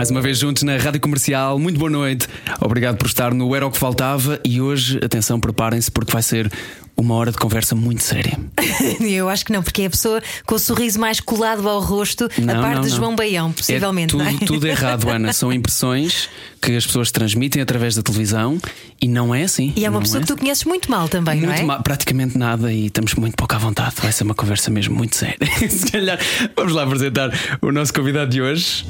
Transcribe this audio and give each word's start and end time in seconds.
Mais 0.00 0.10
uma 0.10 0.22
vez 0.22 0.38
juntos 0.38 0.62
na 0.62 0.78
Rádio 0.78 0.98
Comercial, 0.98 1.58
muito 1.58 1.78
boa 1.78 1.90
noite. 1.90 2.26
Obrigado 2.58 2.96
por 2.96 3.04
estar 3.06 3.34
no 3.34 3.54
Era 3.54 3.66
o 3.66 3.70
que 3.70 3.76
Faltava 3.76 4.40
e 4.42 4.58
hoje, 4.58 4.98
atenção, 5.04 5.38
preparem-se 5.38 5.90
porque 5.90 6.10
vai 6.10 6.22
ser 6.22 6.50
uma 6.96 7.14
hora 7.16 7.30
de 7.30 7.36
conversa 7.36 7.74
muito 7.74 8.02
séria. 8.02 8.38
Eu 8.98 9.28
acho 9.28 9.44
que 9.44 9.52
não, 9.52 9.62
porque 9.62 9.82
é 9.82 9.86
a 9.86 9.90
pessoa 9.90 10.22
com 10.46 10.54
o 10.54 10.58
sorriso 10.58 10.98
mais 10.98 11.20
colado 11.20 11.68
ao 11.68 11.80
rosto, 11.82 12.30
Não, 12.38 12.54
a 12.58 12.62
parte 12.62 12.74
não, 12.76 12.80
de 12.80 12.88
não. 12.88 12.96
João 12.96 13.14
Baião, 13.14 13.52
possivelmente. 13.52 14.14
É 14.14 14.18
não 14.18 14.24
é? 14.24 14.32
tudo, 14.32 14.46
tudo 14.46 14.66
errado, 14.68 15.06
Ana. 15.06 15.34
São 15.34 15.52
impressões 15.52 16.30
que 16.62 16.74
as 16.74 16.86
pessoas 16.86 17.10
transmitem 17.10 17.60
através 17.60 17.94
da 17.94 18.00
televisão 18.02 18.58
e 19.02 19.06
não 19.06 19.34
é 19.34 19.42
assim. 19.42 19.70
E 19.76 19.84
é 19.84 19.90
uma 19.90 19.96
Não 19.96 20.02
pessoa 20.02 20.22
que 20.22 20.28
tu 20.28 20.36
conheces 20.38 20.64
muito 20.64 20.90
mal 20.90 21.10
também, 21.10 21.42
não 21.42 21.48
Muito 21.48 21.60
é? 21.60 21.64
ma- 21.64 21.82
praticamente 21.82 22.38
nada 22.38 22.72
e 22.72 22.86
estamos 22.86 23.14
muito 23.16 23.36
pouco 23.36 23.54
à 23.54 23.58
vontade. 23.58 23.96
Vai 24.00 24.12
ser 24.12 24.24
uma 24.24 24.34
conversa 24.34 24.70
mesmo 24.70 24.94
muito 24.96 25.14
séria. 25.14 25.36
Se 25.68 25.92
calhar, 25.92 26.18
vamos 26.56 26.72
lá 26.72 26.84
apresentar 26.84 27.30
o 27.60 27.70
nosso 27.70 27.92
convidado 27.92 28.30
de 28.30 28.40
hoje. 28.40 28.86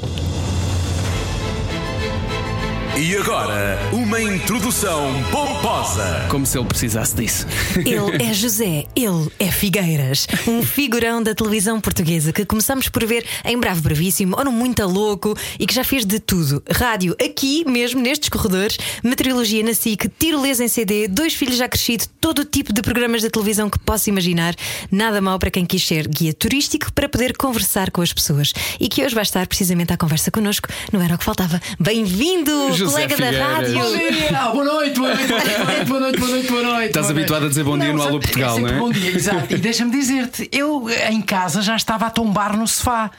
E 2.97 3.15
agora, 3.15 3.79
uma 3.93 4.21
introdução 4.21 5.13
pomposa. 5.31 6.27
Como 6.29 6.45
se 6.45 6.57
ele 6.57 6.67
precisasse 6.67 7.15
disso. 7.15 7.47
Ele 7.77 8.21
é 8.21 8.33
José, 8.35 8.85
ele 8.93 9.31
é 9.39 9.49
Figueiras, 9.49 10.27
um 10.45 10.61
figurão 10.61 11.23
da 11.23 11.33
televisão 11.33 11.79
portuguesa 11.79 12.33
que 12.33 12.45
começamos 12.45 12.89
por 12.89 13.05
ver 13.05 13.25
em 13.45 13.57
Bravo 13.57 13.81
Bravíssimo 13.81 14.35
ou 14.37 14.43
no 14.43 14.51
Muito 14.51 14.85
Louco 14.85 15.33
e 15.57 15.65
que 15.65 15.73
já 15.73 15.85
fez 15.85 16.05
de 16.05 16.19
tudo. 16.19 16.61
Rádio 16.69 17.15
aqui 17.23 17.63
mesmo, 17.65 18.01
nestes 18.01 18.27
corredores, 18.27 18.77
meteorologia 19.01 19.63
na 19.63 19.73
SIC, 19.73 20.09
tirolesa 20.19 20.65
em 20.65 20.67
CD, 20.67 21.07
dois 21.07 21.33
filhos 21.33 21.55
já 21.55 21.69
crescido, 21.69 22.03
todo 22.19 22.39
o 22.39 22.45
tipo 22.45 22.73
de 22.73 22.81
programas 22.81 23.21
de 23.21 23.29
televisão 23.29 23.69
que 23.69 23.79
possa 23.79 24.09
imaginar. 24.09 24.53
Nada 24.91 25.21
mal 25.21 25.39
para 25.39 25.49
quem 25.49 25.65
quis 25.65 25.87
ser 25.87 26.09
guia 26.09 26.33
turístico 26.33 26.91
para 26.91 27.07
poder 27.07 27.37
conversar 27.37 27.89
com 27.89 28.01
as 28.01 28.11
pessoas. 28.11 28.51
E 28.81 28.89
que 28.89 29.03
hoje 29.03 29.15
vai 29.15 29.23
estar 29.23 29.47
precisamente 29.47 29.93
à 29.93 29.97
conversa 29.97 30.29
connosco, 30.29 30.67
não 30.91 31.01
era 31.01 31.15
o 31.15 31.17
que 31.17 31.23
faltava. 31.23 31.61
Bem-vindo, 31.79 32.80
José 32.81 33.07
colega 33.07 33.15
Figueiras. 33.15 33.39
da 33.39 33.55
rádio. 33.55 33.79
Bom 33.79 33.97
dia, 33.97 34.29
ah, 34.33 34.49
boa 34.49 34.65
noite, 34.65 34.99
boa 34.99 35.13
noite, 35.13 35.27
boa 35.27 35.99
noite, 35.99 36.19
boa 36.19 36.29
noite, 36.31 36.47
boa 36.47 36.63
noite. 36.63 36.87
Estás 36.87 37.09
habituado 37.11 37.45
a 37.45 37.49
dizer 37.49 37.63
bom 37.63 37.77
dia 37.77 37.93
no 37.93 38.01
Alô 38.01 38.19
Portugal, 38.19 38.57
é 38.57 38.61
não 38.61 38.69
é? 38.69 38.73
Bom 38.73 38.91
dia, 38.91 39.11
exato. 39.11 39.53
E 39.53 39.57
deixa-me 39.57 39.91
dizer-te, 39.91 40.49
eu 40.51 40.89
eh, 40.89 41.11
em 41.11 41.21
casa 41.21 41.61
já 41.61 41.75
estava 41.75 42.07
a 42.07 42.09
tombar 42.09 42.57
no 42.57 42.67
sofá. 42.67 43.11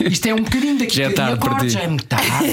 Isto 0.00 0.26
é 0.26 0.34
um 0.34 0.42
bocadinho 0.42 0.76
daqui. 0.78 0.96
Já 0.96 1.04
é 1.04 1.10
tarde 1.10 1.38
para 1.38 1.54
ti. 1.60 1.68
Já 1.70 1.80
é 1.82 1.88
muito 1.88 2.06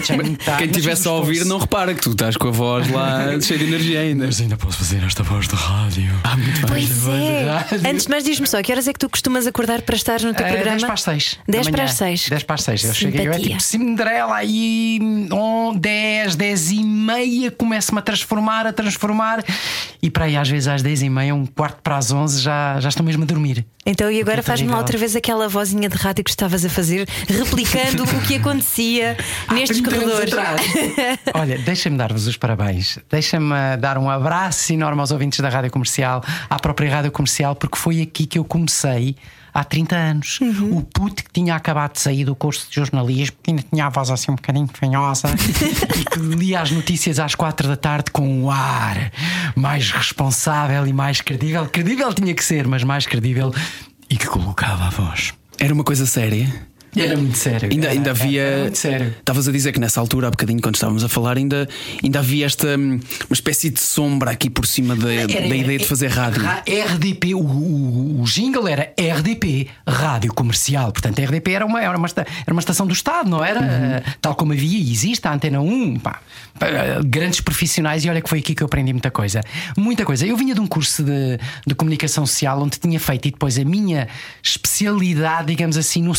já 0.04 0.14
é 0.14 0.18
muito. 0.18 0.46
Quem 0.58 0.68
estivesse 0.68 1.08
a 1.08 1.12
ouvir 1.12 1.44
não 1.46 1.58
repara 1.58 1.96
que 1.96 2.02
tu 2.02 2.12
estás 2.12 2.38
com 2.38 2.50
a 2.50 2.52
voz 2.52 2.88
lá 2.92 3.40
cheia 3.42 3.58
de 3.58 3.66
energia 3.66 4.02
ainda. 4.02 4.28
Mas 4.28 4.40
ainda 4.40 4.58
posso 4.58 4.78
fazer 4.78 5.04
esta 5.04 5.24
voz 5.24 5.48
de 5.48 5.56
rádio. 5.56 6.14
Ah, 6.24 6.38
muito 6.38 6.68
bem. 6.68 6.88
Pois 6.88 7.08
é. 7.08 7.90
Antes 7.90 8.06
de 8.06 8.10
mais, 8.12 8.24
diz-me 8.24 8.46
só, 8.46 8.62
que 8.62 8.72
horas 8.72 8.88
é 8.88 8.94
que 8.94 9.00
tu 9.00 9.10
costumas 9.10 9.48
acordar 9.48 9.82
para 9.82 9.96
estar 9.96 10.22
no 10.22 10.34
teu 10.36 10.46
eh, 10.46 10.52
programa? 10.52 10.78
10 10.78 10.84
para 10.84 10.94
as 10.94 11.02
6. 11.02 11.40
10 11.48 11.70
para 11.70 11.84
as 11.84 11.94
6. 11.94 12.30
10 12.30 12.44
para 12.44 12.56
as 12.56 12.64
6. 12.64 12.84
Eu 12.84 12.94
cheguei, 12.94 13.28
eu 13.28 13.34
é 13.34 13.40
tipo 13.40 13.60
Cinderela 13.60 14.36
aí 14.36 15.00
10 15.76 16.27
às 16.28 16.36
10 16.36 16.72
e 16.72 16.83
meia 16.83 17.50
começo-me 17.50 18.00
a 18.00 18.02
transformar, 18.02 18.67
a 18.67 18.73
transformar 18.73 19.44
e 20.02 20.09
para 20.09 20.25
aí 20.25 20.36
às 20.36 20.50
vezes 20.50 20.67
às 20.67 20.81
10 20.81 21.03
e 21.03 21.09
meia, 21.09 21.34
um 21.34 21.45
quarto 21.45 21.81
para 21.81 21.97
as 21.97 22.11
11 22.11 22.42
já, 22.42 22.80
já 22.80 22.89
estou 22.89 23.06
mesmo 23.06 23.23
a 23.23 23.25
dormir. 23.25 23.66
Então 23.86 24.11
e 24.11 24.19
agora 24.19 24.44
faz-me 24.44 24.67
lá 24.67 24.78
outra 24.78 24.97
vez 24.97 25.16
ah, 25.16 25.19
aquela 25.19 25.47
vozinha 25.47 25.88
de 25.88 25.95
rádio 25.95 26.23
que 26.23 26.30
estavas 26.30 26.66
a 26.66 26.69
fazer, 26.69 27.08
replicando 27.28 28.03
o 28.03 28.22
que 28.22 28.36
acontecia 28.36 29.16
ah, 29.47 29.53
nestes 29.53 29.80
corredores. 29.80 30.34
Olha, 31.34 31.57
deixa-me 31.59 31.97
dar-vos 31.97 32.28
os 32.28 32.35
parabéns, 32.35 33.00
deixa-me 33.09 33.56
eh, 33.56 33.78
dar 33.78 33.97
um 33.97 34.09
abraço 34.09 34.73
enorme 34.73 35.00
aos 35.00 35.12
ouvintes 35.12 35.40
da 35.40 35.47
Rádio 35.47 35.72
Comercial, 35.72 36.22
à 36.50 36.59
própria 36.59 36.91
Rádio 36.91 37.12
Comercial, 37.12 37.56
porque 37.56 37.78
foi 37.78 38.02
aqui 38.02 38.25
que 38.25 38.38
eu 38.38 38.44
comecei 38.44 39.16
Há 39.59 39.63
30 39.63 39.95
anos, 39.95 40.40
Uhum. 40.40 40.78
o 40.78 40.81
puto 40.84 41.23
que 41.23 41.31
tinha 41.34 41.56
acabado 41.56 41.94
de 41.94 42.00
sair 42.00 42.23
do 42.23 42.35
curso 42.35 42.68
de 42.69 42.75
jornalismo, 42.75 43.35
que 43.41 43.50
ainda 43.50 43.63
tinha 43.63 43.88
a 43.88 43.90
voz 43.90 44.12
assim 44.12 44.31
um 44.31 44.35
bocadinho 44.35 44.69
fanhosa, 44.72 45.29
e 46.00 46.06
que 46.06 46.19
lia 46.19 46.62
as 46.62 46.69
notícias 46.69 47.18
às 47.18 47.34
quatro 47.34 47.67
da 47.67 47.75
tarde 47.75 48.12
com 48.12 48.28
um 48.44 48.51
ar 48.51 49.12
mais 49.56 49.90
responsável 49.90 50.85
e 50.85 50.94
mais 50.94 51.22
credível. 51.22 51.66
Credível 51.69 52.13
tinha 52.13 52.35
que 52.35 52.44
ser, 52.46 52.67
mas 52.67 52.84
mais 52.84 53.07
credível, 53.07 53.51
e 54.07 54.16
que 54.16 54.28
colocava 54.28 54.85
a 54.85 54.90
voz. 54.91 55.34
Era 55.57 55.73
uma 55.73 55.84
coisa 55.84 56.06
séria. 56.06 56.53
Era 57.03 57.18
muito 57.18 57.38
sério. 57.38 57.69
Ainda, 57.72 57.85
era- 57.88 57.94
ainda 57.96 58.12
havia. 58.12 58.41
Era 58.41 58.62
muito 58.63 58.78
sério. 58.78 59.16
Estavas 59.19 59.47
a 59.47 59.52
dizer 59.52 59.72
que 59.72 59.80
nessa 59.80 60.00
altura, 60.00 60.28
há 60.28 60.31
bocadinho, 60.31 60.62
quando 60.62 60.75
estávamos 60.75 61.03
a 61.03 61.09
falar, 61.09 61.38
ainda, 61.38 61.68
ainda 62.03 62.19
havia 62.19 62.46
esta 62.46 62.68
hum, 62.78 63.00
uma 63.30 63.34
espécie 63.34 63.69
de 63.69 63.80
sombra 63.80 64.31
aqui 64.31 64.50
por 64.50 64.66
cima 64.66 64.96
da, 64.96 65.13
Era- 65.13 65.28
da 65.28 65.56
ideia 65.56 65.78
de 65.78 65.85
fazer 65.85 66.08
rádio. 66.08 66.41
RDP, 66.68 67.34
o, 67.35 67.40
o, 67.40 68.22
o 68.22 68.24
jingle 68.25 68.68
era 68.68 68.94
RDP, 68.97 69.68
Rádio 69.88 70.34
Comercial. 70.34 70.91
Portanto, 70.91 71.19
a 71.19 71.24
RDP 71.25 71.52
era 71.52 71.66
uma, 71.66 71.81
era 71.81 71.97
uma, 71.97 72.06
esta- 72.06 72.25
era 72.46 72.53
uma 72.53 72.59
estação 72.59 72.85
do 72.88 72.94
Estado, 72.94 73.29
não 73.29 73.44
era? 73.44 73.59
Uhum. 73.59 73.68
Uh, 73.97 74.18
Tal 74.22 74.35
como 74.35 74.53
havia 74.53 74.78
e 74.79 74.91
existe 74.91 75.28
a 75.28 75.34
Antena 75.34 75.59
1. 75.62 76.00
pá. 76.00 76.19
Pá, 76.59 76.68
Grandes 77.06 77.40
profissionais, 77.41 78.03
e 78.03 78.09
olha 78.09 78.22
que 78.22 78.29
foi 78.29 78.40
aqui 78.40 78.56
que 78.56 78.64
eu 78.64 78.66
aprendi 78.66 78.91
muita 78.91 79.12
coisa. 79.12 79.41
Muita 79.78 80.03
coisa. 80.06 80.25
Eu 80.25 80.35
vinha 80.35 80.53
de 80.56 80.59
um 80.59 80.66
curso 80.68 81.03
de, 81.03 81.40
de 81.66 81.75
comunicação 81.75 82.25
social 82.25 82.62
onde 82.62 82.79
tinha 82.79 83.00
feito 83.00 83.28
e 83.28 83.31
depois 83.31 83.58
a 83.59 83.64
minha 83.64 84.08
especialidade, 84.44 85.47
digamos 85.47 85.78
assim, 85.78 86.02
no 86.02 86.14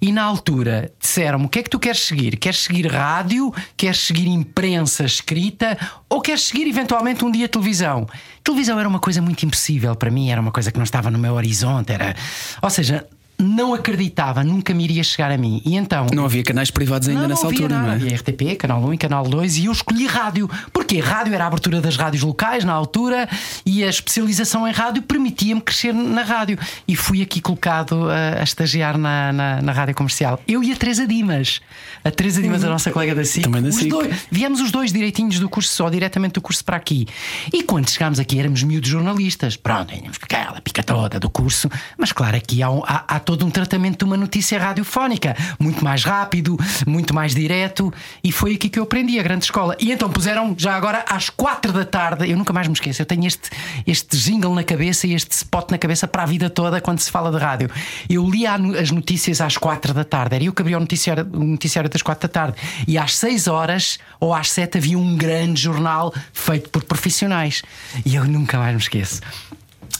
E 0.00 0.12
na 0.12 0.22
altura 0.22 0.92
disseram-me: 1.00 1.46
o 1.46 1.48
que 1.48 1.60
é 1.60 1.62
que 1.62 1.70
tu 1.70 1.78
queres 1.78 2.00
seguir? 2.00 2.36
Queres 2.36 2.58
seguir 2.58 2.86
rádio? 2.86 3.52
Queres 3.76 4.00
seguir 4.00 4.26
imprensa 4.26 5.04
escrita? 5.04 5.78
Ou 6.08 6.20
queres 6.20 6.42
seguir 6.42 6.68
eventualmente 6.68 7.24
um 7.24 7.30
dia 7.30 7.48
televisão? 7.48 8.06
Televisão 8.42 8.78
era 8.78 8.88
uma 8.88 9.00
coisa 9.00 9.22
muito 9.22 9.44
impossível 9.46 9.94
para 9.96 10.10
mim, 10.10 10.30
era 10.30 10.40
uma 10.40 10.52
coisa 10.52 10.70
que 10.70 10.78
não 10.78 10.84
estava 10.84 11.10
no 11.10 11.18
meu 11.18 11.34
horizonte. 11.34 11.92
Era... 11.92 12.14
Ou 12.60 12.68
seja, 12.68 13.06
não 13.44 13.74
acreditava, 13.74 14.42
nunca 14.42 14.72
me 14.74 14.84
iria 14.84 15.02
chegar 15.04 15.30
a 15.30 15.36
mim. 15.38 15.60
E 15.64 15.76
então. 15.76 16.06
Não 16.12 16.24
havia 16.24 16.42
canais 16.42 16.70
privados 16.70 17.08
ainda 17.08 17.22
Não, 17.22 17.28
nessa 17.28 17.42
não 17.42 17.50
havia 17.50 17.62
altura, 17.64 17.74
nada. 17.80 17.86
não 17.88 17.92
é? 17.94 17.96
Havia 17.96 18.16
RTP, 18.16 18.56
Canal 18.58 18.82
1 18.84 18.94
e 18.94 18.98
Canal 18.98 19.24
2 19.28 19.56
e 19.58 19.64
eu 19.66 19.72
escolhi 19.72 20.06
rádio. 20.06 20.48
Porque 20.72 20.98
rádio 21.00 21.34
era 21.34 21.44
a 21.44 21.46
abertura 21.46 21.80
das 21.80 21.96
rádios 21.96 22.22
locais 22.22 22.64
na 22.64 22.72
altura 22.72 23.28
e 23.64 23.84
a 23.84 23.88
especialização 23.88 24.66
em 24.66 24.72
rádio 24.72 25.02
permitia-me 25.02 25.60
crescer 25.60 25.92
na 25.92 26.22
rádio. 26.22 26.58
E 26.86 26.96
fui 26.96 27.22
aqui 27.22 27.40
colocado 27.40 28.08
a, 28.10 28.40
a 28.40 28.42
estagiar 28.42 28.96
na, 28.98 29.32
na, 29.32 29.62
na 29.62 29.72
rádio 29.72 29.94
comercial. 29.94 30.40
Eu 30.48 30.62
e 30.62 30.72
a 30.72 30.76
Teresa 30.76 31.06
Dimas. 31.06 31.60
A 32.04 32.10
Teresa 32.10 32.40
Dimas, 32.42 32.64
a 32.64 32.68
nossa 32.68 32.90
colega 32.90 33.14
da 33.14 33.24
SIC. 33.24 33.42
Também 33.44 33.62
da 33.62 33.68
Os 33.68 33.76
SIC. 33.76 33.88
dois- 33.88 34.14
viemos 34.30 34.60
os 34.60 34.70
dois 34.70 34.92
direitinhos 34.92 35.38
do 35.38 35.48
curso, 35.48 35.70
só 35.72 35.88
diretamente 35.90 36.34
do 36.34 36.40
curso 36.40 36.64
para 36.64 36.76
aqui. 36.76 37.06
E 37.52 37.62
quando 37.62 37.88
chegámos 37.90 38.18
aqui 38.18 38.38
éramos 38.38 38.62
miúdos 38.62 38.88
jornalistas. 38.90 39.56
Pronto, 39.56 39.92
tínhamos 39.94 40.18
aquela 40.22 40.60
pica 40.60 40.82
toda 40.82 41.18
do 41.20 41.28
curso. 41.30 41.68
Mas 41.98 42.12
claro, 42.12 42.36
aqui 42.36 42.62
há, 42.62 42.68
há- 42.68 43.04
há 43.16 43.20
todo 43.36 43.46
um 43.46 43.50
tratamento 43.50 43.98
de 43.98 44.04
uma 44.04 44.16
notícia 44.16 44.58
radiofónica. 44.58 45.36
Muito 45.58 45.82
mais 45.84 46.04
rápido, 46.04 46.56
muito 46.86 47.12
mais 47.12 47.34
direto. 47.34 47.92
E 48.22 48.30
foi 48.30 48.54
aqui 48.54 48.68
que 48.68 48.78
eu 48.78 48.84
aprendi, 48.84 49.18
a 49.18 49.22
grande 49.22 49.44
escola. 49.44 49.76
E 49.80 49.90
então 49.90 50.08
puseram 50.08 50.54
já 50.56 50.74
agora 50.76 51.04
às 51.08 51.28
quatro 51.28 51.72
da 51.72 51.84
tarde. 51.84 52.30
Eu 52.30 52.36
nunca 52.36 52.52
mais 52.52 52.68
me 52.68 52.74
esqueço. 52.74 53.02
Eu 53.02 53.06
tenho 53.06 53.26
este, 53.26 53.50
este 53.86 54.16
jingle 54.16 54.54
na 54.54 54.62
cabeça 54.62 55.06
e 55.06 55.14
este 55.14 55.32
spot 55.32 55.70
na 55.70 55.78
cabeça 55.78 56.06
para 56.06 56.22
a 56.22 56.26
vida 56.26 56.48
toda 56.48 56.80
quando 56.80 57.00
se 57.00 57.10
fala 57.10 57.30
de 57.32 57.38
rádio. 57.38 57.68
Eu 58.08 58.24
no- 58.58 58.78
as 58.78 58.90
notícias 58.90 59.40
às 59.40 59.56
quatro 59.56 59.92
da 59.92 60.04
tarde. 60.04 60.36
Era 60.36 60.44
eu 60.44 60.52
que 60.52 60.62
abria 60.62 60.76
o 60.76 60.80
noticiário, 60.80 61.28
o 61.32 61.44
noticiário 61.44 61.90
das 61.90 62.02
quatro 62.02 62.28
da 62.28 62.32
tarde. 62.32 62.56
E 62.86 62.96
às 62.96 63.16
seis 63.16 63.48
horas 63.48 63.98
ou 64.20 64.32
às 64.32 64.50
sete 64.52 64.78
havia 64.78 64.98
um 64.98 65.16
grande 65.16 65.60
jornal 65.60 66.14
feito 66.32 66.70
por 66.70 66.84
profissionais. 66.84 67.62
E 68.06 68.14
eu 68.14 68.24
nunca 68.24 68.58
mais 68.58 68.72
me 68.74 68.80
esqueço. 68.80 69.20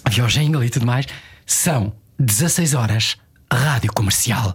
Havia 0.04 0.24
o 0.24 0.28
jingle 0.28 0.62
e 0.64 0.70
tudo 0.70 0.86
mais. 0.86 1.06
São 1.46 1.92
16 2.18 2.74
horas, 2.74 3.16
rádio 3.54 3.92
comercial. 3.92 4.54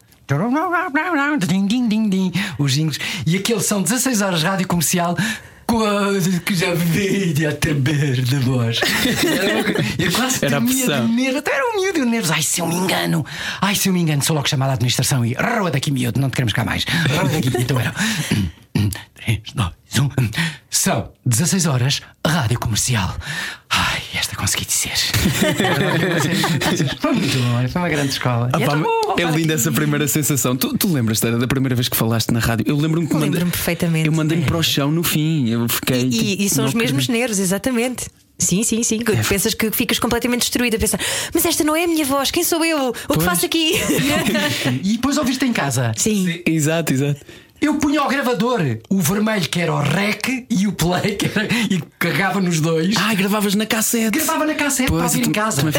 Os 2.58 2.74
jingles. 2.74 3.00
E 3.26 3.36
aqueles 3.38 3.66
são 3.66 3.82
16 3.82 4.22
horas, 4.22 4.44
rádio 4.44 4.68
comercial. 4.68 5.18
Quase 5.66 6.40
que 6.40 6.56
já 6.56 6.74
vi 6.74 7.46
a 7.46 7.52
tremer 7.52 8.22
de 8.22 8.38
voz. 8.38 8.80
Eu 10.00 10.12
quase 10.12 10.44
Era 10.46 10.58
tremia 10.58 10.86
de 10.86 11.08
nervos. 11.14 11.40
Então 11.42 11.54
era 11.54 11.64
um 11.66 11.82
miúdo 11.82 12.00
de 12.00 12.06
nervos. 12.06 12.32
Ai, 12.32 12.42
se 12.42 12.60
eu 12.60 12.66
me 12.68 12.76
engano. 12.76 13.24
Ai, 13.62 13.76
se 13.76 13.88
eu 13.88 13.94
me 13.94 14.00
engano. 14.00 14.24
Sou 14.24 14.36
logo 14.36 14.48
chamado 14.48 14.72
à 14.72 14.74
administração 14.74 15.24
e. 15.24 15.34
Roa 15.34 15.70
daqui, 15.70 15.92
miúdo. 15.92 16.20
Não 16.20 16.30
te 16.30 16.34
queremos 16.34 16.54
cá 16.54 16.64
mais. 16.64 16.86
Roa 17.16 17.30
daqui. 17.30 17.52
Então 17.56 17.80
era. 17.80 17.94
3, 18.74 19.40
2, 19.56 19.70
1. 20.00 20.10
São 20.70 21.12
16 21.26 21.66
horas, 21.66 22.02
rádio 22.26 22.60
comercial. 22.60 23.16
Ai, 23.70 24.02
esta 24.14 24.36
consegui 24.36 24.66
dizer. 24.66 24.94
foi 27.00 27.14
muito 27.14 27.38
bom, 27.38 27.68
foi 27.70 27.82
uma 27.82 27.90
grande 27.90 28.12
escola. 28.12 28.50
Ah, 28.54 28.60
E 28.62 28.66
pá, 28.66 28.74
é 28.74 28.78
voltar 28.78 29.24
linda 29.32 29.54
aqui. 29.54 29.62
essa 29.62 29.72
primeira 29.72 30.08
sensação. 30.08 30.56
Tu, 30.56 30.78
tu 30.78 30.92
lembras 30.92 31.20
da 31.20 31.32
da 31.32 31.48
primeira 31.48 31.76
vez 31.76 31.90
que 31.90 31.98
falaste 31.98 32.32
na 32.32 32.40
rádio? 32.40 32.66
Eu 32.68 32.76
lembro-me 32.78 33.08
que 33.08 33.16
Lembro-me 33.16 33.52
perfeitamente. 33.52 34.08
Eu 34.08 34.14
mandei-me 34.14 34.46
para 34.46 34.58
o 34.58 34.64
chão 34.64 34.92
no 34.92 35.04
fim. 35.04 35.50
Eu 35.50 35.68
fiquei. 35.68 36.02
E, 36.06 36.10
tipo, 36.10 36.42
e 36.44 36.50
são 36.50 36.64
não 36.64 36.70
os 36.70 36.74
mesmos 36.74 37.04
acredito. 37.04 37.12
nervos, 37.20 37.40
exatamente. 37.40 38.08
Sim, 38.38 38.64
sim, 38.64 38.82
sim. 38.84 39.00
É. 39.06 39.24
Pensas 39.24 39.54
que 39.54 39.70
ficas 39.72 40.00
completamente 40.00 40.42
destruída. 40.42 40.80
Pensas, 40.80 41.00
mas 41.34 41.44
esta 41.46 41.64
não 41.64 41.76
é 41.76 41.84
a 41.84 41.88
minha 41.88 42.06
voz, 42.06 42.32
quem 42.32 42.44
sou 42.44 42.64
eu? 42.64 42.94
O 43.10 43.18
que 43.18 43.24
faço 43.24 43.46
aqui? 43.46 43.74
E 44.84 44.94
depois 44.94 45.18
ouviste 45.18 45.44
em 45.46 45.52
casa. 45.52 45.92
sim. 45.98 46.42
Exato, 46.46 46.94
exato. 46.94 47.20
Eu 47.62 47.76
punha 47.76 48.00
ao 48.00 48.08
gravador 48.08 48.62
o 48.90 49.02
vermelho 49.02 49.48
que 49.50 49.60
era 49.60 49.74
o 49.74 49.80
rec 49.82 50.46
e 50.50 50.66
o 50.68 50.72
play 50.72 51.16
que 51.16 51.26
era, 51.26 51.46
e 51.70 51.82
carregava 52.00 52.40
nos 52.40 52.62
dois. 52.62 52.96
Ah, 52.98 53.14
gravavas 53.14 53.54
na 53.56 53.66
cassete. 53.66 54.18
Gravava 54.18 54.46
na 54.46 54.54
cassete 54.56 54.90
Pois, 54.90 55.02
para 55.02 55.08
ouvir 55.20 55.28
em 55.28 55.32
casa. 55.32 55.64
não 55.64 55.72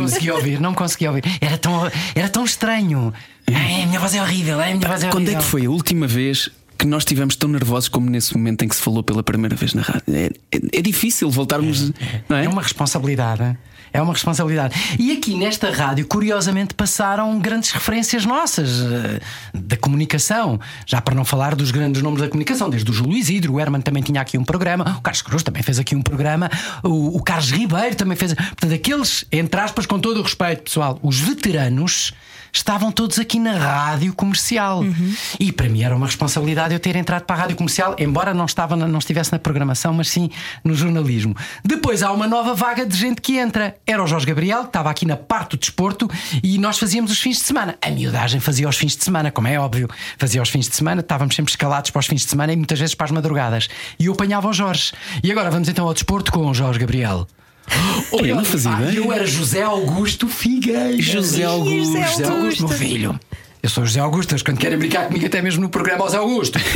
conseguia 0.00 0.34
ouvir, 0.34 0.60
não 0.60 0.74
conseguia 0.74 1.08
ouvir. 1.10 1.24
Era 1.40 1.58
tão, 1.58 1.90
era 2.14 2.28
tão 2.28 2.44
estranho. 2.44 3.12
Ai, 3.52 3.82
a 3.82 3.86
minha 3.86 4.00
voz 4.00 4.14
é 4.14 4.22
horrível, 4.22 4.60
ai, 4.60 4.72
a 4.72 4.76
minha 4.76 4.88
voz 4.88 5.02
é 5.02 5.08
Quando 5.08 5.16
horrível. 5.24 5.38
é 5.38 5.42
que 5.42 5.48
foi 5.48 5.66
a 5.66 5.70
última 5.70 6.06
vez 6.06 6.48
que 6.78 6.86
nós 6.86 7.02
estivemos 7.02 7.36
tão 7.36 7.48
nervosos 7.50 7.88
como 7.88 8.08
nesse 8.10 8.36
momento 8.36 8.64
em 8.64 8.68
que 8.68 8.74
se 8.76 8.82
falou 8.82 9.02
pela 9.02 9.22
primeira 9.22 9.54
vez 9.56 9.74
na 9.74 9.82
rádio? 9.82 10.02
É, 10.12 10.30
é- 10.52 10.78
é 10.78 10.82
difícil 10.82 11.30
voltarmos, 11.30 11.92
não 12.28 12.36
é? 12.36 12.44
É 12.44 12.48
uma 12.48 12.62
responsabilidade. 12.62 13.56
É 13.94 14.02
uma 14.02 14.12
responsabilidade. 14.12 14.74
E 14.98 15.12
aqui 15.12 15.36
nesta 15.36 15.70
rádio, 15.70 16.04
curiosamente, 16.08 16.74
passaram 16.74 17.38
grandes 17.38 17.70
referências 17.70 18.26
nossas 18.26 18.80
eh, 18.80 19.20
da 19.54 19.76
comunicação. 19.76 20.58
Já 20.84 21.00
para 21.00 21.14
não 21.14 21.24
falar 21.24 21.54
dos 21.54 21.70
grandes 21.70 22.02
nomes 22.02 22.20
da 22.20 22.26
comunicação, 22.26 22.68
desde 22.68 22.90
o 22.90 22.92
Júlio 22.92 23.16
Isidro, 23.16 23.52
o 23.52 23.60
Herman 23.60 23.80
também 23.80 24.02
tinha 24.02 24.20
aqui 24.20 24.36
um 24.36 24.42
programa, 24.42 24.96
o 24.98 25.00
Carlos 25.00 25.22
Cruz 25.22 25.44
também 25.44 25.62
fez 25.62 25.78
aqui 25.78 25.94
um 25.94 26.02
programa, 26.02 26.50
o, 26.82 27.16
o 27.16 27.22
Carlos 27.22 27.52
Ribeiro 27.52 27.94
também 27.94 28.16
fez. 28.16 28.34
Portanto, 28.34 28.74
aqueles, 28.74 29.24
entre 29.30 29.60
aspas, 29.60 29.86
com 29.86 30.00
todo 30.00 30.18
o 30.18 30.22
respeito, 30.24 30.64
pessoal, 30.64 30.98
os 31.00 31.20
veteranos. 31.20 32.12
Estavam 32.56 32.92
todos 32.92 33.18
aqui 33.18 33.40
na 33.40 33.52
rádio 33.58 34.14
comercial. 34.14 34.84
E 35.40 35.50
para 35.50 35.68
mim 35.68 35.82
era 35.82 35.94
uma 35.94 36.06
responsabilidade 36.06 36.72
eu 36.72 36.78
ter 36.78 36.94
entrado 36.94 37.24
para 37.24 37.34
a 37.34 37.38
rádio 37.40 37.56
comercial, 37.56 37.96
embora 37.98 38.32
não, 38.32 38.44
estava 38.44 38.76
na- 38.76 38.86
não 38.86 39.00
estivesse 39.00 39.32
na 39.32 39.40
programação, 39.40 39.92
mas 39.92 40.08
sim 40.08 40.30
no 40.62 40.72
jornalismo. 40.72 41.34
Depois 41.64 42.00
há 42.04 42.12
uma 42.12 42.28
nova 42.28 42.54
vaga 42.54 42.86
de 42.86 42.96
gente 42.96 43.20
que 43.20 43.38
entra. 43.38 43.76
Era 43.84 44.02
o 44.02 44.06
Jorge 44.06 44.24
Gabriel, 44.24 44.60
que 44.60 44.66
estava 44.68 44.88
aqui 44.88 45.04
na 45.04 45.16
parte 45.16 45.50
do 45.50 45.56
desporto, 45.58 46.08
e 46.44 46.56
nós 46.58 46.78
fazíamos 46.78 47.10
os 47.10 47.20
fins 47.20 47.38
de 47.38 47.42
semana. 47.42 47.76
A 47.82 47.90
miudagem 47.90 48.38
fazia 48.40 48.68
os 48.68 48.76
fins 48.76 48.96
de 48.96 49.02
semana, 49.02 49.32
como 49.32 49.48
é 49.48 49.58
óbvio. 49.58 49.88
Fazia 50.16 50.40
os 50.40 50.48
fins 50.48 50.68
de 50.68 50.76
semana, 50.76 51.00
estávamos 51.00 51.34
sempre 51.34 51.50
escalados 51.50 51.90
para 51.90 51.98
os 52.00 52.06
fins 52.06 52.22
de 52.22 52.30
semana 52.30 52.52
e 52.52 52.56
muitas 52.56 52.78
vezes 52.78 52.94
para 52.94 53.06
as 53.06 53.10
madrugadas. 53.10 53.68
E 53.98 54.06
eu 54.06 54.12
apanhava 54.12 54.48
o 54.48 54.52
Jorge. 54.52 54.92
E 55.24 55.32
agora 55.32 55.50
vamos 55.50 55.68
então 55.68 55.86
ao 55.88 55.92
desporto 55.92 56.30
com 56.30 56.46
o 56.46 56.54
Jorge 56.54 56.78
Gabriel. 56.78 57.26
Eu 58.12 58.36
não 58.36 58.44
fazia 58.44 58.70
Ah, 58.70 58.82
ideia. 58.82 58.96
Eu 58.98 59.12
era 59.12 59.26
José 59.26 59.62
Augusto 59.62 60.28
Figueiredo. 60.28 61.00
José 61.02 61.44
Augusto. 61.44 61.92
José 61.92 62.06
José 62.08 62.24
Augusto, 62.28 62.68
meu 62.68 62.78
filho. 62.78 63.20
Eu 63.62 63.70
sou 63.70 63.86
José 63.86 63.98
Augusto, 63.98 64.36
quando 64.44 64.58
querem 64.58 64.76
brincar 64.78 65.06
comigo, 65.06 65.24
até 65.24 65.40
mesmo 65.40 65.62
no 65.62 65.70
programa, 65.70 66.04
José 66.04 66.18
Augusto. 66.18 66.58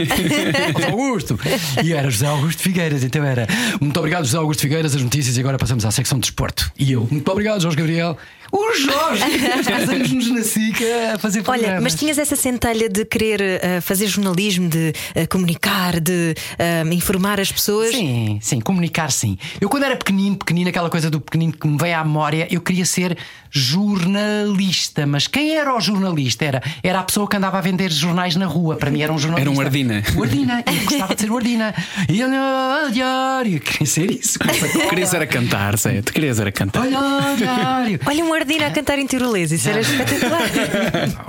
José 0.72 0.88
Augusto. 0.90 1.38
E 1.84 1.92
era 1.92 2.10
José 2.10 2.26
Augusto 2.26 2.62
Figueiras, 2.62 3.04
então 3.04 3.22
era. 3.22 3.46
Muito 3.78 3.94
obrigado, 3.98 4.24
José 4.24 4.38
Augusto 4.38 4.60
Figueiras, 4.62 4.96
as 4.96 5.02
notícias, 5.02 5.36
e 5.36 5.40
agora 5.40 5.58
passamos 5.58 5.84
à 5.84 5.90
secção 5.90 6.16
de 6.18 6.22
desporto. 6.22 6.72
E 6.78 6.92
eu, 6.92 7.06
muito 7.10 7.30
obrigado, 7.30 7.60
Jorge 7.60 7.76
Gabriel. 7.76 8.16
O 8.50 8.74
Jorge! 8.74 9.24
Casamos-nos 9.64 10.30
na 10.30 10.42
SICA 10.42 11.14
a 11.14 11.18
fazer 11.18 11.42
Olha, 11.46 11.58
programas. 11.58 11.82
mas 11.82 11.94
tinhas 11.94 12.18
essa 12.18 12.36
centelha 12.36 12.88
de 12.88 13.04
querer 13.04 13.40
eh, 13.40 13.80
fazer 13.80 14.06
jornalismo, 14.06 14.68
de 14.68 14.92
eh, 15.14 15.26
comunicar, 15.26 16.00
de 16.00 16.34
eh, 16.58 16.82
informar 16.92 17.40
as 17.40 17.52
pessoas. 17.52 17.90
Sim, 17.90 18.38
sim, 18.40 18.60
comunicar 18.60 19.10
sim. 19.10 19.36
Eu 19.60 19.68
quando 19.68 19.84
era 19.84 19.96
pequenino, 19.96 20.36
pequenino, 20.36 20.70
aquela 20.70 20.88
coisa 20.88 21.10
do 21.10 21.20
pequenino 21.20 21.52
que 21.52 21.66
me 21.66 21.76
veio 21.76 21.96
à 21.96 22.04
memória, 22.04 22.48
eu 22.50 22.60
queria 22.60 22.86
ser 22.86 23.16
jornalista. 23.50 25.06
Mas 25.06 25.26
quem 25.26 25.56
era 25.56 25.74
o 25.74 25.80
jornalista? 25.80 26.44
Era, 26.44 26.62
era 26.82 27.00
a 27.00 27.02
pessoa 27.02 27.28
que 27.28 27.36
andava 27.36 27.58
a 27.58 27.60
vender 27.60 27.90
jornais 27.90 28.36
na 28.36 28.46
rua. 28.46 28.76
Para 28.76 28.90
mim 28.90 29.02
era 29.02 29.12
um 29.12 29.18
jornalista. 29.18 29.50
Era 29.50 29.58
um 29.58 29.64
Ardina. 29.64 30.02
O 30.16 30.22
Ardina. 30.22 30.64
Eu 30.66 30.84
gostava 30.84 31.14
de 31.14 31.20
ser 31.20 31.30
o 31.30 31.36
Ardina. 31.36 31.74
E 32.08 32.20
eu 32.20 32.28
no 32.28 32.90
diário. 32.92 33.60
Queria 33.60 33.86
ser 33.86 34.10
isso. 34.10 34.38
cola. 34.38 34.88
Querias 34.88 35.14
era 35.14 35.26
cantar, 35.26 35.76
Zé. 35.76 36.02
Tu 36.02 36.12
querias 36.12 36.40
era 36.40 36.52
cantar. 36.52 36.82
Olha 36.82 36.98
o 37.00 37.36
diário. 37.36 38.00
Olha 38.06 38.24
um 38.24 38.37
Ardina 38.38 38.66
a 38.66 38.70
cantar 38.70 38.98
em 38.98 39.06
tirolês, 39.06 39.52
isso 39.52 39.68
era 39.68 39.80
espetacular. 39.80 40.48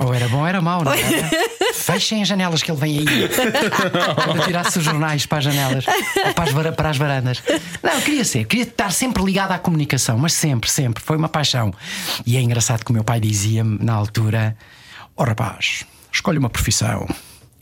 Ou 0.00 0.14
era 0.14 0.28
bom 0.28 0.38
ou 0.38 0.46
era 0.46 0.60
mau, 0.60 0.84
não 0.84 0.92
era? 0.92 1.30
Fechem 1.74 2.22
as 2.22 2.28
janelas 2.28 2.62
que 2.62 2.70
ele 2.70 2.80
vem 2.80 2.98
aí. 2.98 3.28
Para 3.28 4.44
tirar-se 4.44 4.78
os 4.78 4.84
jornais 4.84 5.26
para 5.26 5.38
as 5.38 5.44
janelas, 5.44 5.84
ou 5.86 6.34
para 6.34 6.44
as, 6.44 6.74
para 6.74 6.90
as 6.90 6.96
varandas. 6.96 7.42
Não, 7.82 7.92
eu 7.92 8.02
queria 8.02 8.24
ser, 8.24 8.44
queria 8.44 8.64
estar 8.64 8.92
sempre 8.92 9.22
ligado 9.22 9.52
à 9.52 9.58
comunicação, 9.58 10.18
mas 10.18 10.32
sempre, 10.32 10.70
sempre. 10.70 11.02
Foi 11.02 11.16
uma 11.16 11.28
paixão. 11.28 11.72
E 12.26 12.36
é 12.36 12.40
engraçado 12.40 12.84
que 12.84 12.90
o 12.90 12.94
meu 12.94 13.04
pai 13.04 13.20
dizia-me 13.20 13.78
na 13.82 13.94
altura: 13.94 14.56
Ó 15.16 15.24
rapaz, 15.24 15.84
escolhe 16.12 16.38
uma 16.38 16.50
profissão. 16.50 17.06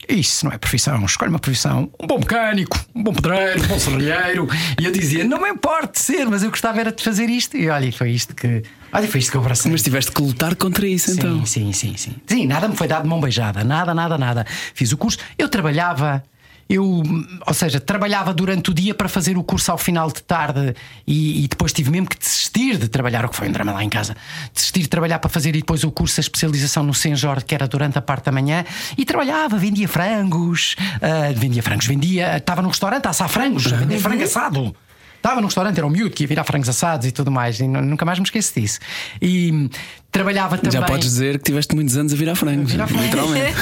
Isso 0.09 0.45
não 0.45 0.51
é 0.51 0.57
profissão, 0.57 1.05
escolhe 1.05 1.29
uma 1.29 1.37
profissão. 1.37 1.87
Um 1.99 2.07
bom 2.07 2.17
mecânico, 2.17 2.79
um 2.95 3.03
bom 3.03 3.13
pedreiro, 3.13 3.63
um 3.63 3.67
bom 3.67 3.79
serralheiro. 3.79 4.47
E 4.79 4.85
eu 4.85 4.91
dizia: 4.91 5.23
Não 5.23 5.39
me 5.39 5.49
importa 5.49 5.99
ser, 5.99 6.25
mas 6.25 6.41
eu 6.41 6.49
gostava 6.49 6.79
era 6.79 6.91
de 6.91 7.03
fazer 7.03 7.29
isto. 7.29 7.55
E 7.55 7.69
olha, 7.69 7.91
foi 7.91 8.11
isto 8.11 8.35
que. 8.35 8.63
Olha, 8.91 9.07
foi 9.07 9.19
isto 9.19 9.31
que 9.31 9.37
eu 9.37 9.41
abracei. 9.41 9.71
Mas 9.71 9.81
tiveste 9.81 10.11
que 10.11 10.21
lutar 10.21 10.55
contra 10.55 10.87
isso 10.87 11.11
então. 11.11 11.45
Sim, 11.45 11.71
sim, 11.71 11.73
sim, 11.73 11.97
sim. 11.97 12.15
Sim, 12.25 12.47
nada 12.47 12.67
me 12.67 12.75
foi 12.75 12.87
dado 12.87 13.03
de 13.03 13.09
mão 13.09 13.19
beijada. 13.19 13.63
Nada, 13.63 13.93
nada, 13.93 14.17
nada. 14.17 14.45
Fiz 14.73 14.91
o 14.91 14.97
curso. 14.97 15.17
Eu 15.37 15.47
trabalhava. 15.49 16.23
Eu, 16.69 17.01
ou 17.47 17.53
seja, 17.53 17.79
trabalhava 17.79 18.31
durante 18.31 18.69
o 18.69 18.73
dia 18.75 18.93
para 18.93 19.09
fazer 19.09 19.35
o 19.39 19.43
curso 19.43 19.71
ao 19.71 19.77
final 19.77 20.11
de 20.11 20.21
tarde 20.21 20.75
e, 21.07 21.43
e 21.43 21.47
depois 21.47 21.73
tive 21.73 21.89
mesmo 21.89 22.07
que 22.07 22.15
desistir 22.15 22.77
de 22.77 22.87
trabalhar, 22.87 23.25
o 23.25 23.29
que 23.29 23.35
foi 23.35 23.49
um 23.49 23.51
drama 23.51 23.71
lá 23.71 23.83
em 23.83 23.89
casa. 23.89 24.15
Desistir 24.53 24.81
de 24.81 24.87
trabalhar 24.87 25.17
para 25.17 25.31
fazer 25.31 25.49
e 25.55 25.61
depois 25.61 25.83
o 25.83 25.89
curso, 25.89 26.19
a 26.19 26.21
especialização 26.21 26.83
no 26.83 26.93
Senjor, 26.93 27.43
que 27.43 27.55
era 27.55 27.67
durante 27.67 27.97
a 27.97 28.01
parte 28.03 28.25
da 28.25 28.31
manhã, 28.31 28.63
e 28.95 29.03
trabalhava, 29.03 29.57
vendia 29.57 29.87
frangos, 29.87 30.75
ah, 31.01 31.33
vendia 31.35 31.63
frangos, 31.63 31.87
vendia, 31.87 32.37
estava 32.37 32.61
no 32.61 32.67
restaurante 32.67 33.07
a 33.07 33.09
assar 33.09 33.29
frangos, 33.29 33.73
a 33.73 33.77
vender 33.77 33.97
frango 33.97 34.23
assado. 34.23 34.75
Estava 35.19 35.41
num 35.41 35.47
restaurante, 35.47 35.77
era 35.77 35.85
um 35.85 35.89
miúdo 35.89 36.11
que 36.11 36.23
ia 36.23 36.27
virar 36.27 36.45
frangos 36.45 36.69
assados 36.69 37.05
e 37.05 37.11
tudo 37.11 37.29
mais, 37.29 37.59
e 37.59 37.67
nu- 37.67 37.81
nunca 37.81 38.05
mais 38.05 38.17
me 38.17 38.23
esqueço 38.23 38.57
disso. 38.57 38.79
E 39.21 39.69
trabalhava 40.09 40.57
também. 40.57 40.71
Já 40.71 40.81
podes 40.83 41.09
dizer 41.09 41.37
que 41.39 41.43
tiveste 41.43 41.75
muitos 41.75 41.97
anos 41.97 42.13
a 42.13 42.15
virar 42.15 42.35
frangos. 42.35 42.71
Virar 42.71 42.87
frangos. 42.87 43.05
Literalmente. 43.05 43.55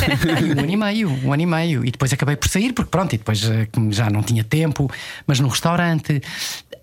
um 0.55 0.59
ano 0.61 0.71
e 0.71 0.77
meio, 0.77 1.09
um 1.25 1.33
ano 1.33 1.41
e 1.41 1.45
meio. 1.47 1.83
E 1.83 1.89
depois 1.91 2.13
acabei 2.13 2.35
por 2.35 2.47
sair, 2.47 2.73
porque 2.73 2.91
pronto, 2.91 3.13
e 3.15 3.17
depois 3.17 3.43
eh, 3.43 3.67
já 3.89 4.07
não 4.09 4.21
tinha 4.21 4.43
tempo, 4.43 4.89
mas 5.25 5.39
num 5.39 5.47
restaurante. 5.47 6.21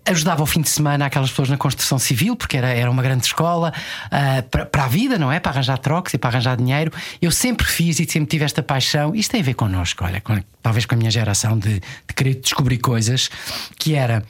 Ajudava 0.07 0.41
ao 0.43 0.45
fim 0.45 0.61
de 0.61 0.69
semana 0.69 1.05
aquelas 1.07 1.31
pessoas 1.31 1.49
na 1.49 1.57
construção 1.57 1.97
civil, 1.97 2.35
porque 2.35 2.57
era, 2.57 2.67
era 2.67 2.91
uma 2.91 3.01
grande 3.01 3.25
escola 3.25 3.73
ah, 4.11 4.43
para, 4.51 4.63
para 4.67 4.83
a 4.83 4.87
vida, 4.87 5.17
não 5.17 5.31
é? 5.31 5.39
Para 5.39 5.53
arranjar 5.53 5.79
trocos 5.79 6.13
e 6.13 6.17
para 6.19 6.29
arranjar 6.29 6.57
dinheiro. 6.57 6.91
Eu 7.19 7.31
sempre 7.31 7.65
fiz 7.65 7.99
e 7.99 8.05
sempre 8.07 8.27
tive 8.29 8.43
esta 8.45 8.61
paixão. 8.61 9.15
Isto 9.15 9.31
tem 9.31 9.41
a 9.41 9.43
ver 9.43 9.55
connosco, 9.55 10.03
olha, 10.03 10.21
com- 10.21 10.39
talvez 10.61 10.85
com 10.85 10.93
a 10.93 10.97
minha 10.97 11.09
geração 11.09 11.57
de, 11.57 11.75
de 11.79 12.13
querer 12.15 12.35
descobrir 12.35 12.77
coisas, 12.77 13.31
que 13.79 13.95
era. 13.95 14.21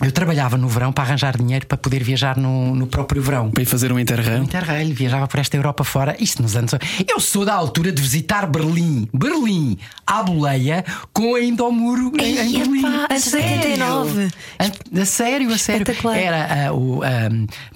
Eu 0.00 0.10
trabalhava 0.10 0.56
no 0.56 0.68
verão 0.68 0.90
para 0.92 1.04
arranjar 1.04 1.36
dinheiro 1.36 1.66
para 1.66 1.76
poder 1.76 2.02
viajar 2.02 2.36
no, 2.36 2.74
no 2.74 2.86
próprio 2.86 3.22
verão. 3.22 3.50
Para 3.50 3.62
ir 3.62 3.66
fazer 3.66 3.92
um 3.92 3.98
Interrail. 3.98 4.42
Interrail, 4.42 4.92
viajava 4.94 5.28
por 5.28 5.38
esta 5.38 5.56
Europa 5.56 5.84
fora, 5.84 6.16
isto 6.18 6.42
nos 6.42 6.56
anos. 6.56 6.72
Eu 7.06 7.20
sou 7.20 7.44
da 7.44 7.54
altura 7.54 7.92
de 7.92 8.00
visitar 8.02 8.46
Berlim, 8.46 9.06
Berlim, 9.12 9.78
à 10.06 10.22
boleia, 10.22 10.84
com 11.12 11.34
ainda 11.34 11.62
o 11.64 11.70
muro 11.70 12.10
em, 12.18 12.36
em 12.38 12.58
Berlim. 12.58 12.78
epá, 12.80 13.08
antes 13.10 13.30
de 13.30 13.36
89. 13.36 14.30
A, 14.58 15.00
a 15.02 15.04
sério, 15.04 15.52
a 15.52 15.58
sério. 15.58 15.86
Era 16.12 16.68
ah, 16.68 16.72
o 16.72 17.00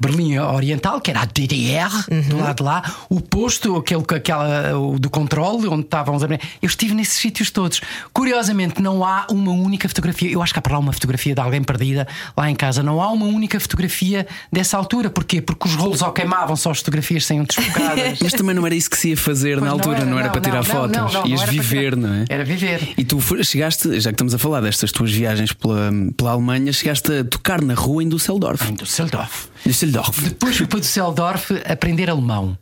Berlim 0.01 0.39
Oriental, 0.39 1.01
que 1.01 1.11
era 1.11 1.21
a 1.21 1.25
DDR, 1.27 2.07
Uhum. 2.11 2.21
do 2.23 2.39
lado 2.39 2.57
de 2.57 2.63
lá, 2.63 2.83
o 3.09 3.21
posto, 3.21 3.77
aquele, 3.77 4.03
aquela, 4.15 4.79
o 4.79 4.99
do 4.99 5.11
controle, 5.11 5.69
onde 5.69 5.83
estavam 5.85 6.17
os. 6.17 6.23
Eu 6.23 6.29
estive 6.63 6.95
nesses 6.95 7.17
sítios 7.17 7.51
todos. 7.51 7.81
Curiosamente, 8.13 8.81
não 8.81 9.05
há 9.05 9.27
uma 9.31 9.53
única 9.53 9.89
fotografia. 9.89 10.31
Eu 10.31 10.43
acho 10.43 10.53
que 10.53 10.59
há 10.59 10.63
para 10.63 10.75
lá 10.75 10.79
uma 10.79 10.93
fotografia 10.93 11.35
de 11.35 11.41
alguém 11.41 11.63
perdida 11.63 12.06
lá 12.37 12.51
em 12.51 12.55
casa. 12.55 12.83
Não 12.83 13.01
há 13.03 13.11
uma 13.11 13.27
única 13.27 13.59
fotografia 13.61 14.27
dessa 14.53 14.77
altura. 14.77 15.11
Porquê? 15.11 15.41
Porque 15.41 15.69
os 15.69 15.75
rolos 15.75 16.03
ao 16.03 16.13
queimavam, 16.13 16.57
só 16.57 16.71
as 16.71 16.79
fotografias 16.79 17.25
saíam 17.25 17.45
desfocadas. 17.45 18.19
Mas 18.23 18.33
também 18.33 18.55
não 18.55 18.65
era 18.67 18.75
isso 18.75 18.91
que 18.91 18.97
se 18.97 19.11
ia 19.11 19.17
fazer 19.17 19.57
na 19.57 19.71
Pois 19.71 19.73
altura, 19.73 20.05
não 20.05 20.19
era, 20.19 20.31
para 20.31 20.41
tirar 20.41 20.57
não, 20.59 20.65
fotos. 20.65 20.97
não, 20.97 21.05
não, 21.07 21.21
não 21.23 21.27
Ias 21.27 21.43
era 21.43 21.53
viver, 21.53 21.95
tirar- 21.95 21.97
não 21.97 22.15
é? 22.15 22.25
Era 22.29 22.45
viver. 22.45 22.95
E 22.97 23.05
tu 23.05 23.19
chegaste, 23.45 24.01
já 24.01 24.11
que 24.11 24.15
estamos 24.15 24.35
a 24.35 24.39
falar 24.39 24.61
destas 24.61 24.93
tuas 24.93 25.11
viagens 25.13 25.53
pela, 25.53 25.91
pela 26.17 26.31
Alemanha, 26.33 26.73
chegaste 26.73 27.13
a 27.13 27.25
tocar 27.25 27.61
na 27.63 27.75
rua 27.75 28.03
em 28.03 28.09
Düsseldorf. 28.09 28.69
Em 28.71 28.75
Düsseldorf. 28.75 29.49
Düsseldorf. 29.65 30.21
Depois 30.23 30.57
fui 30.57 30.67
para 30.67 30.81
Düsseldorf 30.81 31.51
aprender 31.69 32.09
alemão. 32.11 32.57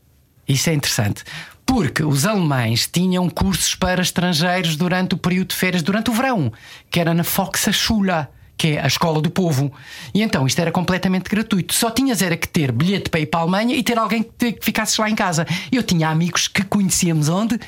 Isso 0.49 0.69
é 0.71 0.75
interessante. 0.75 1.23
Porque 1.67 2.05
os 2.05 2.27
alemães 2.27 2.87
tinham 2.93 3.29
cursos 3.31 3.75
para 3.75 4.03
estrangeiros 4.03 4.77
durante 4.77 5.15
o 5.15 5.19
período 5.19 5.49
de 5.49 5.55
férias, 5.55 5.83
durante 5.83 6.11
o 6.11 6.13
verão, 6.13 6.53
que 6.91 7.01
era 7.01 7.15
na 7.15 7.23
Volksschule, 7.23 8.27
que 8.57 8.69
é 8.69 8.81
a 8.81 8.87
escola 8.87 9.21
do 9.21 9.31
povo. 9.31 9.73
E 10.13 10.23
então 10.23 10.47
isto 10.47 10.59
era 10.61 10.71
completamente 10.71 11.29
gratuito. 11.29 11.75
Só 11.75 11.91
tinhas 11.91 12.23
era 12.23 12.37
que 12.37 12.49
ter 12.49 12.73
bilhete 12.73 13.11
para 13.11 13.21
ir 13.21 13.27
para 13.27 13.41
a 13.41 13.43
Alemanha 13.43 13.77
e 13.77 13.83
ter 13.83 13.99
alguém 13.99 14.23
que, 14.23 14.59
ficasses 14.61 14.97
lá 14.97 15.09
em 15.11 15.15
casa. 15.15 15.47
Eu 15.71 15.83
tinha 15.83 16.09
amigos 16.09 16.49
que 16.49 16.63
conhecíamos 16.65 17.29
onde? 17.29 17.59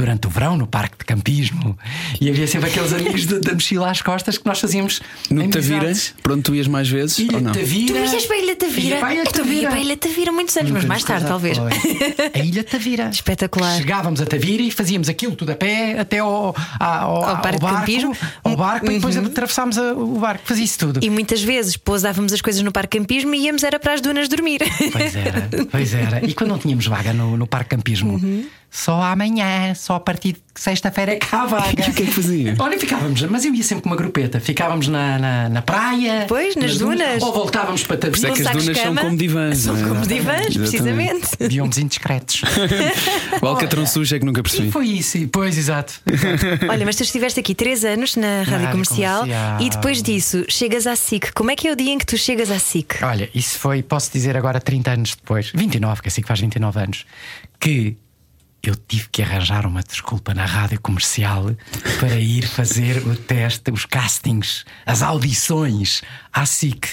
Durante 0.00 0.26
o 0.26 0.30
verão 0.30 0.56
no 0.56 0.66
parque 0.66 0.96
de 0.98 1.04
campismo 1.04 1.76
e 2.20 2.28
havia 2.30 2.46
sempre 2.46 2.70
aqueles 2.70 2.92
amigos 2.92 3.26
da, 3.26 3.38
da 3.38 3.52
mochila 3.52 3.90
às 3.90 4.00
costas 4.00 4.38
que 4.38 4.46
nós 4.46 4.58
fazíamos 4.58 5.00
No. 5.30 5.46
Tavira, 5.50 5.92
para 6.22 6.32
onde 6.32 6.42
tu 6.42 6.54
ias 6.54 6.66
mais 6.66 6.88
vezes? 6.88 7.18
Ilha 7.18 7.36
ou 7.36 7.42
não? 7.42 7.52
Tavira. 7.52 7.92
Tu 8.06 8.14
ias 8.14 8.24
para 8.26 8.36
a 8.36 8.38
Ilha 8.38 8.56
Tavira? 8.56 8.88
Ia 8.88 8.96
para 8.98 9.08
a 9.08 9.12
Ilha 9.14 9.22
Eu 9.24 9.32
Tavira. 9.32 9.68
para 9.68 9.76
a 9.78 9.80
Ilha 9.82 9.96
Tavira 9.96 10.30
há 10.30 10.32
muitos 10.32 10.56
anos, 10.56 10.70
mas 10.70 10.84
mais 10.84 11.04
tarde, 11.04 11.26
talvez. 11.26 11.58
A 12.34 12.38
Ilha 12.38 12.64
Tavira. 12.64 13.08
Espetacular. 13.10 13.76
Chegávamos 13.76 14.20
a 14.20 14.26
Tavira 14.26 14.62
e 14.62 14.70
fazíamos 14.70 15.08
aquilo 15.08 15.34
tudo 15.36 15.50
a 15.52 15.54
pé 15.56 15.98
até 15.98 16.18
ao, 16.18 16.54
ao, 16.78 17.24
Ao 17.24 17.36
parque 17.42 17.58
de 17.58 17.62
barco, 17.64 17.78
campismo. 17.80 18.16
ao 18.44 18.56
barco 18.56 18.86
e 18.90 18.94
depois 18.94 19.16
Uhum. 19.16 19.26
atravessámos 19.26 19.76
a- 19.78 19.92
o 19.94 20.18
barco. 20.18 20.42
Fazia 20.46 20.64
isso 20.64 20.78
tudo. 20.78 21.00
E 21.02 21.10
muitas 21.10 21.42
vezes 21.42 21.76
pousávamos 21.76 22.32
as 22.32 22.40
coisas 22.40 22.62
no 22.62 22.72
parque 22.72 22.98
campismo 22.98 23.34
e 23.34 23.44
íamos 23.46 23.62
era 23.64 23.78
para 23.78 23.94
as 23.94 24.00
dunas 24.00 24.28
dormir. 24.28 24.60
Pois 24.92 25.14
era, 25.16 25.48
pois 25.70 25.94
era. 25.94 26.24
E 26.26 26.32
quando 26.32 26.50
não 26.50 26.58
tínhamos 26.58 26.86
vaga 26.86 27.12
no, 27.12 27.36
no 27.36 27.46
parque 27.46 27.70
campismo, 27.76 28.14
Uhum. 28.14 28.44
Só 28.70 29.02
amanhã, 29.02 29.74
só 29.74 29.96
a 29.96 30.00
partir 30.00 30.34
de 30.34 30.40
sexta-feira 30.54 31.12
é 31.12 31.16
que 31.16 31.34
há 31.34 31.44
vaga. 31.46 31.86
E 31.86 31.90
o 31.90 31.94
que 31.94 32.02
é 32.02 32.06
que 32.06 32.12
fazia? 32.12 32.54
Olha, 32.58 32.78
ficávamos, 32.78 33.20
mas 33.22 33.44
eu 33.44 33.54
ia 33.54 33.62
sempre 33.64 33.82
com 33.82 33.88
uma 33.90 33.96
grupeta. 33.96 34.38
Ficávamos 34.40 34.86
na, 34.88 35.18
na, 35.18 35.48
na 35.48 35.62
praia, 35.62 36.24
Pois, 36.28 36.54
nas 36.54 36.78
dunas. 36.78 37.22
ou 37.22 37.32
voltávamos 37.32 37.82
para 37.82 37.96
isso 38.10 38.26
é 38.26 38.30
que 38.30 38.42
as 38.42 38.48
dunas 38.48 38.64
de 38.66 38.74
são 38.74 38.84
cama. 38.84 39.00
como 39.02 39.16
divãs. 39.16 39.58
São 39.58 39.76
é? 39.76 39.82
como 39.88 40.06
divãs, 40.06 40.40
Exatamente. 40.56 40.58
precisamente. 40.58 41.48
Biomes 41.48 41.78
indiscretos. 41.78 42.42
O 43.42 43.46
Alcatrão 43.46 43.86
sujo 43.86 44.14
é 44.14 44.18
que 44.18 44.24
nunca 44.24 44.40
E 44.40 44.42
percebi. 44.42 44.70
foi 44.70 44.86
isso, 44.86 45.16
e- 45.18 45.26
pois, 45.26 45.56
exato. 45.56 45.94
Olha, 46.68 46.84
mas 46.84 46.96
tu 46.96 47.02
estiveste 47.02 47.40
aqui 47.40 47.54
três 47.54 47.84
anos 47.84 48.16
na 48.16 48.38
Rádio 48.42 48.50
Rádio 48.52 48.70
Comercial, 48.72 49.20
Comercial. 49.20 49.60
e 49.62 49.70
depois 49.70 50.02
disso 50.02 50.44
chegas 50.48 50.86
à 50.86 50.94
SIC. 50.94 51.32
Como 51.32 51.50
é 51.50 51.56
que 51.56 51.66
é 51.68 51.72
o 51.72 51.76
dia 51.76 51.92
em 51.92 51.98
que 51.98 52.06
tu 52.06 52.16
chegas 52.18 52.50
à 52.50 52.58
SIC? 52.58 53.02
Olha, 53.02 53.28
isso 53.34 53.58
foi, 53.58 53.82
posso 53.82 54.12
dizer 54.12 54.36
agora 54.36 54.60
30 54.60 54.90
anos 54.92 55.14
depois, 55.16 55.50
29, 55.54 56.02
que 56.02 56.08
assim 56.08 56.20
que 56.22 56.28
faz 56.28 56.38
29 56.40 56.78
anos, 56.80 57.06
que 57.58 57.96
eu 58.62 58.74
tive 58.76 59.08
que 59.10 59.22
arranjar 59.22 59.66
uma 59.66 59.82
desculpa 59.82 60.34
na 60.34 60.44
rádio 60.44 60.80
comercial 60.80 61.50
para 61.98 62.16
ir 62.18 62.46
fazer 62.46 62.98
o 63.06 63.16
teste, 63.16 63.70
os 63.70 63.86
castings, 63.86 64.64
as 64.84 65.02
audições 65.02 66.02
à 66.32 66.44
SIC. 66.46 66.86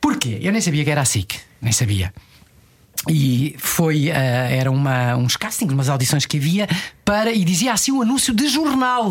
Porquê? 0.00 0.38
Eu 0.42 0.52
nem 0.52 0.60
sabia 0.60 0.84
que 0.84 0.90
era 0.90 1.00
a 1.02 1.04
SIC, 1.04 1.36
nem 1.62 1.72
sabia. 1.72 2.12
E 3.08 3.54
foi, 3.58 4.10
ah, 4.10 4.16
era 4.16 4.70
uma, 4.70 5.14
uns 5.16 5.36
castings, 5.36 5.72
umas 5.74 5.88
audições 5.90 6.24
que 6.24 6.38
havia 6.38 6.66
para, 7.04 7.30
e 7.32 7.44
dizia 7.44 7.72
assim 7.72 7.92
um 7.92 8.00
anúncio 8.02 8.32
de 8.34 8.48
jornal. 8.48 9.10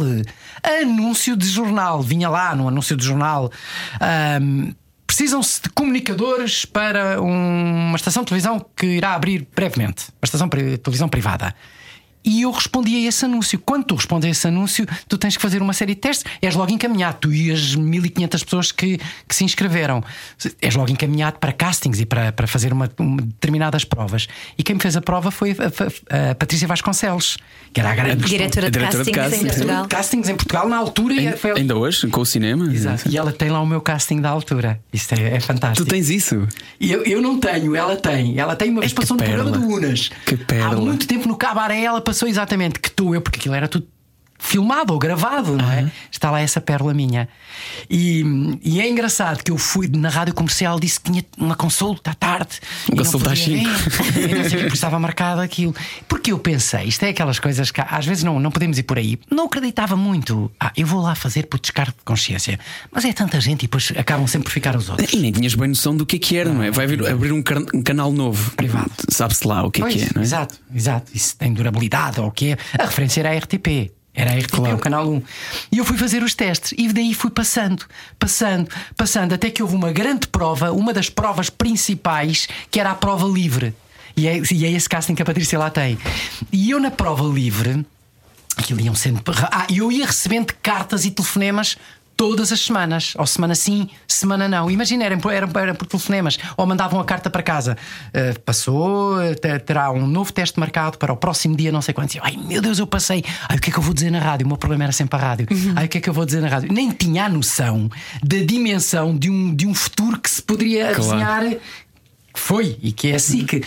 Anúncio 0.82 1.36
de 1.38 1.48
jornal. 1.48 2.02
Vinha 2.02 2.28
lá 2.30 2.56
no 2.56 2.68
anúncio 2.68 2.96
de 2.98 3.06
jornal. 3.06 3.52
ahm, 4.00 4.72
Precisam-se 5.06 5.62
de 5.62 5.70
comunicadores 5.70 6.66
para 6.66 7.22
um- 7.22 7.90
uma 7.90 7.96
estação 7.96 8.24
de 8.24 8.30
televisão 8.30 8.66
que 8.76 8.86
irá 8.88 9.14
abrir 9.14 9.48
brevemente. 9.56 10.06
Uma 10.10 10.24
estação 10.26 10.48
de 10.48 10.78
televisão 10.80 11.08
privada. 11.08 11.54
E 12.24 12.42
eu 12.44 12.52
respondi 12.52 12.96
a 12.96 13.08
esse 13.10 13.26
anúncio. 13.26 13.60
Quando 13.66 13.84
tu 13.86 13.96
respondes 13.96 14.28
a 14.28 14.32
esse 14.32 14.48
anúncio, 14.48 14.86
tu 15.08 15.18
tens 15.18 15.36
que 15.36 15.42
fazer 15.42 15.62
uma 15.62 15.74
série 15.74 15.94
de 15.94 16.02
testes. 16.02 16.26
És 16.42 16.56
logo 16.56 16.72
encaminhado. 16.72 17.18
Tu 17.22 17.34
e 17.34 17.52
as 17.52 17.76
1500 17.76 18.44
pessoas 18.44 18.72
que, 18.72 19.00
que 19.28 19.36
se 19.36 19.44
inscreveram. 19.44 20.04
És 20.62 20.76
logo 20.76 20.90
encaminhado 20.92 21.38
para 21.40 21.52
castings 21.52 22.00
e 22.00 22.06
para, 22.06 22.32
para 22.32 22.48
fazer 22.48 22.72
uma, 22.72 22.90
uma 22.98 23.22
determinadas 23.22 23.84
provas. 23.84 24.28
E 24.58 24.64
quem 24.64 24.76
me 24.76 24.82
fez 24.82 24.96
a 24.96 25.02
prova 25.02 25.32
foi 25.32 25.52
a, 25.52 25.54
a- 25.56 26.32
a 26.32 26.36
Patrícia 26.36 26.68
Vasconcelos, 26.68 27.38
que 27.74 27.80
era 27.80 27.92
a 27.92 27.96
grande 27.96 28.24
Diretora 28.24 28.72
de 28.72 28.78
diretora 28.80 29.04
de 29.04 29.12
castings 29.12 29.34
em 29.42 29.44
castings. 29.44 29.56
Portugal. 29.56 29.88
castings 29.90 30.30
em 30.30 30.36
Portugal 30.36 30.70
na 30.70 30.78
altura. 30.78 31.14
e 31.16 31.38
foi- 31.38 31.52
Ainda 31.58 31.76
hoje, 31.76 32.08
com 32.08 32.22
o 32.22 32.26
cinema? 32.26 32.72
Exato. 32.74 33.10
E 33.10 33.18
ela 33.18 33.32
tem 33.34 33.50
lá 33.50 33.60
o 33.62 33.66
meu 33.66 33.82
casting 33.82 34.22
da 34.22 34.30
altura. 34.30 34.80
Isto 34.94 35.14
é, 35.16 35.36
é 35.36 35.38
Tu 35.40 35.44
fantástico. 35.46 35.88
tens 35.90 36.10
isso? 36.10 36.48
E 36.80 36.92
Eu, 36.92 37.04
eu 37.04 37.22
não 37.22 37.38
tenho, 37.40 37.76
ela 37.76 37.96
tem. 37.98 38.40
Ela 38.40 38.56
tem 38.56 38.70
uma 38.70 38.80
vez 38.82 38.94
que 38.94 39.02
passou 39.02 39.18
no 39.18 39.24
programa 39.24 39.52
do 39.52 39.68
Unas. 39.68 40.10
Que 40.26 40.38
pérola. 40.38 40.78
Há 40.78 40.82
muito 40.82 41.06
tempo 41.06 41.28
no 41.28 41.36
Cabaré 41.36 41.82
ela 41.84 42.00
passou 42.00 42.13
exatamente 42.28 42.80
que 42.80 42.90
estou 42.90 43.14
eu, 43.14 43.22
porque 43.22 43.40
aquilo 43.40 43.56
era 43.56 43.68
tudo 43.68 43.88
filmado 44.44 44.92
ou 44.94 45.00
gravado, 45.00 45.56
não 45.58 45.72
é? 45.72 45.90
Está 46.12 46.30
lá 46.30 46.42
essa 46.42 46.60
pérola 46.60 46.94
minha. 46.94 47.28
E, 47.90 48.24
e 48.62 48.82
é 48.82 48.90
engraçado 48.90 49.44
que 49.44 49.52
eu 49.52 49.58
fui 49.58 49.88
na 49.88 50.10
rádio 50.10 50.34
comercial, 50.34 50.80
disse 50.80 51.00
que 51.00 51.10
tinha 51.12 51.26
uma 51.38 51.56
consulta 51.56 52.12
à 52.12 52.14
tarde. 52.14 52.60
Um 52.90 52.94
E 52.94 52.96
não 52.98 53.04
consulta 53.04 53.32
às 53.32 53.40
podia 53.40 53.58
cinco. 53.58 53.90
vir. 54.12 54.30
E 54.30 54.36
não 54.36 54.44
sei 54.44 54.44
o 54.44 54.50
quê, 54.50 54.58
porque 54.58 54.74
estava 54.74 55.00
marcado 55.00 55.42
aquilo. 55.42 55.74
Porque 56.08 56.32
eu 56.32 56.40
pensei, 56.40 56.84
isto 56.86 57.04
é 57.04 57.10
aquelas 57.10 57.40
coisas 57.40 57.72
que 57.72 57.82
às 57.82 58.06
vezes 58.06 58.24
não, 58.24 58.40
não 58.40 58.52
podemos 58.52 58.78
ir 58.78 58.84
por 58.84 58.98
aí. 58.98 59.18
Não 59.32 59.46
acreditava 59.46 59.96
muito. 59.96 60.52
Ah, 60.60 60.72
eu 60.76 60.86
vou 60.86 61.02
lá 61.02 61.16
fazer 61.16 61.48
por 61.48 61.60
descargo 61.60 61.94
de 61.98 62.04
consciência. 62.04 62.60
Mas 62.92 63.06
é 63.06 63.14
tanta 63.14 63.40
gente 63.40 63.62
e 63.64 63.68
depois 63.68 63.92
acabam 63.98 64.28
sempre 64.28 64.46
por 64.46 64.52
ficar 64.52 64.76
os 64.76 64.90
outros. 64.90 65.12
E 65.14 65.18
nem 65.18 65.32
tinhas 65.32 65.56
bem 65.56 65.70
noção 65.70 65.96
do 65.96 66.06
que 66.06 66.18
é 66.18 66.20
que 66.20 66.38
era, 66.38 66.52
não 66.54 66.62
é? 66.64 66.70
Vai 66.70 66.86
vir- 66.86 67.08
abrir 67.08 67.32
um, 67.32 67.44
um 67.74 67.82
canal 67.82 68.12
novo. 68.12 68.52
Privado. 68.56 68.92
Sabe-se 69.10 69.48
lá 69.48 69.64
o 69.64 69.72
que 69.72 69.80
é 69.82 69.84
Pois, 69.84 69.96
que 69.96 70.02
é, 70.04 70.10
não 70.14 70.22
é? 70.22 70.26
Exato, 70.26 70.60
exato. 70.74 71.12
Isso 71.14 71.36
tem 71.38 71.54
durabilidade 71.54 72.20
ou 72.20 72.28
o 72.28 72.32
que 72.32 72.52
é. 72.52 72.58
A 72.78 72.86
referência 72.86 73.22
era 73.22 73.32
a 73.32 73.38
RTP. 73.38 73.92
Era 74.16 74.32
a 74.32 74.36
RTP, 74.38 74.52
Claro. 74.58 74.76
o 74.76 74.80
canal 74.80 75.10
1. 75.10 75.24
E 75.72 75.78
eu 75.80 75.86
fui 75.86 75.98
fazer 75.98 76.22
os 76.22 76.36
testes 76.36 76.74
e 76.78 76.92
daí 76.94 77.14
fui 77.16 77.32
passando, 77.32 77.84
passando, 78.20 78.70
passando, 78.96 79.34
até 79.34 79.50
que 79.50 79.64
houve 79.64 79.76
uma 79.76 79.92
grande 79.92 80.28
prova, 80.28 80.72
uma 80.72 80.94
das 80.94 81.10
provas 81.10 81.50
principais, 81.50 82.48
que 82.70 82.80
era 82.80 82.92
a 82.92 82.96
prova 82.96 83.26
livre. 83.28 83.74
E 84.16 84.28
é, 84.28 84.40
e 84.52 84.66
é 84.66 84.72
esse 84.72 84.88
casting 84.88 85.16
que 85.16 85.24
a 85.24 85.26
Patrícia 85.26 85.58
lá 85.58 85.72
tem. 85.72 85.98
E 86.52 86.70
eu 86.70 86.80
na 86.80 86.92
prova 86.92 87.24
livre, 87.24 87.84
aquilo 88.56 88.80
iam 88.82 88.94
sendo. 88.94 89.24
Ah, 89.52 89.66
eu 89.74 89.92
ia 89.92 90.06
recebendo 90.06 90.54
cartas 90.62 91.06
e 91.06 91.10
telefonemas. 91.12 91.76
Todas 92.16 92.52
as 92.52 92.60
semanas, 92.62 93.14
ou 93.18 93.26
semana 93.26 93.56
sim, 93.56 93.90
semana 94.08 94.48
não. 94.48 94.70
Imagina, 94.70 95.04
eram, 95.04 95.18
por- 95.20 95.34
eram, 95.34 95.50
eram 95.60 95.74
por 95.76 95.88
telefonemas, 95.88 96.38
ou 96.56 96.66
mandavam 96.66 97.00
a 97.00 97.04
carta 97.04 97.30
para 97.30 97.42
casa. 97.42 97.76
Uh, 98.10 98.40
passou, 98.42 99.18
te- 99.36 99.60
terá 99.60 99.92
um 99.92 100.06
novo 100.06 100.32
teste 100.32 100.60
marcado 100.60 100.98
para 101.00 101.12
o 101.12 101.18
próximo 101.18 101.56
dia, 101.56 101.72
não 101.72 101.82
sei 101.82 101.94
quantos. 101.94 102.16
Ai 102.22 102.38
meu 102.38 102.62
Deus, 102.62 102.78
eu 102.80 102.86
passei. 102.88 103.24
Ai, 103.50 103.58
o 103.58 103.60
que 103.60 103.70
é 103.70 103.74
que 103.74 103.80
eu 103.80 103.84
vou 103.84 103.94
dizer 103.94 104.12
na 104.12 104.20
rádio? 104.20 104.46
O 104.46 104.48
meu 104.48 104.58
problema 104.58 104.84
era 104.84 104.94
sempre 104.94 105.18
a 105.18 105.22
rádio. 105.22 105.48
Ai, 105.76 105.86
o 105.86 105.90
que 105.90 105.98
é 105.98 106.02
que 106.02 106.10
eu 106.10 106.14
vou 106.14 106.24
dizer 106.26 106.42
na 106.42 106.48
rádio? 106.50 106.72
Nem 106.72 106.92
tinha 106.92 107.26
a 107.26 107.30
noção 107.30 107.90
da 108.24 108.38
dimensão 108.38 109.18
de 109.18 109.30
um, 109.30 109.54
de 109.54 109.66
um 109.66 109.74
futuro 109.74 110.20
que 110.20 110.30
se 110.30 110.42
poderia 110.42 110.94
Claro. 110.94 111.02
desenhar 111.02 111.44
foi 112.36 112.78
e 112.82 112.92
que 112.92 113.10
é 113.10 113.16
assim 113.16 113.46
que. 113.46 113.64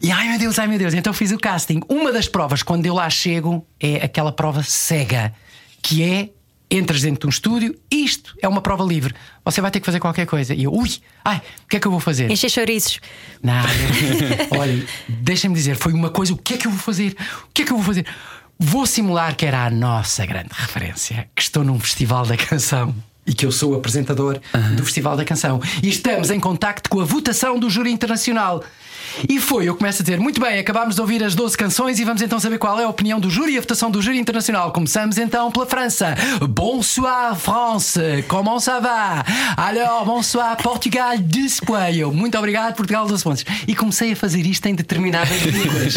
E 0.00 0.10
ai 0.10 0.28
meu 0.28 0.38
Deus, 0.38 0.58
ai 0.58 0.66
meu 0.66 0.78
Deus, 0.78 0.92
então 0.94 1.12
fiz 1.12 1.30
o 1.32 1.38
casting. 1.38 1.80
Uma 1.88 2.12
das 2.12 2.28
provas, 2.28 2.62
quando 2.62 2.84
eu 2.86 2.94
lá 2.94 3.08
chego, 3.08 3.66
é 3.80 3.96
aquela 4.04 4.32
prova 4.32 4.62
cega, 4.62 5.32
que 5.82 6.02
é. 6.02 6.30
Entras 6.74 7.02
dentro 7.02 7.20
de 7.20 7.26
um 7.26 7.28
estúdio, 7.28 7.78
isto 7.90 8.34
é 8.40 8.48
uma 8.48 8.62
prova 8.62 8.82
livre. 8.82 9.14
Você 9.44 9.60
vai 9.60 9.70
ter 9.70 9.78
que 9.78 9.84
fazer 9.84 10.00
qualquer 10.00 10.24
coisa. 10.24 10.54
E 10.54 10.64
eu, 10.64 10.72
ui, 10.72 10.88
ai, 11.22 11.42
o 11.64 11.68
que 11.68 11.76
é 11.76 11.80
que 11.80 11.86
eu 11.86 11.90
vou 11.90 12.00
fazer? 12.00 12.30
Encher 12.30 12.48
chouriços. 12.48 12.98
Nada. 13.42 13.68
Olha, 14.58 14.82
deixem-me 15.06 15.54
dizer, 15.54 15.76
foi 15.76 15.92
uma 15.92 16.08
coisa, 16.08 16.32
o 16.32 16.36
que 16.38 16.54
é 16.54 16.56
que 16.56 16.66
eu 16.66 16.70
vou 16.70 16.80
fazer? 16.80 17.14
O 17.44 17.52
que 17.52 17.60
é 17.60 17.64
que 17.66 17.72
eu 17.72 17.76
vou 17.76 17.84
fazer? 17.84 18.06
Vou 18.58 18.86
simular 18.86 19.36
que 19.36 19.44
era 19.44 19.66
a 19.66 19.70
nossa 19.70 20.24
grande 20.24 20.48
referência, 20.52 21.28
que 21.36 21.42
estou 21.42 21.62
num 21.62 21.78
festival 21.78 22.24
da 22.24 22.38
canção. 22.38 22.94
E 23.26 23.34
que 23.34 23.46
eu 23.46 23.52
sou 23.52 23.72
o 23.72 23.76
apresentador 23.76 24.40
do 24.74 24.84
Festival 24.84 25.16
da 25.16 25.24
Canção. 25.24 25.60
E 25.80 25.88
estamos 25.88 26.28
em 26.28 26.40
contacto 26.40 26.90
com 26.90 27.00
a 27.00 27.04
votação 27.04 27.56
do 27.56 27.70
Júri 27.70 27.92
Internacional. 27.92 28.64
E 29.28 29.38
foi, 29.40 29.68
eu 29.68 29.76
começo 29.76 30.02
a 30.02 30.04
dizer: 30.04 30.18
muito 30.18 30.40
bem, 30.40 30.58
acabámos 30.58 30.94
de 30.94 31.00
ouvir 31.00 31.22
as 31.22 31.34
12 31.34 31.56
canções 31.56 31.98
e 31.98 32.04
vamos 32.04 32.22
então 32.22 32.38
saber 32.38 32.58
qual 32.58 32.78
é 32.80 32.84
a 32.84 32.88
opinião 32.88 33.20
do 33.20 33.30
júri 33.30 33.54
e 33.54 33.58
a 33.58 33.60
votação 33.60 33.90
do 33.90 34.00
Júri 34.00 34.18
Internacional. 34.18 34.72
Começamos 34.72 35.18
então 35.18 35.50
pela 35.50 35.66
França. 35.66 36.14
Bonsoir, 36.48 37.34
France, 37.36 38.00
comment 38.28 38.60
ça 38.60 38.80
va? 38.80 39.24
Alors, 39.56 40.04
bonsoir, 40.04 40.56
Portugal, 40.56 41.16
12 41.18 41.60
points. 41.62 41.96
Eu, 41.98 42.12
Muito 42.12 42.36
obrigado, 42.38 42.74
Portugal, 42.74 43.06
12 43.06 43.22
pontos. 43.24 43.44
E 43.66 43.74
comecei 43.74 44.12
a 44.12 44.16
fazer 44.16 44.46
isto 44.46 44.66
em 44.66 44.74
determinadas 44.74 45.40
línguas. 45.42 45.94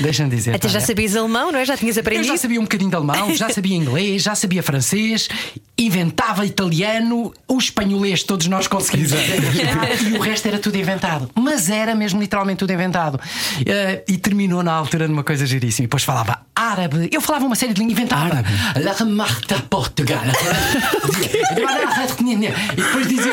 Deixa-me 0.00 0.30
dizer. 0.30 0.54
Até 0.54 0.68
já 0.68 0.80
pá, 0.80 0.86
sabias 0.86 1.16
alemão, 1.16 1.52
não 1.52 1.58
é? 1.58 1.64
Já 1.64 1.76
tinhas 1.76 1.96
eu 1.96 2.00
aprendido? 2.00 2.28
já 2.28 2.36
sabia 2.36 2.58
um 2.60 2.64
bocadinho 2.64 2.90
de 2.90 2.96
alemão, 2.96 3.34
já 3.34 3.48
sabia 3.50 3.76
inglês, 3.76 4.22
já 4.22 4.34
sabia 4.34 4.62
francês, 4.62 5.28
inventava 5.78 6.44
italiano, 6.44 7.32
o 7.48 7.58
espanholês 7.58 8.22
todos 8.22 8.46
nós 8.46 8.66
conseguimos 8.66 9.12
e 9.12 10.16
o 10.16 10.20
resto 10.20 10.46
era 10.48 10.58
tudo 10.58 10.76
inventado. 10.76 11.30
Mas 11.34 11.69
era 11.74 11.94
mesmo 11.94 12.20
literalmente 12.20 12.58
tudo 12.58 12.72
inventado. 12.72 13.20
Eh, 13.66 14.04
e 14.08 14.18
terminou 14.18 14.62
na 14.62 14.72
altura 14.72 15.08
numa 15.08 15.24
coisa 15.24 15.46
giríssima. 15.46 15.84
E 15.84 15.86
depois 15.86 16.04
falava 16.04 16.40
árabe, 16.54 17.08
eu 17.10 17.20
falava 17.20 17.46
uma 17.46 17.56
série 17.56 17.72
de 17.72 17.80
línguas, 17.80 17.98
inventava. 17.98 18.44
La 18.76 18.92
remarque 18.92 19.54
de 19.54 19.62
Portugal. 19.62 20.20
e 21.50 22.76
depois 22.76 23.08
dizia. 23.08 23.32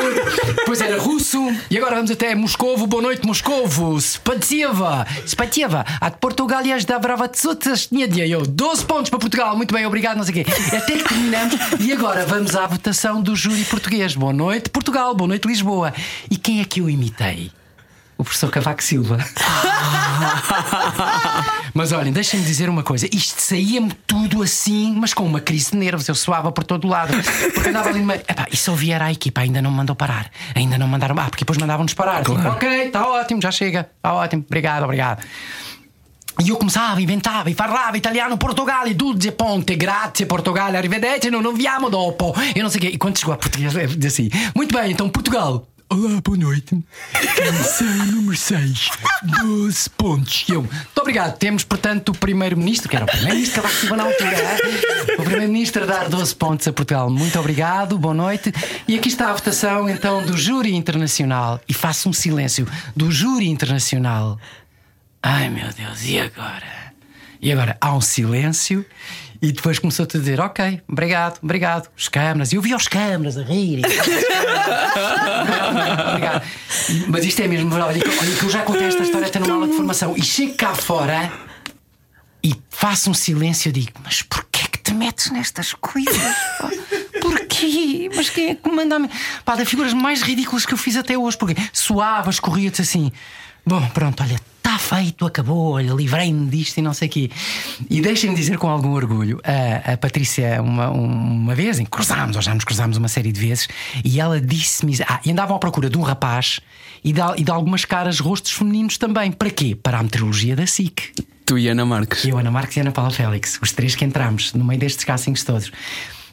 Depois 0.56 0.80
era 0.80 0.98
russo, 0.98 1.38
e 1.70 1.76
agora 1.76 1.96
vamos 1.96 2.10
até 2.10 2.34
Moscovo. 2.34 2.86
Boa 2.86 3.02
noite, 3.02 3.26
Moscovo. 3.26 4.00
Spatieva. 4.00 5.06
Spatieva. 5.26 5.84
A 6.00 6.08
de 6.08 6.16
Portugal 6.16 6.64
e 6.64 6.72
as 6.72 6.84
da 6.84 6.98
Brava 6.98 7.28
tinha 7.28 8.08
dia 8.08 8.26
eu. 8.26 8.46
12 8.46 8.84
pontos 8.84 9.10
para 9.10 9.18
Portugal. 9.18 9.56
Muito 9.56 9.74
bem, 9.74 9.84
obrigado, 9.86 10.16
não 10.16 10.24
sei 10.24 10.42
o 10.42 10.44
quê. 10.44 10.52
Até 10.76 10.96
que 10.96 11.04
terminamos. 11.04 11.54
E 11.80 11.92
agora 11.92 12.24
vamos 12.24 12.56
à 12.56 12.66
votação 12.66 13.20
do 13.20 13.36
júri 13.36 13.64
português. 13.64 14.14
Boa 14.14 14.32
noite, 14.32 14.70
Portugal. 14.70 15.14
Boa 15.14 15.28
noite, 15.28 15.46
Lisboa. 15.46 15.92
E 16.30 16.36
quem 16.36 16.60
é 16.60 16.64
que 16.64 16.80
eu 16.80 16.88
imitei? 16.88 17.50
O 18.18 18.24
professor 18.24 18.50
Cavaco 18.50 18.82
Silva. 18.82 19.18
Mas 21.72 21.92
olhem, 21.92 22.12
deixem-me 22.12 22.44
dizer 22.44 22.68
uma 22.68 22.82
coisa: 22.82 23.06
isto 23.06 23.40
saía-me 23.40 23.92
tudo 24.06 24.42
assim, 24.42 24.92
mas 24.96 25.14
com 25.14 25.24
uma 25.24 25.40
crise 25.40 25.70
de 25.70 25.76
nervos. 25.76 26.08
Eu 26.08 26.14
suava 26.16 26.50
por 26.50 26.64
todo 26.64 26.88
lado. 26.88 27.14
Porque 27.54 27.68
andava 27.68 27.90
ali 27.90 28.00
no 28.00 28.06
meio. 28.06 28.20
Epá, 28.20 28.48
e 28.50 28.56
se 28.56 28.68
ouvir 28.68 28.90
era 28.90 29.04
a 29.04 29.12
equipa, 29.12 29.42
ainda 29.42 29.62
não 29.62 29.70
me 29.70 29.76
mandou 29.76 29.94
parar. 29.94 30.28
Ainda 30.56 30.76
não 30.76 30.88
mandaram. 30.88 31.14
Ah, 31.18 31.26
porque 31.30 31.44
depois 31.44 31.58
mandavam-nos 31.58 31.94
parar. 31.94 32.24
Tipo, 32.24 32.32
ok, 32.48 32.86
está 32.86 33.08
ótimo, 33.08 33.40
já 33.40 33.52
chega. 33.52 33.88
Está 33.96 34.12
ótimo, 34.12 34.44
obrigado, 34.44 34.82
obrigado. 34.82 35.22
E 36.44 36.48
eu 36.50 36.56
começava, 36.56 37.00
inventava 37.00 37.50
e 37.50 37.54
parlava 37.54 37.96
italiano, 37.96 38.36
Portogallo, 38.38 38.94
dulce 38.94 39.32
ponte, 39.32 39.74
grazie 39.74 40.24
Portogallo, 40.26 40.76
arrivederci, 40.76 41.30
non 41.30 41.54
viamo 41.54 41.90
dopo. 41.90 42.34
E 42.54 42.62
não 42.62 42.70
sei 42.70 42.78
o 42.78 42.80
quê. 42.82 42.88
E 42.94 42.98
quando 42.98 43.18
chegou 43.18 43.34
a 43.34 43.36
português, 43.36 43.74
é 43.76 43.84
assim: 44.06 44.28
Muito 44.54 44.76
bem, 44.76 44.92
então 44.92 45.08
Portugal. 45.08 45.66
Olá, 45.90 46.20
boa 46.22 46.36
noite. 46.36 46.84
Canção 47.12 48.06
número 48.12 48.36
6, 48.36 48.90
12 49.40 49.90
pontos. 49.90 50.44
Eu, 50.46 50.62
muito 50.62 51.00
obrigado. 51.00 51.38
Temos, 51.38 51.64
portanto, 51.64 52.10
o 52.10 52.12
Primeiro-Ministro, 52.12 52.90
que 52.90 52.96
era 52.96 53.06
o 53.06 53.08
Primeiro-Ministro 53.08 53.62
que 53.62 53.68
estava 53.68 53.96
na 53.96 54.02
altura, 54.02 54.36
é? 54.36 55.14
o 55.14 55.22
Primeiro-Ministro 55.22 55.84
a 55.84 55.86
dar 55.86 56.10
12 56.10 56.34
pontos 56.36 56.68
a 56.68 56.74
Portugal. 56.74 57.08
Muito 57.08 57.38
obrigado, 57.38 57.96
boa 57.98 58.12
noite. 58.12 58.52
E 58.86 58.98
aqui 58.98 59.08
está 59.08 59.30
a 59.30 59.32
votação, 59.32 59.88
então, 59.88 60.22
do 60.26 60.36
Júri 60.36 60.74
Internacional. 60.74 61.58
E 61.66 61.72
faço 61.72 62.10
um 62.10 62.12
silêncio 62.12 62.68
do 62.94 63.10
Júri 63.10 63.48
Internacional. 63.48 64.38
Ai 65.22 65.48
meu 65.48 65.72
Deus, 65.72 66.04
e 66.04 66.18
agora? 66.18 66.92
E 67.40 67.50
agora 67.50 67.78
há 67.80 67.94
um 67.94 68.00
silêncio 68.02 68.84
e 69.40 69.52
depois 69.52 69.78
começou 69.78 70.04
a 70.04 70.06
dizer: 70.06 70.40
Ok, 70.40 70.80
obrigado, 70.88 71.38
obrigado. 71.42 71.88
Os 71.96 72.08
câmaras, 72.08 72.52
e 72.52 72.56
eu 72.56 72.62
vi 72.62 72.74
os 72.74 72.88
câmaras 72.88 73.38
a 73.38 73.42
rir. 73.42 73.82
obrigado. 76.10 76.42
Mas 77.08 77.24
isto 77.24 77.40
é 77.42 77.48
mesmo, 77.48 77.74
olha, 77.74 78.00
que 78.00 78.44
eu 78.44 78.50
já 78.50 78.62
contei 78.62 78.86
esta 78.86 79.02
história 79.02 79.26
até 79.28 79.38
numa 79.38 79.54
aula 79.54 79.68
de 79.68 79.74
formação 79.74 80.16
e 80.16 80.22
chego 80.22 80.54
cá 80.54 80.74
fora 80.74 81.32
e 82.42 82.54
faço 82.70 83.10
um 83.10 83.14
silêncio 83.14 83.68
e 83.68 83.72
digo: 83.72 83.92
Mas 84.02 84.22
porquê 84.22 84.66
que 84.70 84.78
te 84.78 84.92
metes 84.94 85.30
nestas 85.30 85.72
coisas? 85.74 86.34
Porquê? 87.20 88.10
Mas 88.14 88.30
quem 88.30 88.50
é 88.50 88.54
que 88.54 88.70
manda? 88.70 89.08
Pá, 89.44 89.56
das 89.56 89.68
figuras 89.68 89.92
mais 89.92 90.22
ridículas 90.22 90.64
que 90.64 90.72
eu 90.72 90.78
fiz 90.78 90.96
até 90.96 91.16
hoje, 91.18 91.36
porque 91.36 91.56
suava, 91.72 92.30
escorria-te 92.30 92.82
assim. 92.82 93.12
Bom, 93.68 93.86
pronto, 93.88 94.22
olha, 94.22 94.40
está 94.56 94.78
feito, 94.78 95.26
acabou, 95.26 95.72
olha, 95.72 95.92
livrei-me 95.92 96.48
disto 96.48 96.78
e 96.78 96.80
não 96.80 96.94
sei 96.94 97.06
o 97.06 97.10
quê. 97.10 97.30
E 97.90 98.00
deixem-me 98.00 98.34
dizer 98.34 98.56
com 98.56 98.66
algum 98.66 98.92
orgulho, 98.94 99.38
a, 99.44 99.92
a 99.92 99.96
Patrícia, 99.98 100.62
uma, 100.62 100.88
uma 100.88 101.54
vez, 101.54 101.78
em 101.78 101.84
que 101.84 101.90
cruzámos, 101.90 102.34
ou 102.34 102.40
já 102.40 102.54
nos 102.54 102.64
cruzámos 102.64 102.96
uma 102.96 103.08
série 103.08 103.30
de 103.30 103.38
vezes, 103.38 103.68
e 104.02 104.18
ela 104.18 104.40
disse-me. 104.40 104.96
Ah, 105.06 105.20
e 105.22 105.30
andavam 105.30 105.54
à 105.54 105.58
procura 105.58 105.90
de 105.90 105.98
um 105.98 106.00
rapaz 106.00 106.60
e 107.04 107.12
de, 107.12 107.20
e 107.36 107.44
de 107.44 107.50
algumas 107.50 107.84
caras, 107.84 108.20
rostos 108.20 108.52
femininos 108.52 108.96
também. 108.96 109.30
Para 109.30 109.50
quê? 109.50 109.74
Para 109.74 109.98
a 109.98 110.02
meteorologia 110.02 110.56
da 110.56 110.66
SIC. 110.66 111.26
Tu 111.44 111.58
e 111.58 111.68
Ana 111.68 111.84
Marques. 111.84 112.24
Eu, 112.24 112.38
Ana 112.38 112.50
Marques 112.50 112.74
e 112.78 112.80
Ana 112.80 112.90
Paula 112.90 113.10
Félix, 113.10 113.58
os 113.60 113.70
três 113.72 113.94
que 113.94 114.02
entramos 114.02 114.54
no 114.54 114.64
meio 114.64 114.80
destes 114.80 115.04
castings 115.04 115.44
todos. 115.44 115.70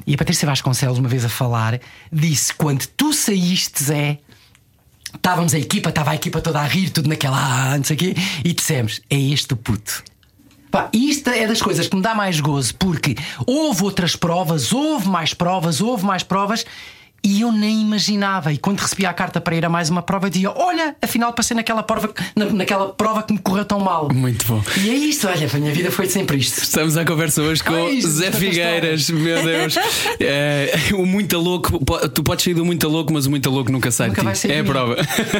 E 0.08 0.13
a 0.13 0.18
Patrícia 0.18 0.46
Vasconcelos, 0.46 1.00
uma 1.00 1.10
vez 1.10 1.25
a 1.25 1.30
falar, 1.30 1.82
disse: 2.10 2.54
Quando 2.54 2.86
tu 2.96 3.12
saíste, 3.12 3.84
Zé, 3.84 4.20
estávamos 5.15 5.53
a 5.53 5.60
equipa, 5.60 5.89
estava 5.89 6.12
a 6.12 6.15
equipa 6.15 6.41
toda 6.41 6.60
a 6.60 6.65
rir, 6.65 6.89
tudo 6.89 7.10
naquela, 7.10 7.38
ah, 7.38 7.77
não 7.77 7.84
sei 7.84 7.95
o 7.95 8.00
quê, 8.00 8.15
e 8.43 8.53
dissemos: 8.53 9.01
É 9.10 9.17
este 9.17 9.53
o 9.53 9.57
puto. 9.57 10.03
Pá, 10.72 10.89
isto 10.91 11.29
é 11.29 11.48
das 11.48 11.62
coisas 11.62 11.88
que 11.88 11.95
me 11.95 12.01
dá 12.01 12.13
mais 12.13 12.39
gozo, 12.39 12.75
porque 12.75 13.15
houve 13.48 13.84
outras 13.84 14.15
provas, 14.15 14.74
houve 14.74 15.07
mais 15.07 15.34
provas, 15.34 15.79
houve 15.79 16.05
mais 16.05 16.22
provas. 16.22 16.65
E 17.25 17.41
eu 17.41 17.51
nem 17.51 17.82
imaginava. 17.82 18.53
E 18.53 18.58
quando 18.58 18.79
recebi 18.82 19.03
a 19.05 19.12
carta 19.12 19.41
para 19.41 19.55
ir 19.55 19.65
a 19.65 19.70
mais 19.70 19.89
uma 19.89 20.03
prova, 20.03 20.27
eu 20.27 20.29
dizia: 20.29 20.51
Olha, 20.51 20.96
afinal 21.01 21.34
passei 21.34 21.55
naquela 21.58 21.82
prova, 21.82 22.12
na- 22.36 22.46
naquela 22.46 22.89
prova 22.94 23.24
que 23.24 23.34
me 23.34 23.39
correu 23.39 23.65
tão 23.65 23.79
mal. 23.79 24.10
Muito 24.13 24.46
bom. 24.46 24.62
E 24.77 24.89
é 24.89 24.94
isto, 24.94 25.27
olha, 25.27 25.50
a 25.51 25.58
minha 25.58 25.74
vida 25.74 25.89
foi 25.91 26.05
sempre 26.08 26.38
isto. 26.38 26.62
Estamos 26.62 26.96
à 26.98 27.03
conversa 27.03 27.41
hoje 27.41 27.63
com 27.63 27.74
Ai, 27.74 27.94
isto, 27.96 28.12
Zé 28.12 28.32
Figueiras, 28.32 29.10
meu 29.10 29.41
Deus. 29.44 29.75
É, 30.20 30.72
o 30.94 31.05
muito 31.05 31.38
louco, 31.38 31.79
tu 32.13 32.24
podes 32.24 32.44
sair 32.46 32.53
do 32.53 32.63
muito 32.63 32.88
louco, 32.88 33.12
mas 33.12 33.25
o 33.25 33.29
muito 33.29 33.50
louco 33.50 33.72
nunca 33.72 33.91
sai 33.91 34.08
Nunca 34.10 34.22
de 34.22 34.25
vai 34.25 34.34
ti. 34.34 34.39
sair 34.41 34.51
É 34.53 34.60
a 34.60 34.62
de 34.62 34.67
prova. 34.70 34.96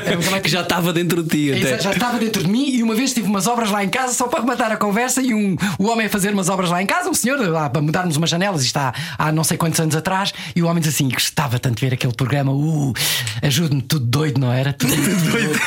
É, 0.06 0.16
vai- 0.18 0.40
que 0.42 0.50
já 0.50 0.62
estava 0.62 0.92
dentro 0.92 1.22
de 1.24 1.30
ti 1.30 1.52
até. 1.52 1.68
Exato, 1.70 1.84
Já 1.84 1.92
estava 1.92 2.18
dentro 2.18 2.44
de 2.44 2.50
mim 2.50 2.70
e 2.72 2.82
uma 2.84 2.96
vez 2.96 3.14
tive 3.14 3.28
umas 3.28 3.46
obras 3.48 3.70
lá 3.72 3.84
em 3.84 3.90
casa 3.90 4.14
só 4.14 4.28
para 4.28 4.42
rematar 4.42 4.72
a 4.72 4.78
conversa 4.78 5.22
e 5.22 5.34
um, 5.34 5.56
o 5.78 5.86
homem 5.88 6.08
a 6.08 6.10
fazer 6.10 6.34
umas 6.34 6.50
obras 6.50 6.70
lá 6.72 6.82
em 6.82 6.86
casa, 6.86 7.10
um 7.10 7.14
senhor 7.14 7.40
lá 7.48 7.70
para 7.70 7.82
mudarmos 7.82 8.18
umas 8.18 8.30
janelas, 8.30 8.64
isto 8.64 8.78
há, 8.78 8.94
há 9.18 9.32
não 9.32 9.44
sei 9.44 9.56
quantos 9.58 9.80
anos 9.80 9.96
atrás, 9.96 10.34
e 10.56 10.62
o 10.64 10.68
homem 10.68 10.82
diz 10.82 10.94
assim: 10.94 11.08
gostava 11.10 11.60
tanto 11.60 11.75
ver 11.82 11.94
aquele 11.94 12.14
programa, 12.14 12.52
uh, 12.52 12.94
ajude-me, 13.42 13.82
tudo 13.82 14.06
doido, 14.06 14.40
não 14.40 14.52
era? 14.52 14.74
Tudo 14.74 14.96
doido. 14.96 15.60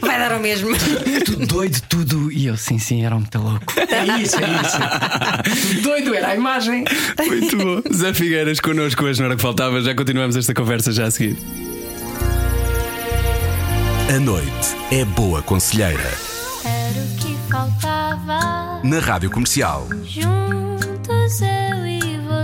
Vai 0.00 0.18
dar 0.18 0.32
ao 0.32 0.40
mesmo. 0.40 0.70
tudo 1.24 1.46
doido, 1.46 1.80
tudo. 1.88 2.32
E 2.32 2.46
eu, 2.46 2.56
sim, 2.56 2.78
sim, 2.78 3.04
era 3.04 3.14
um 3.14 3.18
muito 3.20 3.38
louco. 3.38 3.64
É 3.76 4.20
isso, 4.20 4.36
é 4.36 4.46
isso. 4.62 5.72
tudo 5.74 5.82
doido, 5.82 6.14
era 6.14 6.28
a 6.28 6.34
imagem. 6.34 6.84
Muito 7.26 7.56
bom. 7.56 7.82
Zé 7.92 8.12
Figueiras 8.12 8.60
connosco 8.60 9.04
hoje 9.04 9.20
na 9.20 9.26
hora 9.26 9.36
que 9.36 9.42
faltava. 9.42 9.80
Já 9.80 9.94
continuamos 9.94 10.36
esta 10.36 10.54
conversa 10.54 10.92
já 10.92 11.06
a 11.06 11.10
seguir. 11.10 11.36
A 14.14 14.18
noite 14.20 14.76
é 14.92 15.04
boa 15.04 15.42
conselheira. 15.42 16.12
Era 16.64 17.00
o 17.00 17.16
que 17.16 17.36
faltava. 17.50 18.80
Na 18.84 18.98
Rádio 19.00 19.30
Comercial. 19.30 19.88
Juntos 20.04 21.40
eu 21.40 21.48
e 21.48 21.63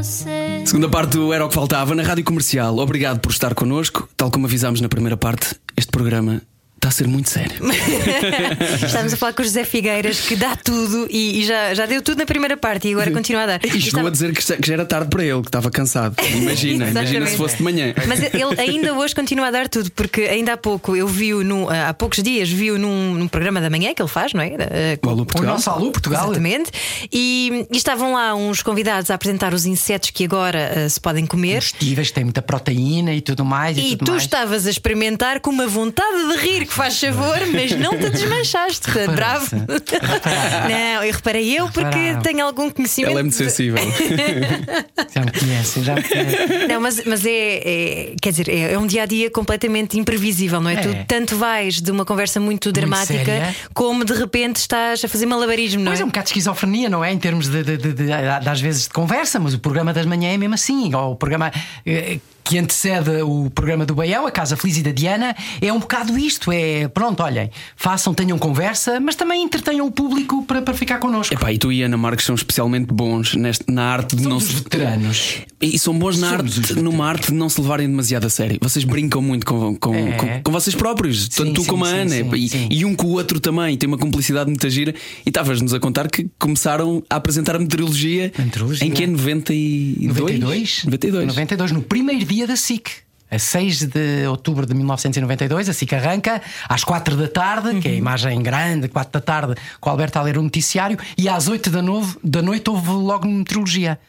você. 0.02 0.62
Segunda 0.64 0.88
parte 0.88 1.12
do 1.12 1.32
Era 1.32 1.44
o 1.44 1.48
que 1.48 1.54
Faltava 1.54 1.94
na 1.94 2.02
Rádio 2.02 2.24
Comercial. 2.24 2.78
Obrigado 2.78 3.20
por 3.20 3.30
estar 3.30 3.54
connosco. 3.54 4.08
Tal 4.16 4.30
como 4.30 4.46
avisámos 4.46 4.80
na 4.80 4.88
primeira 4.88 5.16
parte, 5.16 5.54
este 5.76 5.90
programa 5.90 6.40
está 6.80 6.88
a 6.88 6.90
ser 6.92 7.06
muito 7.06 7.28
sério. 7.28 7.60
Estamos 8.86 9.12
a 9.12 9.16
falar 9.16 9.34
com 9.34 9.42
o 9.42 9.44
José 9.44 9.64
Figueiras, 9.64 10.20
que 10.20 10.34
dá 10.34 10.56
tudo 10.56 11.06
e, 11.10 11.40
e 11.40 11.44
já, 11.44 11.74
já 11.74 11.84
deu 11.84 12.00
tudo 12.00 12.18
na 12.18 12.24
primeira 12.24 12.56
parte 12.56 12.88
e 12.88 12.92
agora 12.92 13.10
continua 13.10 13.42
a 13.42 13.46
dar. 13.46 13.60
E 13.64 13.68
chegou 13.68 13.86
Estava- 13.86 14.08
a 14.08 14.10
dizer 14.10 14.34
que 14.34 14.42
já 14.46 14.56
que 14.56 14.66
já 14.66 14.72
era 14.74 14.86
tarde 14.86 15.10
para 15.10 15.22
ele, 15.22 15.42
que 15.42 15.48
estava 15.48 15.70
cansado. 15.70 16.16
Imagina, 16.34 16.88
imagina 16.88 17.26
se 17.26 17.36
fosse 17.36 17.58
de 17.58 17.62
manhã. 17.62 17.92
Mas 18.08 18.20
ele 18.22 18.58
ainda 18.60 18.94
hoje 18.94 19.14
continua 19.14 19.48
a 19.48 19.50
dar 19.50 19.68
tudo, 19.68 19.90
porque 19.92 20.22
ainda 20.22 20.54
há 20.54 20.56
pouco 20.56 20.96
eu 20.96 21.06
vi-o 21.06 21.44
num- 21.44 21.68
há 21.68 21.92
poucos 21.92 22.22
dias 22.22 22.48
vi-o 22.48 22.78
num, 22.78 23.14
num 23.14 23.28
programa 23.28 23.60
da 23.60 23.68
manhã 23.68 23.92
que 23.94 24.00
ele 24.00 24.08
faz, 24.08 24.32
não 24.32 24.40
é? 24.42 24.98
O 25.02 25.08
Alô 25.10 25.22
O 25.22 25.26
Portugal. 25.26 25.54
nosso 25.54 25.68
Alô 25.70 25.90
Portugal. 25.92 26.24
Exatamente. 26.24 26.70
E, 27.12 27.66
e 27.70 27.76
estavam 27.76 28.14
lá 28.14 28.34
uns 28.34 28.62
convidados 28.62 29.10
a 29.10 29.14
apresentar 29.14 29.52
os 29.52 29.66
insetos 29.66 30.10
que 30.10 30.24
agora 30.24 30.58
eh, 30.76 30.88
se 30.88 30.98
podem 30.98 31.26
comer. 31.26 31.56
Comestíveis, 31.60 32.10
tem 32.10 32.24
muita 32.24 32.40
proteína 32.40 33.12
e 33.12 33.20
tudo 33.20 33.44
mais. 33.44 33.76
E, 33.76 33.80
E 33.80 33.90
tudo 33.96 34.06
tu 34.06 34.10
mais. 34.12 34.22
estavas 34.22 34.66
a 34.66 34.70
experimentar 34.70 35.40
com 35.40 35.50
uma 35.50 35.66
vontade 35.66 36.28
de 36.28 36.36
rir 36.38 36.69
que 36.70 36.76
faz 36.76 36.98
favor, 37.00 37.38
mas 37.52 37.72
não 37.72 37.90
te 37.98 38.08
desmanchaste. 38.10 38.88
Bravo. 39.14 39.46
Não, 39.56 41.04
eu 41.04 41.12
reparei 41.12 41.58
eu 41.58 41.68
porque 41.68 42.16
tenho 42.22 42.44
algum 42.46 42.70
conhecimento. 42.70 43.10
Ela 43.10 43.20
é 43.20 43.22
muito 43.24 43.36
sensível. 43.36 43.78
Já 45.14 45.20
me 45.22 45.32
conhecem, 45.32 45.82
já 45.82 45.94
me 45.94 46.02
conhecem. 46.02 46.68
Não, 46.68 46.80
mas, 46.80 47.02
mas 47.04 47.26
é, 47.26 47.30
é- 47.32 48.14
Quer 48.22 48.30
dizer, 48.30 48.48
é, 48.48 48.72
é 48.72 48.78
um 48.78 48.86
dia 48.86 49.02
a 49.02 49.06
dia 49.06 49.30
completamente 49.30 49.98
imprevisível, 49.98 50.60
não 50.60 50.70
é? 50.70 50.74
É. 50.74 50.76
Tu 50.76 50.94
tanto 51.06 51.36
vais 51.36 51.80
de 51.80 51.90
uma 51.90 52.04
conversa 52.04 52.38
muito 52.38 52.70
dramática 52.70 53.24
séria. 53.24 53.56
como 53.74 54.04
de 54.04 54.12
repente 54.12 54.56
estás 54.56 55.04
a 55.04 55.08
fazer 55.08 55.26
malabarismo, 55.26 55.82
não 55.82 55.90
Mas 55.90 55.98
é? 56.00 56.02
é 56.02 56.04
um 56.04 56.08
bocado 56.08 56.24
de 56.26 56.30
esquizofrenia, 56.30 56.88
não 56.88 57.04
é? 57.04 57.12
Em 57.12 57.18
termos 57.18 57.48
de, 57.48 57.62
de, 57.64 57.76
de, 57.76 57.92
de- 57.92 58.06
de- 58.06 58.12
às 58.12 58.60
vezes 58.60 58.82
de 58.84 58.90
conversa, 58.90 59.38
mas 59.40 59.54
o 59.54 59.58
programa 59.58 59.92
das 59.92 60.06
manhãs 60.06 60.34
é 60.34 60.38
mesmo 60.38 60.54
assim. 60.54 60.94
Ou 60.94 61.12
o 61.12 61.16
programa 61.16 61.50
eh, 61.84 62.18
que 62.44 62.58
antecede 62.58 63.22
o 63.22 63.50
programa 63.50 63.86
do 63.86 63.94
Baião, 63.94 64.26
a 64.26 64.30
Casa 64.30 64.56
Feliz 64.56 64.76
e 64.78 64.82
da 64.82 64.90
Diana, 64.90 65.34
é 65.60 65.72
um 65.72 65.78
bocado 65.78 66.18
isto. 66.18 66.50
É 66.52 66.88
pronto, 66.88 67.22
olhem, 67.22 67.50
façam, 67.76 68.12
tenham 68.14 68.38
conversa, 68.38 68.98
mas 69.00 69.14
também 69.14 69.42
entretenham 69.42 69.86
o 69.86 69.90
público 69.90 70.44
para, 70.44 70.60
para 70.62 70.74
ficar 70.74 70.98
connosco. 70.98 71.34
Epá, 71.34 71.52
e 71.52 71.58
tu 71.58 71.70
e 71.72 71.82
a 71.82 71.86
Ana 71.86 71.96
Marques 71.96 72.24
são 72.26 72.34
especialmente 72.34 72.86
bons 72.92 73.34
neste- 73.34 73.70
na 73.70 73.84
arte 73.84 74.16
de 74.16 74.22
não 74.24 74.40
Somos 74.40 74.44
se. 74.44 74.54
veteranos. 74.62 75.34
E 75.60 75.78
são 75.78 75.96
bons 75.98 76.18
na 76.18 76.36
Somos 76.36 76.58
arte, 76.58 76.74
numa 76.80 77.06
arte 77.06 77.26
de 77.28 77.34
não 77.34 77.48
se 77.48 77.60
levarem 77.60 77.86
demasiado 77.86 78.24
a 78.24 78.30
sério. 78.30 78.58
Vocês 78.62 78.84
brincam 78.84 79.20
muito 79.20 79.44
com, 79.46 79.74
com, 79.76 79.94
É. 79.94 80.12
com, 80.12 80.42
com 80.44 80.52
vocês 80.52 80.74
próprios, 80.74 81.28
tanto 81.28 81.52
tu 81.52 81.62
sim, 81.62 81.68
como 81.68 81.84
a 81.84 81.88
sim, 81.88 81.94
Ana, 81.96 82.10
sim, 82.10 82.30
e, 82.34 82.48
sim. 82.48 82.68
e 82.70 82.84
um 82.84 82.94
com 82.94 83.06
o 83.08 83.10
outro 83.12 83.38
também. 83.38 83.76
Tem 83.76 83.86
uma 83.86 83.98
cumplicidade 83.98 84.48
muito 84.48 84.68
gira. 84.70 84.94
E 85.24 85.28
estavas-nos 85.28 85.74
a 85.74 85.78
contar 85.78 86.08
que 86.08 86.28
começaram 86.38 87.02
a 87.10 87.16
apresentar 87.16 87.56
a 87.56 87.58
meteorologia, 87.58 88.32
A 88.38 88.42
meteorologia. 88.42 88.86
em 88.86 88.90
que 88.90 89.04
é 89.04 89.06
92? 89.06 90.06
92? 90.08 90.84
92. 90.84 91.26
92, 91.26 91.72
no 91.72 91.82
primeiro 91.82 92.24
dia 92.30 92.46
da 92.46 92.56
SIC. 92.56 92.88
A 93.28 93.38
6 93.38 93.84
de 93.84 94.26
outubro 94.26 94.66
de 94.66 94.74
1992, 94.74 95.68
a 95.68 95.72
SIC 95.72 95.92
arranca 95.92 96.42
às 96.68 96.82
4 96.82 97.16
da 97.16 97.28
tarde, 97.28 97.80
que 97.80 97.86
é 97.86 97.92
a 97.92 97.94
imagem 97.94 98.42
grande, 98.42 98.88
4 98.88 99.12
da 99.12 99.20
tarde, 99.20 99.54
com 99.80 99.88
o 99.88 99.92
Alberto 99.92 100.18
a 100.18 100.22
ler 100.22 100.36
o 100.36 100.42
noticiário, 100.42 100.98
e 101.16 101.28
às 101.28 101.46
8 101.46 101.70
da, 101.70 101.80
novo, 101.80 102.18
da 102.24 102.42
noite 102.42 102.68
houve 102.68 102.90
logo 102.90 103.28
meteorologia. 103.28 104.00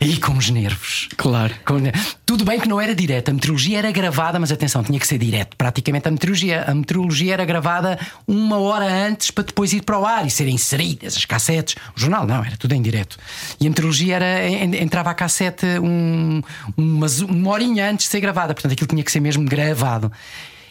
E 0.00 0.16
com 0.18 0.32
os 0.32 0.50
nervos. 0.50 1.08
Claro. 1.16 1.54
Com- 1.64 1.76
Tudo 2.24 2.44
bem 2.44 2.58
que 2.60 2.68
não 2.68 2.80
era 2.80 2.94
direto, 2.94 3.28
a 3.30 3.32
meteorologia 3.32 3.78
era 3.78 3.90
gravada, 3.92 4.38
mas 4.38 4.50
atenção, 4.52 4.82
tinha 4.82 4.98
que 4.98 5.06
ser 5.06 5.18
direto. 5.18 5.56
Praticamente 5.56 6.08
a 6.08 6.10
meteorologia, 6.10 6.64
a 6.66 6.74
meteorologia 6.74 7.32
era 7.34 7.44
gravada 7.44 7.98
uma 8.26 8.58
hora 8.58 8.86
antes 8.86 9.30
para 9.30 9.44
depois 9.44 9.72
ir 9.72 9.82
para 9.82 9.98
o 9.98 10.04
ar 10.06 10.26
e 10.26 10.30
serem 10.30 10.54
inseridas 10.54 11.16
as 11.16 11.24
cassetes. 11.24 11.76
O 11.96 12.00
jornal 12.00 12.26
não, 12.26 12.44
era 12.44 12.56
tudo 12.56 12.72
em 12.74 12.82
direto. 12.82 13.16
E 13.60 13.66
a 13.66 13.68
meteorologia 13.68 14.16
era, 14.16 14.48
en- 14.48 14.76
entrava 14.82 15.10
a 15.10 15.14
cassete 15.14 15.66
um, 15.82 16.42
umas- 16.76 17.20
uma 17.20 17.50
horinha 17.50 17.90
antes 17.90 18.06
de 18.06 18.10
ser 18.12 18.20
gravada, 18.20 18.54
portanto 18.54 18.72
aquilo 18.72 18.88
tinha 18.88 19.02
que 19.04 19.12
ser 19.12 19.20
mesmo 19.20 19.44
gravado. 19.44 20.10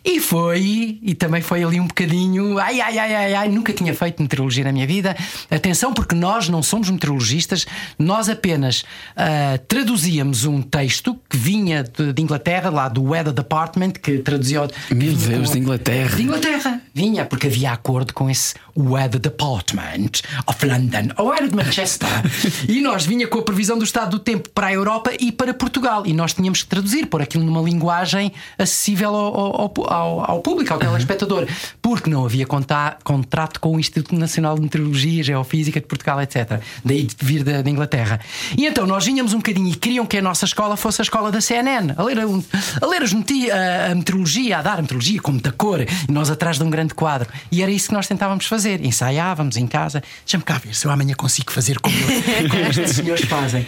E 0.08 0.20
foi, 0.20 1.00
e 1.02 1.16
também 1.16 1.42
foi 1.42 1.64
ali 1.64 1.80
um 1.80 1.88
bocadinho. 1.88 2.60
Ai, 2.60 2.80
ai, 2.80 2.98
ai, 3.00 3.16
ai, 3.16 3.34
ai, 3.34 3.50
nunca 3.50 3.74
tinha 3.74 3.92
feito 3.92 4.22
meteorologia 4.22 4.64
na 4.64 4.72
minha 4.72 4.86
vida. 4.86 5.16
Atenção, 5.50 5.94
porque 5.96 6.14
nós 6.14 6.48
não 6.48 6.62
somos 6.62 6.92
meteorologistas, 6.92 7.66
nós 7.98 8.30
apenas 8.30 8.86
ah, 9.16 9.58
traduzíamos 9.68 10.46
um 10.46 10.62
texto 10.62 11.20
que 11.28 11.36
vinha 11.38 11.82
de, 11.84 12.14
de 12.14 12.22
Inglaterra, 12.22 12.70
lá 12.70 12.88
do 12.88 13.02
Weather 13.04 13.34
Department, 13.34 13.94
que 13.94 14.20
traduzia. 14.20 14.68
Meu 14.92 15.14
Deus, 15.14 15.48
com- 15.48 15.54
de 15.54 15.60
Inglaterra. 15.60 16.16
De 16.16 16.22
Inglaterra. 16.24 16.82
Vinha 16.96 17.26
porque 17.26 17.48
havia 17.48 17.74
acordo 17.74 18.14
com 18.14 18.30
esse 18.30 18.54
Weather 18.78 19.20
Department 19.20 20.22
of 20.48 20.66
London, 20.66 21.10
ou 21.18 21.34
era 21.34 21.48
de 21.48 21.56
Manchester, 21.56 22.08
e 22.70 22.80
nós 22.80 23.06
vinha 23.06 23.28
com 23.28 23.40
a 23.40 23.42
previsão 23.42 23.78
do 23.78 23.84
estado 23.84 24.12
do 24.12 24.20
tempo 24.20 24.50
para 24.50 24.68
a 24.68 24.74
Europa 24.74 25.12
e 25.20 25.32
para 25.32 25.54
Portugal. 25.54 26.04
E 26.06 26.14
nós 26.14 26.34
tínhamos 26.34 26.64
que 26.64 26.70
traduzir, 26.70 27.08
pôr 27.08 27.22
aquilo 27.22 27.44
numa 27.44 27.62
linguagem 27.62 28.32
acessível 28.58 29.14
ao, 29.14 29.62
ao, 29.62 29.74
ao, 29.88 30.32
ao 30.32 30.40
público, 30.42 30.74
ao 30.74 30.80
telespectador, 30.80 31.48
porque 31.82 32.10
não 32.10 32.24
havia 32.24 32.46
conta, 32.46 32.98
contrato 33.04 33.60
com 33.60 33.76
o 33.76 33.80
Instituto 33.80 34.16
Nacional 34.16 34.56
de 34.56 34.62
Meteorologia, 34.62 35.22
Geofísica 35.22 35.82
de 35.82 35.88
Portugal, 35.88 36.22
etc. 36.22 36.62
Daí 36.84 37.04
de 37.04 37.16
vir 37.20 37.44
da, 37.44 37.62
da 37.62 37.70
Inglaterra. 37.70 38.22
E 38.58 38.66
então 38.66 38.88
nós 38.88 39.06
vinhamos 39.06 39.34
um 39.34 39.38
bocadinho 39.38 39.68
e 39.68 39.76
queriam 39.76 40.06
que 40.06 40.18
a 40.18 40.22
nossa 40.22 40.46
escola 40.46 40.78
fosse 40.78 41.02
a 41.02 41.04
escola 41.04 41.30
da 41.30 41.42
CNN, 41.42 41.94
a 41.98 42.04
ler, 42.04 42.20
a, 42.20 42.24
a 42.24 42.88
ler 42.88 43.04
as 43.04 43.14
a, 43.14 43.92
a 43.92 43.96
meteorologia, 43.96 44.60
a 44.60 44.62
dar 44.62 44.80
a 44.80 44.82
meteorologia 44.82 45.22
com 45.22 45.32
muita 45.32 45.52
cor, 45.52 45.82
e 45.82 46.12
nós 46.12 46.30
atrás 46.30 46.58
de 46.58 46.64
um 46.64 46.70
grande 46.70 46.85
quadro. 46.94 47.30
E 47.52 47.64
era 47.64 47.72
isso 47.72 47.88
que 47.88 47.94
nós 47.94 48.08
tentávamos 48.08 48.46
fazer. 48.46 48.84
Ensaiávamos 48.84 49.58
em 49.58 49.66
casa. 49.66 50.04
Deixa-me 50.24 50.44
cá 50.44 50.58
ver 50.58 50.76
se 50.76 50.86
eu 50.86 50.92
amanhã 50.92 51.16
consigo 51.16 51.52
fazer 51.52 51.80
como, 51.80 51.96
como 52.50 52.62
estes 52.64 52.92
senhores 52.92 53.26
fazem. 53.26 53.66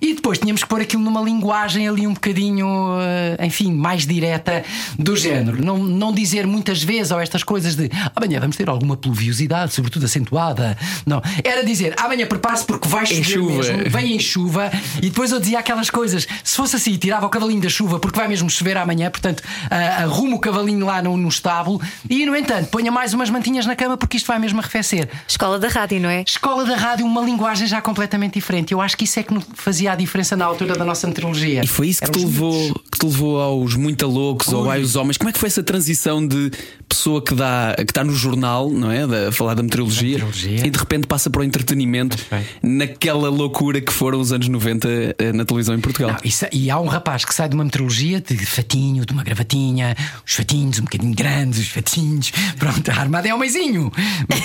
E 0.00 0.14
depois 0.14 0.38
tínhamos 0.38 0.62
que 0.62 0.68
pôr 0.68 0.80
aquilo 0.80 1.02
numa 1.02 1.20
linguagem 1.20 1.86
ali 1.86 2.06
um 2.06 2.14
bocadinho, 2.14 2.66
eh, 3.00 3.46
enfim, 3.46 3.72
mais 3.72 4.06
direta 4.06 4.64
do 4.98 5.14
género. 5.14 5.62
Não, 5.62 5.78
não 5.78 6.12
dizer 6.12 6.46
muitas 6.46 6.82
vezes 6.82 7.12
ou 7.12 7.20
estas 7.20 7.42
coisas 7.42 7.74
de 7.76 7.90
amanhã 8.16 8.40
vamos 8.40 8.56
ter 8.56 8.68
alguma 8.68 8.96
pluviosidade, 8.96 9.74
sobretudo 9.74 10.06
acentuada. 10.06 10.76
Não. 11.04 11.20
Era 11.44 11.64
dizer 11.64 11.94
amanhã 11.98 12.26
prepare-se 12.26 12.64
porque 12.64 12.88
vai 12.88 13.04
chover 13.04 13.24
chuva. 13.24 13.56
mesmo, 13.56 13.90
vem 13.90 14.16
em 14.16 14.18
chuva. 14.18 14.70
E 14.98 15.10
depois 15.10 15.32
eu 15.32 15.40
dizia 15.40 15.58
aquelas 15.58 15.90
coisas. 15.90 16.26
Se 16.42 16.56
fosse 16.56 16.76
assim, 16.76 16.96
tirava 16.96 17.26
o 17.26 17.28
cavalinho 17.28 17.60
da 17.60 17.68
chuva 17.68 17.98
porque 17.98 18.18
vai 18.18 18.28
mesmo 18.28 18.48
chover 18.48 18.78
amanhã, 18.78 19.10
portanto, 19.10 19.40
uh, 19.40 20.02
arrumo 20.02 20.36
o 20.36 20.40
cavalinho 20.40 20.86
lá 20.86 21.02
no, 21.02 21.16
no 21.16 21.28
estábulo 21.28 21.80
e, 22.08 22.24
no 22.24 22.34
entanto, 22.34 22.68
ponha 22.68 22.90
mais 22.90 23.12
umas 23.12 23.28
mantinhas 23.28 23.66
na 23.66 23.76
cama 23.76 23.96
porque 23.96 24.16
isto 24.16 24.26
vai 24.26 24.38
mesmo 24.38 24.60
arrefecer. 24.60 25.08
Escola 25.28 25.58
da 25.58 25.68
rádio, 25.68 26.00
não 26.00 26.08
é? 26.08 26.22
Escola 26.26 26.64
da 26.64 26.76
rádio, 26.76 27.04
uma 27.04 27.20
linguagem 27.20 27.66
já 27.66 27.82
completamente 27.82 28.34
diferente. 28.34 28.72
Eu 28.72 28.80
acho 28.80 28.96
que 28.96 29.04
isso 29.04 29.20
é 29.20 29.22
que 29.22 29.34
fazia 29.54 29.89
a 29.92 29.96
diferença 29.96 30.36
na 30.36 30.44
altura 30.44 30.74
da 30.74 30.84
nossa 30.84 31.06
meteorologia. 31.06 31.62
E 31.62 31.66
foi 31.66 31.88
isso 31.88 32.02
que 32.02 32.10
te, 32.10 32.18
levou, 32.18 32.74
que 32.90 32.98
te 32.98 33.06
levou 33.06 33.40
aos 33.40 33.74
muito 33.74 34.06
loucos 34.06 34.48
ou 34.48 34.70
aos 34.70 34.96
homens. 34.96 35.16
Como 35.16 35.30
é 35.30 35.32
que 35.32 35.38
foi 35.38 35.48
essa 35.48 35.62
transição 35.62 36.26
de 36.26 36.50
pessoa 36.88 37.22
que 37.22 37.34
dá 37.34 37.74
que 37.76 37.82
está 37.82 38.02
no 38.02 38.14
jornal, 38.14 38.68
não 38.68 38.90
é? 38.90 39.28
a 39.28 39.32
falar 39.32 39.54
da 39.54 39.62
meteorologia, 39.62 40.18
meteorologia, 40.18 40.66
e 40.66 40.70
de 40.70 40.78
repente 40.78 41.06
passa 41.06 41.30
para 41.30 41.40
o 41.40 41.44
entretenimento 41.44 42.16
naquela 42.62 43.30
loucura 43.30 43.80
que 43.80 43.92
foram 43.92 44.20
os 44.20 44.32
anos 44.32 44.48
90 44.48 44.88
eh, 45.18 45.32
na 45.32 45.44
televisão 45.44 45.74
em 45.74 45.80
Portugal. 45.80 46.10
Não, 46.10 46.18
isso, 46.24 46.46
e 46.52 46.70
há 46.70 46.78
um 46.78 46.86
rapaz 46.86 47.24
que 47.24 47.34
sai 47.34 47.48
de 47.48 47.54
uma 47.54 47.64
meteorologia 47.64 48.20
de 48.20 48.36
fatinho, 48.44 49.06
de 49.06 49.12
uma 49.12 49.22
gravatinha, 49.22 49.96
os 50.26 50.34
fatinhos 50.34 50.80
um 50.80 50.84
bocadinho 50.84 51.14
grandes, 51.14 51.60
os 51.60 51.68
fatinhos, 51.68 52.32
pronto, 52.58 52.90
armado 52.90 53.28
é 53.28 53.34
homenzinho. 53.34 53.92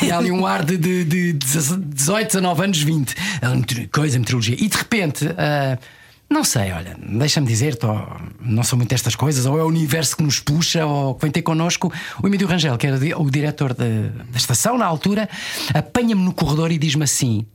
E 0.03 0.11
há 0.11 0.17
ali 0.17 0.31
um 0.31 0.45
ar 0.45 0.63
de, 0.63 0.77
de, 0.77 1.03
de 1.03 1.33
18, 1.33 2.27
19 2.27 2.63
anos, 2.63 2.81
20, 2.81 3.15
coisa, 3.91 4.19
meteorologia. 4.19 4.55
E 4.59 4.67
de 4.67 4.77
repente. 4.77 5.25
Uh, 5.35 5.77
não 6.27 6.43
sei, 6.43 6.71
olha, 6.71 6.97
deixa-me 6.99 7.45
dizer, 7.45 7.75
tô, 7.75 7.87
não 8.41 8.63
sou 8.63 8.77
muito 8.77 8.89
destas 8.89 9.15
coisas, 9.15 9.45
ou 9.45 9.59
é 9.59 9.63
o 9.63 9.67
universo 9.67 10.17
que 10.17 10.23
nos 10.23 10.39
puxa, 10.39 10.85
ou 10.85 11.13
que 11.13 11.21
vem 11.21 11.31
ter 11.31 11.43
connosco. 11.43 11.93
O 12.21 12.27
Emílio 12.27 12.47
Rangel, 12.47 12.77
que 12.77 12.87
era 12.87 12.97
o 13.19 13.29
diretor 13.29 13.73
de, 13.73 14.09
da 14.09 14.37
estação 14.37 14.77
na 14.77 14.85
altura, 14.85 15.29
apanha-me 15.73 16.23
no 16.23 16.33
corredor 16.33 16.71
e 16.71 16.79
diz-me 16.79 17.03
assim: 17.03 17.45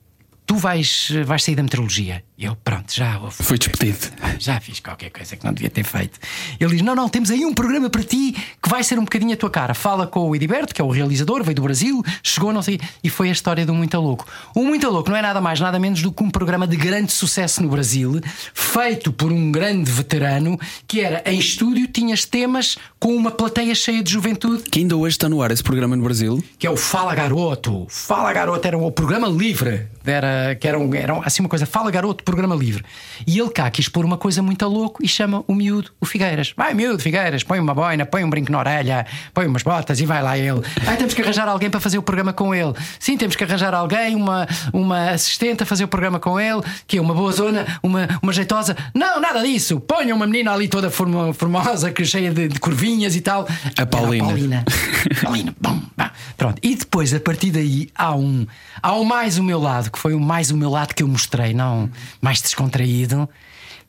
Tu 0.47 0.57
vais, 0.57 1.09
vais 1.25 1.43
sair 1.43 1.57
da 1.57 1.63
meteorologia. 1.63 2.23
E 2.41 2.47
eu, 2.47 2.57
pronto, 2.57 2.91
já 2.91 3.19
houve. 3.19 3.35
Foi 3.43 3.59
despedido. 3.59 3.99
Já 4.39 4.59
fiz 4.59 4.81
qualquer 4.81 5.11
coisa 5.11 5.37
que 5.37 5.45
não 5.45 5.53
devia 5.53 5.69
ter 5.69 5.85
feito. 5.85 6.19
Ele 6.59 6.71
diz: 6.71 6.81
Não, 6.81 6.95
não, 6.95 7.07
temos 7.07 7.31
aí 7.31 7.45
um 7.45 7.53
programa 7.53 7.91
para 7.91 8.03
ti 8.03 8.35
que 8.63 8.67
vai 8.67 8.83
ser 8.83 8.99
um 8.99 9.05
bocadinho 9.05 9.35
a 9.35 9.37
tua 9.37 9.51
cara. 9.51 9.75
Fala 9.75 10.07
com 10.07 10.21
o 10.21 10.35
Ediberto, 10.35 10.75
que 10.75 10.81
é 10.81 10.85
o 10.85 10.89
realizador, 10.89 11.45
veio 11.45 11.57
do 11.57 11.61
Brasil, 11.61 12.03
chegou, 12.23 12.51
não 12.51 12.63
sei. 12.63 12.81
E 13.05 13.11
foi 13.11 13.29
a 13.29 13.33
história 13.33 13.67
do 13.67 13.75
Muito 13.75 14.01
Louco. 14.01 14.27
O 14.55 14.65
Muito 14.65 14.89
Louco 14.89 15.11
não 15.11 15.19
é 15.19 15.21
nada 15.21 15.39
mais, 15.39 15.61
nada 15.61 15.79
menos 15.79 16.01
do 16.01 16.11
que 16.11 16.23
um 16.23 16.31
programa 16.31 16.67
de 16.67 16.77
grande 16.77 17.13
sucesso 17.13 17.63
no 17.63 17.69
Brasil, 17.69 18.19
feito 18.55 19.13
por 19.13 19.31
um 19.31 19.53
grande 19.53 19.91
veterano, 19.91 20.59
que 20.89 21.03
era 21.03 21.23
em 21.27 21.39
estúdio, 21.39 21.89
tinhas 21.89 22.25
temas 22.25 22.79
com 22.99 23.15
uma 23.15 23.31
plateia 23.31 23.75
cheia 23.75 24.03
de 24.03 24.11
juventude. 24.11 24.63
Que 24.63 24.79
ainda 24.79 24.97
hoje 24.97 25.17
está 25.17 25.29
no 25.29 25.43
ar 25.43 25.51
esse 25.51 25.63
programa 25.63 25.95
no 25.95 26.03
Brasil. 26.03 26.43
Que 26.59 26.67
é 26.67 26.71
o 26.71 26.77
Fala 26.77 27.15
Garoto. 27.15 27.87
Fala 27.91 28.33
Garoto 28.33 28.67
era 28.67 28.79
o 28.79 28.91
programa 28.91 29.29
livre. 29.29 29.89
Era, 30.07 30.55
que 30.55 30.67
era, 30.67 30.79
um, 30.79 30.95
era 30.95 31.19
assim 31.19 31.43
uma 31.43 31.49
coisa, 31.49 31.67
Fala 31.67 31.91
Garoto 31.91 32.25
programa 32.31 32.55
livre. 32.55 32.85
E 33.27 33.39
ele 33.39 33.51
cá 33.51 33.69
quis 33.71 33.89
pôr 33.89 34.05
uma 34.05 34.17
coisa 34.17 34.41
muito 34.41 34.65
a 34.65 34.69
louco 34.69 35.05
e 35.05 35.09
chama 35.09 35.43
o 35.49 35.55
miúdo, 35.55 35.91
o 36.01 36.07
Figueiras. 36.07 36.55
Vai, 36.57 36.73
miúdo, 36.75 37.03
Figueiras, 37.03 37.43
põe 37.43 37.59
uma 37.59 37.75
boina, 37.75 38.07
põe 38.07 38.23
um 38.23 38.31
brinco 38.31 38.53
na 38.53 38.61
orelha, 38.61 39.05
põe 39.35 39.47
umas 39.47 39.65
botas 39.65 40.01
e 40.01 40.07
vai 40.07 40.23
lá 40.23 40.39
ele. 40.39 40.61
Aí 40.87 40.97
temos 40.97 41.13
que 41.13 41.23
arranjar 41.23 41.49
alguém 41.49 41.69
para 41.69 41.81
fazer 41.81 41.99
o 41.99 42.03
programa 42.03 42.33
com 42.33 42.55
ele. 42.55 42.73
Sim, 43.01 43.17
temos 43.17 43.35
que 43.35 43.43
arranjar 43.43 43.75
alguém, 43.75 44.15
uma, 44.15 44.47
uma 44.73 45.11
assistente 45.11 45.65
a 45.65 45.67
fazer 45.67 45.85
o 45.85 45.89
programa 45.89 46.21
com 46.21 46.39
ele, 46.39 46.61
que 46.87 46.99
é 46.99 47.01
uma 47.01 47.15
boa 47.15 47.33
zona, 47.33 47.67
uma, 47.83 48.09
uma 48.23 48.33
jeitosa. 48.33 48.77
Não, 48.95 49.21
nada 49.21 49.43
disso. 49.43 49.81
Ponha 49.81 50.15
uma 50.15 50.27
menina 50.27 50.53
ali 50.53 50.69
toda 50.69 50.89
formosa, 50.89 51.91
que 51.91 52.05
cheia 52.05 52.33
de, 52.33 52.47
de 52.47 52.61
curvinhas 52.61 53.17
e 53.17 53.21
tal. 53.21 53.49
A 53.77 53.87
Paulina. 53.87 54.25
A 54.25 54.27
Paulina. 54.29 54.65
Paulina, 55.23 55.55
bom, 55.61 55.83
bom. 55.97 56.11
Pronto. 56.37 56.61
E 56.63 56.77
depois, 56.77 57.13
a 57.13 57.21
partir 57.21 57.51
daí, 57.51 57.91
há 57.95 58.15
um, 58.15 58.47
há 58.81 58.95
um 58.95 59.05
mais 59.05 59.37
o 59.37 59.43
meu 59.43 59.61
lado, 59.61 59.91
que 59.91 59.99
foi 59.99 60.15
o 60.15 60.21
mais 60.21 60.51
o 60.51 60.57
meu 60.57 60.71
lado 60.71 60.95
que 60.95 61.03
eu 61.03 61.09
mostrei, 61.09 61.53
não 61.53 61.91
mais 62.21 62.41
descontraído. 62.41 63.29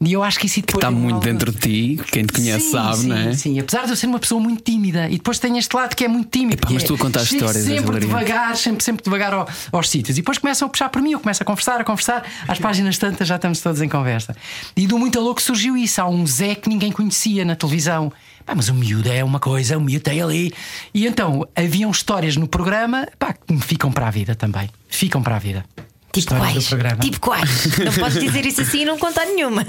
E 0.04 0.13
eu 0.13 0.24
acho 0.24 0.39
que 0.39 0.48
isso 0.48 0.62
depois. 0.62 0.74
Que 0.74 0.78
está 0.78 0.89
muito 0.89 1.13
algo... 1.13 1.26
dentro 1.26 1.52
de 1.52 1.60
ti, 1.60 2.04
quem 2.12 2.26
te 2.26 2.34
conhece 2.34 2.65
sim, 2.65 2.72
sabe, 2.72 2.98
sim, 2.98 3.08
não 3.08 3.17
é? 3.17 3.34
Sim, 3.34 3.60
apesar 3.60 3.86
de 3.86 3.91
eu 3.91 3.96
ser 3.96 4.08
uma 4.08 4.17
pessoa 4.17 4.41
muito 4.41 4.63
tímida 4.63 5.08
e 5.08 5.12
depois 5.12 5.38
tenho 5.38 5.58
este 5.58 5.76
lado 5.76 5.96
que 5.96 6.04
é 6.04 6.08
muito 6.08 6.28
tímido. 6.32 6.56
Epá, 6.56 6.70
mas 6.72 6.84
tu 6.84 6.96
a 6.96 6.98
contar 6.98 7.22
histórias. 7.22 7.63
Sempre 7.63 8.00
devagar, 8.00 8.58
sempre, 8.58 8.84
sempre 8.84 9.04
devagar 9.04 9.32
ao, 9.32 9.48
aos 9.72 9.89
sítios. 9.89 10.17
E 10.17 10.22
depois 10.22 10.39
começam 10.39 10.67
a 10.67 10.70
puxar 10.70 10.89
por 10.89 11.04
mim, 11.04 11.12
eu 11.12 11.20
começo 11.20 11.44
a 11.44 11.46
conversar, 11.46 11.82
a 11.82 11.84
conversar. 11.84 12.26
Às 12.48 12.58
páginas 12.58 12.98
tantas 12.98 13.28
já 13.28 13.36
estamos 13.36 13.60
todos 13.60 13.80
em 13.80 13.88
conversa. 13.88 14.36
E 14.76 14.88
do 14.88 14.98
muito 14.98 15.20
louco 15.20 15.39
surgiu 15.39 15.78
isso. 15.78 16.02
Há 16.02 16.10
um 16.10 16.26
Zé 16.26 16.56
que 16.56 16.67
ninguém 16.67 16.91
conhecia 16.91 17.46
na 17.46 17.56
televisão. 17.56 18.12
Pá, 18.44 18.56
mas 18.56 18.70
o 18.70 18.74
miúdo 18.74 19.08
é 19.08 19.24
uma 19.24 19.39
coisa, 19.39 19.78
o 19.78 19.82
miúdo 19.82 20.04
tem 20.04 20.20
ali. 20.20 20.52
E 20.96 21.06
então 21.06 21.48
haviam 21.56 21.91
histórias 21.91 22.36
no 22.36 22.48
programa 22.48 23.08
pá, 23.20 23.34
que 23.34 23.54
me 23.54 23.62
ficam 23.62 23.91
para 23.91 24.08
a 24.08 24.12
vida 24.12 24.34
também. 24.34 24.67
Ficam 24.89 25.22
para 25.22 25.36
a 25.36 25.39
vida. 25.39 25.63
Tipo 26.12 26.36
quais? 26.36 26.69
Tipo 27.00 27.19
quais? 27.19 27.78
Não 27.78 27.93
podes 27.93 28.19
dizer 28.19 28.45
isso 28.45 28.62
assim 28.62 28.82
e 28.82 28.86
não 28.86 28.97
contar 28.97 29.26
nenhuma. 29.26 29.63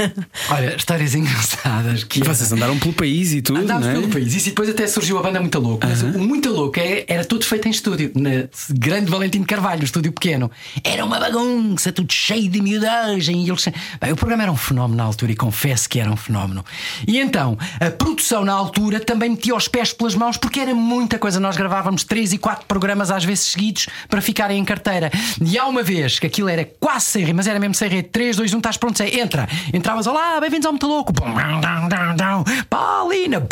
Olha, 0.50 0.74
histórias 0.74 1.14
engraçadas. 1.14 2.02
Que 2.04 2.20
e 2.20 2.24
vocês 2.24 2.50
andaram 2.52 2.78
pelo 2.78 2.92
país 2.92 3.32
e 3.32 3.42
tudo. 3.42 3.60
Andámos 3.60 3.86
é? 3.86 3.92
pelo 3.92 4.08
país. 4.08 4.34
E 4.34 4.50
depois 4.50 4.68
até 4.68 4.86
surgiu 4.88 5.18
a 5.18 5.22
banda 5.22 5.40
Muito 5.40 5.58
Louco. 5.60 5.86
Mas 5.86 6.02
uh 6.02 6.06
-huh. 6.06 6.16
o 6.16 6.18
Muito 6.20 6.50
Louco 6.50 6.80
é, 6.80 7.04
era 7.06 7.24
tudo 7.24 7.44
feito 7.44 7.68
em 7.68 7.70
estúdio. 7.70 8.10
Na 8.14 8.48
grande 8.70 9.10
Valentim 9.10 9.44
Carvalho, 9.44 9.84
estúdio 9.84 10.12
pequeno. 10.12 10.50
Era 10.82 11.04
uma 11.04 11.20
bagunça, 11.20 11.92
tudo 11.92 12.12
cheio 12.12 12.50
de 12.50 12.60
miudagem. 12.60 13.44
E 13.44 13.48
eles... 13.48 13.64
Bem, 14.00 14.12
o 14.12 14.16
programa 14.16 14.42
era 14.42 14.52
um 14.52 14.56
fenómeno 14.56 14.96
na 14.96 15.04
altura 15.04 15.32
e 15.32 15.36
confesso 15.36 15.88
que 15.88 16.00
era 16.00 16.10
um 16.10 16.16
fenómeno. 16.16 16.64
E 17.06 17.20
então, 17.20 17.56
a 17.78 17.90
produção 17.90 18.44
na 18.44 18.52
altura 18.52 18.98
também 18.98 19.30
metia 19.30 19.54
os 19.54 19.68
pés 19.68 19.92
pelas 19.92 20.14
mãos 20.16 20.36
porque 20.36 20.58
era 20.58 20.74
muita 20.74 21.18
coisa. 21.18 21.38
Nós 21.38 21.56
gravávamos 21.56 22.02
três 22.02 22.32
e 22.32 22.38
quatro 22.38 22.66
programas 22.66 23.10
às 23.10 23.24
vezes 23.24 23.44
seguidos 23.44 23.86
para 24.08 24.20
ficarem 24.20 24.58
em 24.58 24.64
carteira. 24.64 25.10
E 25.40 25.56
há 25.56 25.66
uma 25.66 25.82
vez 25.82 26.18
que 26.18 26.31
aquilo 26.32 26.48
era 26.48 26.64
quase 26.80 27.06
sem 27.06 27.24
rir, 27.24 27.34
mas 27.34 27.46
era 27.46 27.60
mesmo 27.60 27.74
sem 27.74 27.88
rir. 27.88 28.04
3, 28.04 28.36
2, 28.36 28.54
1, 28.54 28.56
estás 28.56 28.76
pronto, 28.78 28.96
sei, 28.96 29.20
entra. 29.20 29.46
Entravas, 29.72 30.06
olá, 30.06 30.40
bem-vindos 30.40 30.64
ao 30.64 30.72
Muito 30.72 30.86
Louco. 30.86 31.12
Paulina. 32.70 33.46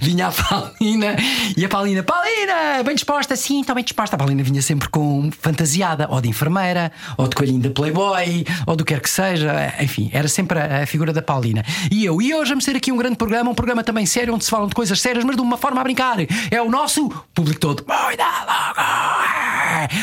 Vinha 0.00 0.28
a 0.28 0.32
Paulina 0.32 1.16
e 1.56 1.64
a 1.64 1.68
Paulina, 1.68 2.02
Paulina, 2.02 2.82
bem 2.84 2.94
disposta? 2.94 3.36
Sim, 3.36 3.60
estou 3.60 3.74
bem 3.74 3.84
disposta. 3.84 4.16
A 4.16 4.18
Paulina 4.18 4.42
vinha 4.42 4.62
sempre 4.62 4.88
com 4.88 5.30
fantasiada, 5.40 6.06
ou 6.10 6.20
de 6.20 6.28
enfermeira, 6.28 6.92
ou 7.16 7.28
de 7.28 7.36
coelhinho 7.36 7.60
da 7.60 7.70
Playboy, 7.70 8.44
ou 8.66 8.76
do 8.76 8.84
que 8.84 8.94
quer 8.94 9.00
que 9.00 9.10
seja. 9.10 9.74
Enfim, 9.80 10.10
era 10.12 10.28
sempre 10.28 10.58
a, 10.58 10.82
a, 10.82 10.86
figura 10.86 11.12
da 11.12 11.22
Paulina. 11.22 11.64
E 11.90 12.04
eu, 12.04 12.20
e 12.20 12.34
hoje 12.34 12.50
vamos 12.50 12.64
ter 12.64 12.76
aqui 12.76 12.90
um 12.90 12.96
grande 12.96 13.16
programa, 13.16 13.50
um 13.50 13.54
programa 13.54 13.84
também 13.84 14.06
sério, 14.06 14.34
onde 14.34 14.44
se 14.44 14.50
falam 14.50 14.68
de 14.68 14.74
coisas 14.74 15.00
sérias, 15.00 15.24
mas 15.24 15.36
de 15.36 15.42
uma 15.42 15.56
forma 15.56 15.80
a 15.80 15.84
brincar. 15.84 16.16
É 16.50 16.62
o 16.62 16.70
nosso 16.70 17.08
público 17.34 17.60
todo. 17.60 17.84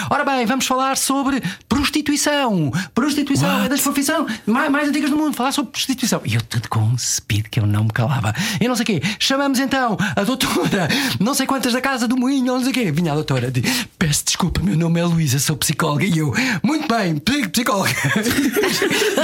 Ora 0.09 0.23
bem, 0.23 0.45
vamos 0.45 0.65
falar 0.65 0.97
sobre 0.97 1.41
prostituição. 1.67 2.71
Prostituição 2.93 3.49
What? 3.49 3.65
é 3.65 3.69
das 3.69 3.81
profissões 3.81 4.39
mais, 4.45 4.69
mais 4.71 4.89
antigas 4.89 5.09
do 5.09 5.17
mundo. 5.17 5.35
Falar 5.35 5.51
sobre 5.51 5.71
prostituição. 5.71 6.21
E 6.25 6.35
eu 6.35 6.41
tudo 6.41 6.69
com 6.69 6.79
um 6.79 6.97
speed 6.97 7.47
que 7.49 7.59
eu 7.59 7.65
não 7.65 7.85
me 7.85 7.91
calava. 7.91 8.33
E 8.59 8.67
não 8.67 8.75
sei 8.75 8.83
o 8.83 8.85
quê. 8.85 9.01
Chamamos 9.19 9.59
então 9.59 9.82
a 10.15 10.23
doutora, 10.23 10.87
não 11.19 11.33
sei 11.33 11.45
quantas 11.45 11.73
da 11.73 11.81
casa 11.81 12.07
do 12.07 12.17
moinho, 12.17 12.53
não 12.53 12.61
sei 12.61 12.71
o 12.71 12.73
quê. 12.73 12.91
Vinha 12.91 13.11
a 13.11 13.15
doutora 13.15 13.51
de 13.51 13.61
peço 13.97 14.25
desculpa, 14.25 14.61
meu 14.61 14.77
nome 14.77 14.99
é 14.99 15.05
Luísa, 15.05 15.39
sou 15.39 15.55
psicóloga. 15.55 16.05
E 16.05 16.17
eu, 16.17 16.33
muito 16.61 16.87
bem, 16.87 17.17
psicóloga. 17.49 17.91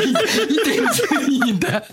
e, 0.01 0.53
e 0.53 0.63
temos 0.63 1.01
ainda. 1.11 1.83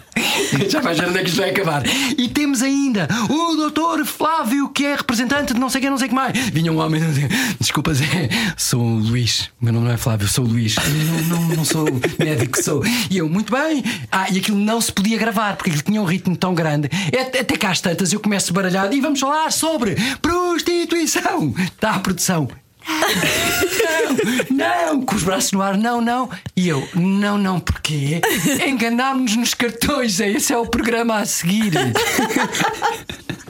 Já 0.69 0.81
vais 0.81 0.99
ver 0.99 1.09
onde 1.09 1.19
é 1.19 1.23
que 1.23 1.29
isto 1.29 1.39
vai 1.39 1.51
acabar. 1.51 1.83
E 2.17 2.29
temos 2.29 2.63
ainda 2.63 3.09
o 3.29 3.57
doutor 3.57 4.05
Flávio, 4.05 4.69
que 4.69 4.85
é 4.85 4.95
representante 4.97 5.55
de 5.55 5.61
não 5.61 5.69
sei 5.69 5.81
o 5.81 5.83
que, 5.83 5.91
não 5.91 5.99
sei 5.99 6.07
o 6.07 6.11
que 6.11 6.15
mais. 6.15 6.39
Vinha 6.51 6.73
um 6.73 6.79
homem, 6.79 7.03
desculpa, 7.61 7.93
Zé, 7.95 8.29
sou 8.57 8.81
o 8.81 8.99
Luís. 8.99 9.51
Meu 9.61 9.73
nome 9.73 9.87
não 9.87 9.95
é 9.95 9.97
Flávio, 9.97 10.29
sou 10.29 10.45
o 10.45 10.49
Luís. 10.49 10.77
Não, 10.77 11.39
não, 11.39 11.57
não 11.57 11.65
sou 11.65 11.87
médico, 12.19 12.63
sou. 12.63 12.85
E 13.11 13.19
eu, 13.19 13.29
muito 13.29 13.53
bem. 13.53 13.83
Ah, 14.11 14.31
e 14.31 14.39
aquilo 14.39 14.59
não 14.59 14.81
se 14.81 14.93
podia 14.93 15.19
gravar 15.19 15.57
porque 15.57 15.71
ele 15.71 15.83
tinha 15.83 16.01
um 16.01 16.05
ritmo 16.05 16.37
tão 16.37 16.55
grande. 16.55 16.89
Até 17.39 17.57
cá 17.57 17.71
às 17.71 17.81
tantas 17.81 18.13
eu 18.13 18.21
começo 18.21 18.53
baralhado 18.57 18.95
e 18.95 19.01
vamos 19.03 19.21
falar 19.21 19.53
sobre 19.53 19.97
prostituição. 20.23 21.55
Está 21.59 21.97
a 21.97 22.01
produção. 22.01 22.49
Não, 24.51 24.97
não, 24.97 25.03
com 25.03 25.15
os 25.15 25.23
braços 25.23 25.53
no 25.53 25.61
ar, 25.61 25.77
não, 25.77 26.01
não. 26.01 26.31
E 26.57 26.69
eu, 26.69 26.89
não, 26.95 27.37
não, 27.37 27.61
porquê? 27.61 28.23
Enganámos-nos 28.67 29.37
nos 29.37 29.55
cartões, 29.55 30.21
é, 30.21 30.31
esse 30.31 30.53
é 30.53 30.59
o 30.59 30.67
programa 30.67 31.19
a 31.19 31.27
seguir. 31.27 31.73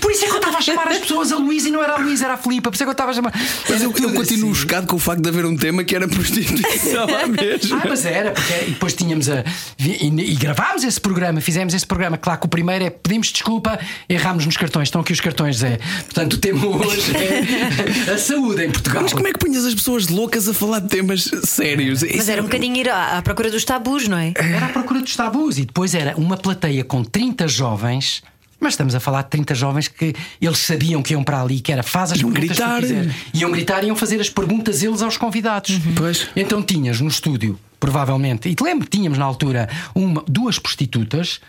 Por 0.00 0.10
isso 0.12 0.24
é 0.24 0.28
que 0.28 0.32
eu 0.34 0.38
estava 0.38 0.58
a 0.58 0.60
chamar 0.60 0.88
as 0.88 0.98
pessoas 0.98 1.32
a 1.32 1.36
Luís 1.36 1.64
e 1.66 1.70
não 1.70 1.82
era 1.82 1.94
a 1.94 1.98
Luís, 1.98 2.22
era 2.22 2.34
a 2.34 2.36
Filipa. 2.36 2.70
Por 2.70 2.74
isso 2.76 2.82
é 2.82 2.86
que 2.86 2.90
eu 2.90 2.92
estava 2.92 3.10
a 3.10 3.14
chamar. 3.14 3.32
Mas 3.68 3.82
eu, 3.82 3.90
eu 4.00 4.12
continuo 4.12 4.50
assim. 4.52 4.60
chocado 4.60 4.86
com 4.86 4.96
o 4.96 4.98
facto 4.98 5.22
de 5.22 5.28
haver 5.28 5.44
um 5.44 5.56
tema 5.56 5.84
que 5.84 5.94
era 5.94 6.06
prostituição 6.08 7.06
lá 7.06 7.26
mesmo. 7.28 7.76
Ah, 7.76 7.86
mas 7.88 8.04
era, 8.04 8.30
porque 8.32 8.52
e 8.66 8.70
depois 8.70 8.94
tínhamos 8.94 9.28
a. 9.28 9.44
E, 9.78 10.06
e 10.06 10.34
gravámos 10.36 10.84
esse 10.84 11.00
programa, 11.00 11.40
fizemos 11.40 11.74
esse 11.74 11.86
programa. 11.86 12.16
Claro 12.16 12.40
que 12.40 12.46
o 12.46 12.48
primeiro 12.48 12.84
é 12.84 12.90
pedimos 12.90 13.28
desculpa, 13.32 13.78
errámos 14.08 14.46
nos 14.46 14.56
cartões. 14.56 14.88
Estão 14.88 15.00
aqui 15.00 15.12
os 15.12 15.20
cartões, 15.20 15.56
Zé. 15.58 15.78
Portanto, 16.04 16.34
o 16.34 16.38
tema 16.38 16.66
hoje 16.66 17.12
é 17.16 18.12
a 18.14 18.18
saúde 18.18 18.64
em 18.64 18.70
Portugal. 18.70 19.02
Mas 19.02 19.12
como 19.12 19.26
é 19.26 19.32
que 19.32 19.38
punhas 19.38 19.64
as 19.64 19.74
pessoas 19.74 20.08
loucas 20.08 20.48
a 20.48 20.54
falar 20.54 20.80
de 20.80 20.88
temas 20.88 21.30
sérios? 21.44 22.02
Mas 22.02 22.14
Isso 22.14 22.30
era 22.30 22.40
é- 22.40 22.42
um 22.42 22.46
bocadinho 22.46 22.76
ir 22.76 22.88
à, 22.88 23.18
à 23.18 23.22
procura 23.22 23.50
dos 23.50 23.64
tabus, 23.64 24.06
não 24.08 24.18
é? 24.18 24.32
Era 24.36 24.66
à 24.66 24.68
procura 24.70 25.00
dos 25.00 25.14
tabus 25.16 25.58
e 25.58 25.64
depois 25.64 25.94
era 25.94 26.16
uma 26.16 26.36
plateia 26.36 26.84
com 26.84 27.02
30 27.04 27.46
jovens. 27.48 28.22
Mas 28.60 28.72
estamos 28.74 28.94
a 28.94 29.00
falar 29.00 29.22
de 29.22 29.30
30 29.30 29.54
jovens 29.54 29.88
que 29.88 30.14
eles 30.40 30.58
sabiam 30.58 31.02
que 31.02 31.12
iam 31.12 31.22
para 31.22 31.40
ali, 31.40 31.60
que 31.60 31.70
era 31.72 31.82
faz 31.82 32.12
as 32.12 32.18
Iam 32.18 32.32
perguntas 32.32 32.56
que 32.56 32.62
gritar. 32.64 32.80
quiseres. 32.80 33.14
Iam 33.34 33.50
gritar 33.52 33.84
e 33.84 33.86
iam 33.86 33.96
fazer 33.96 34.20
as 34.20 34.28
perguntas 34.28 34.82
eles 34.82 35.00
aos 35.00 35.16
convidados. 35.16 35.78
Pois. 35.96 36.28
Então 36.34 36.62
tinhas 36.62 37.00
no 37.00 37.08
estúdio, 37.08 37.58
provavelmente, 37.78 38.48
e 38.48 38.54
te 38.54 38.64
lembro, 38.64 38.88
tínhamos 38.88 39.18
na 39.18 39.24
altura 39.24 39.68
uma, 39.94 40.24
duas 40.26 40.58
prostitutas 40.58 41.40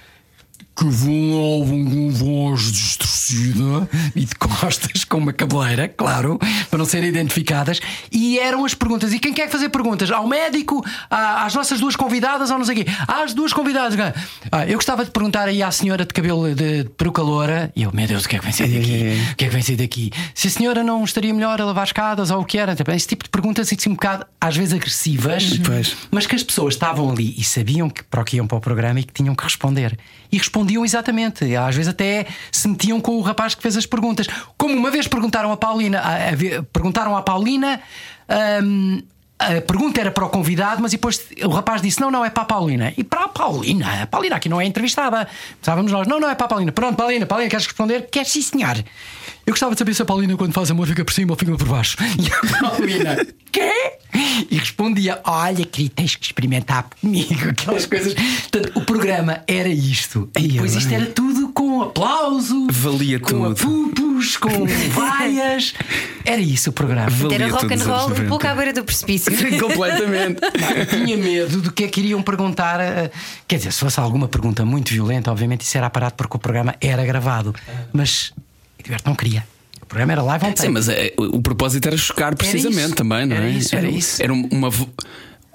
que 0.79 0.85
falavam 0.91 1.83
com 1.83 2.09
voz 2.09 2.71
distorcida 2.71 3.89
e 4.15 4.23
de 4.23 4.33
costas 4.35 5.03
com 5.03 5.17
uma 5.17 5.33
cabeleira, 5.33 5.89
claro, 5.89 6.39
para 6.69 6.79
não 6.79 6.85
serem 6.85 7.09
identificadas, 7.09 7.81
e 8.09 8.39
eram 8.39 8.63
as 8.63 8.73
perguntas. 8.73 9.11
E 9.11 9.19
quem 9.19 9.33
quer 9.33 9.49
fazer 9.49 9.67
perguntas? 9.69 10.09
Ao 10.09 10.25
médico, 10.25 10.81
às 11.09 11.53
nossas 11.53 11.81
duas 11.81 11.97
convidadas, 11.97 12.49
ou 12.49 12.57
não 12.57 12.63
sei 12.65 12.81
o 12.81 12.85
quê? 12.85 12.91
Às 13.07 13.33
duas 13.33 13.51
convidadas. 13.51 13.99
Ah, 14.49 14.65
eu 14.65 14.75
gostava 14.75 15.03
de 15.03 15.11
perguntar 15.11 15.49
aí 15.49 15.61
à 15.61 15.69
senhora 15.69 16.05
de 16.05 16.13
cabelo 16.13 16.55
de 16.55 16.85
peruca 16.97 17.21
loura, 17.21 17.71
e 17.75 17.83
eu, 17.83 17.91
meu 17.91 18.07
Deus, 18.07 18.23
o 18.23 18.29
que 18.29 18.37
é 18.37 18.39
que 18.39 18.45
vem 18.45 18.53
sair 18.53 18.79
daqui? 18.79 19.31
O 19.33 19.35
que 19.35 19.45
é 19.45 19.47
que 19.49 19.53
vem 19.53 19.61
sair 19.61 19.75
daqui? 19.75 20.11
Se 20.33 20.47
a 20.47 20.51
senhora 20.51 20.81
não 20.81 21.03
estaria 21.03 21.33
melhor 21.33 21.59
a 21.59 21.65
lavar 21.65 21.85
escadas 21.85 22.31
ou 22.31 22.39
o 22.39 22.45
que 22.45 22.57
era? 22.57 22.73
Tipo, 22.73 22.91
Esse 22.91 23.07
tipo 23.07 23.25
de 23.25 23.29
perguntas, 23.29 23.67
assim, 23.71 23.89
um 23.89 23.93
bocado, 23.93 24.25
às 24.39 24.55
vezes 24.55 24.73
agressivas, 24.73 25.57
Pois. 25.65 25.97
mas 26.09 26.25
que 26.25 26.35
as 26.35 26.43
pessoas 26.43 26.73
estavam 26.75 27.09
ali 27.11 27.35
e 27.37 27.43
sabiam 27.43 27.89
que 27.89 28.01
para 28.03 28.21
o 28.21 28.23
que 28.23 28.37
iam 28.37 28.47
para 28.47 28.57
o 28.57 28.61
programa 28.61 28.99
e 29.01 29.03
que 29.03 29.11
tinham 29.13 29.35
que 29.35 29.43
responder. 29.43 29.97
E 30.31 30.37
respondiam 30.37 30.68
exatamente. 30.85 31.45
E 31.45 31.55
Às 31.55 31.75
vezes 31.75 31.89
até 31.89 32.25
se 32.51 32.67
metiam 32.67 32.99
com 33.01 33.13
o 33.17 33.21
rapaz 33.21 33.55
que 33.55 33.61
fez 33.61 33.75
as 33.77 33.85
perguntas. 33.85 34.27
Como 34.57 34.73
uma 34.75 34.91
vez 34.91 35.07
perguntaram 35.07 35.51
a 35.51 35.57
Paulina, 35.57 35.99
a- 35.99 36.29
a 36.29 36.63
perguntaram 36.71 37.15
à 37.17 37.21
Paulina. 37.21 37.81
hum, 38.63 39.01
a 39.41 39.61
pergunta 39.61 40.01
era 40.01 40.11
para 40.11 40.25
o 40.25 40.29
convidado, 40.29 40.81
mas 40.81 40.91
depois 40.91 41.25
o 41.45 41.49
rapaz 41.49 41.81
disse: 41.81 42.01
Não, 42.01 42.11
não, 42.11 42.25
é 42.25 42.29
para 42.29 42.43
a 42.43 42.45
Paulina. 42.45 42.93
E 42.97 43.05
para 43.05 43.23
a 43.23 43.27
Paulina, 43.29 44.03
a 44.03 44.05
Paulina 44.07 44.35
aqui 44.35 44.49
não 44.49 44.59
é 44.59 44.65
entrevistada. 44.65 45.25
Estávamos 45.61 45.91
nós: 45.93 46.05
Não, 46.07 46.19
não, 46.19 46.29
é 46.29 46.35
para 46.35 46.45
a 46.45 46.49
Paulina. 46.49 46.71
Pronto, 46.73 46.97
Paulina, 46.97 47.25
Paulina, 47.25 47.49
queres 47.49 47.65
responder? 47.65 48.09
Quer 48.11 48.25
sim, 48.25 48.41
senhor. 48.41 48.75
Eu 49.49 49.53
gostava 49.53 49.73
de 49.73 49.79
saber 49.79 49.95
se 49.95 50.01
a 50.03 50.05
Paulina, 50.05 50.37
quando 50.37 50.53
faz 50.53 50.69
amor, 50.69 50.85
fica 50.85 51.03
por 51.03 51.11
cima 51.11 51.31
ou 51.33 51.35
fica 51.35 51.51
por 51.57 51.67
baixo. 51.67 51.97
E 52.19 52.27
a 52.31 52.61
Paulina: 52.69 53.17
Quê? 53.51 53.71
E 54.51 54.55
respondia: 54.59 55.19
Olha, 55.23 55.65
querido, 55.65 55.95
tens 55.95 56.15
que 56.15 56.23
experimentar 56.23 56.87
comigo. 57.01 57.49
Aquelas 57.49 57.87
coisas. 57.87 58.13
Portanto, 58.13 58.71
o 58.77 58.81
programa 58.85 59.41
era 59.47 59.67
isto. 59.67 60.29
E 60.37 60.49
depois 60.49 60.75
isto 60.75 60.93
era 60.93 61.07
tudo 61.07 61.49
com 61.49 61.81
aplauso, 61.81 62.67
Valia 62.69 63.19
com 63.19 63.51
tudo. 63.51 63.51
apupos, 63.53 64.37
com 64.37 64.67
vaias. 64.93 65.73
Era 66.23 66.41
isso 66.41 66.69
o 66.69 66.73
programa. 66.73 67.09
Valia 67.09 67.35
Era 67.35 67.47
rock 67.47 67.73
and 67.73 67.83
roll, 67.83 68.05
um 68.05 68.09
90. 68.09 68.27
pouco 68.29 68.45
à 68.47 68.53
beira 68.53 68.71
do 68.71 68.83
precipício. 68.83 69.31
Completamente. 69.59 70.41
Eu 70.77 70.85
tinha 70.85 71.17
medo 71.17 71.59
do 71.59 71.71
que 71.71 71.85
é 71.85 71.87
que 71.87 72.01
iriam 72.01 72.21
perguntar. 72.21 72.79
Quer 73.47 73.57
dizer, 73.57 73.73
se 73.73 73.79
fosse 73.79 73.99
alguma 73.99 74.27
pergunta 74.27 74.63
muito 74.63 74.93
violenta, 74.93 75.31
obviamente 75.31 75.61
isso 75.61 75.75
era 75.75 75.87
aparato 75.87 76.15
porque 76.17 76.37
o 76.37 76.39
programa 76.39 76.75
era 76.79 77.03
gravado. 77.03 77.55
Mas 77.91 78.31
Edberto 78.79 79.09
não 79.09 79.15
queria. 79.15 79.45
O 79.81 79.85
programa 79.85 80.13
era 80.13 80.21
live 80.21 80.45
on 80.45 80.49
tape. 80.49 80.61
Sim, 80.61 80.69
mas 80.69 80.87
é, 80.87 81.13
o 81.17 81.41
propósito 81.41 81.87
era 81.87 81.97
chocar 81.97 82.35
precisamente 82.35 82.87
isso. 82.87 82.95
também, 82.95 83.25
não 83.25 83.35
é? 83.35 83.39
Era 83.39 83.49
isso, 83.49 83.75
era 83.75 83.89
isso. 83.89 84.21
Era 84.23 84.33
uma. 84.33 84.69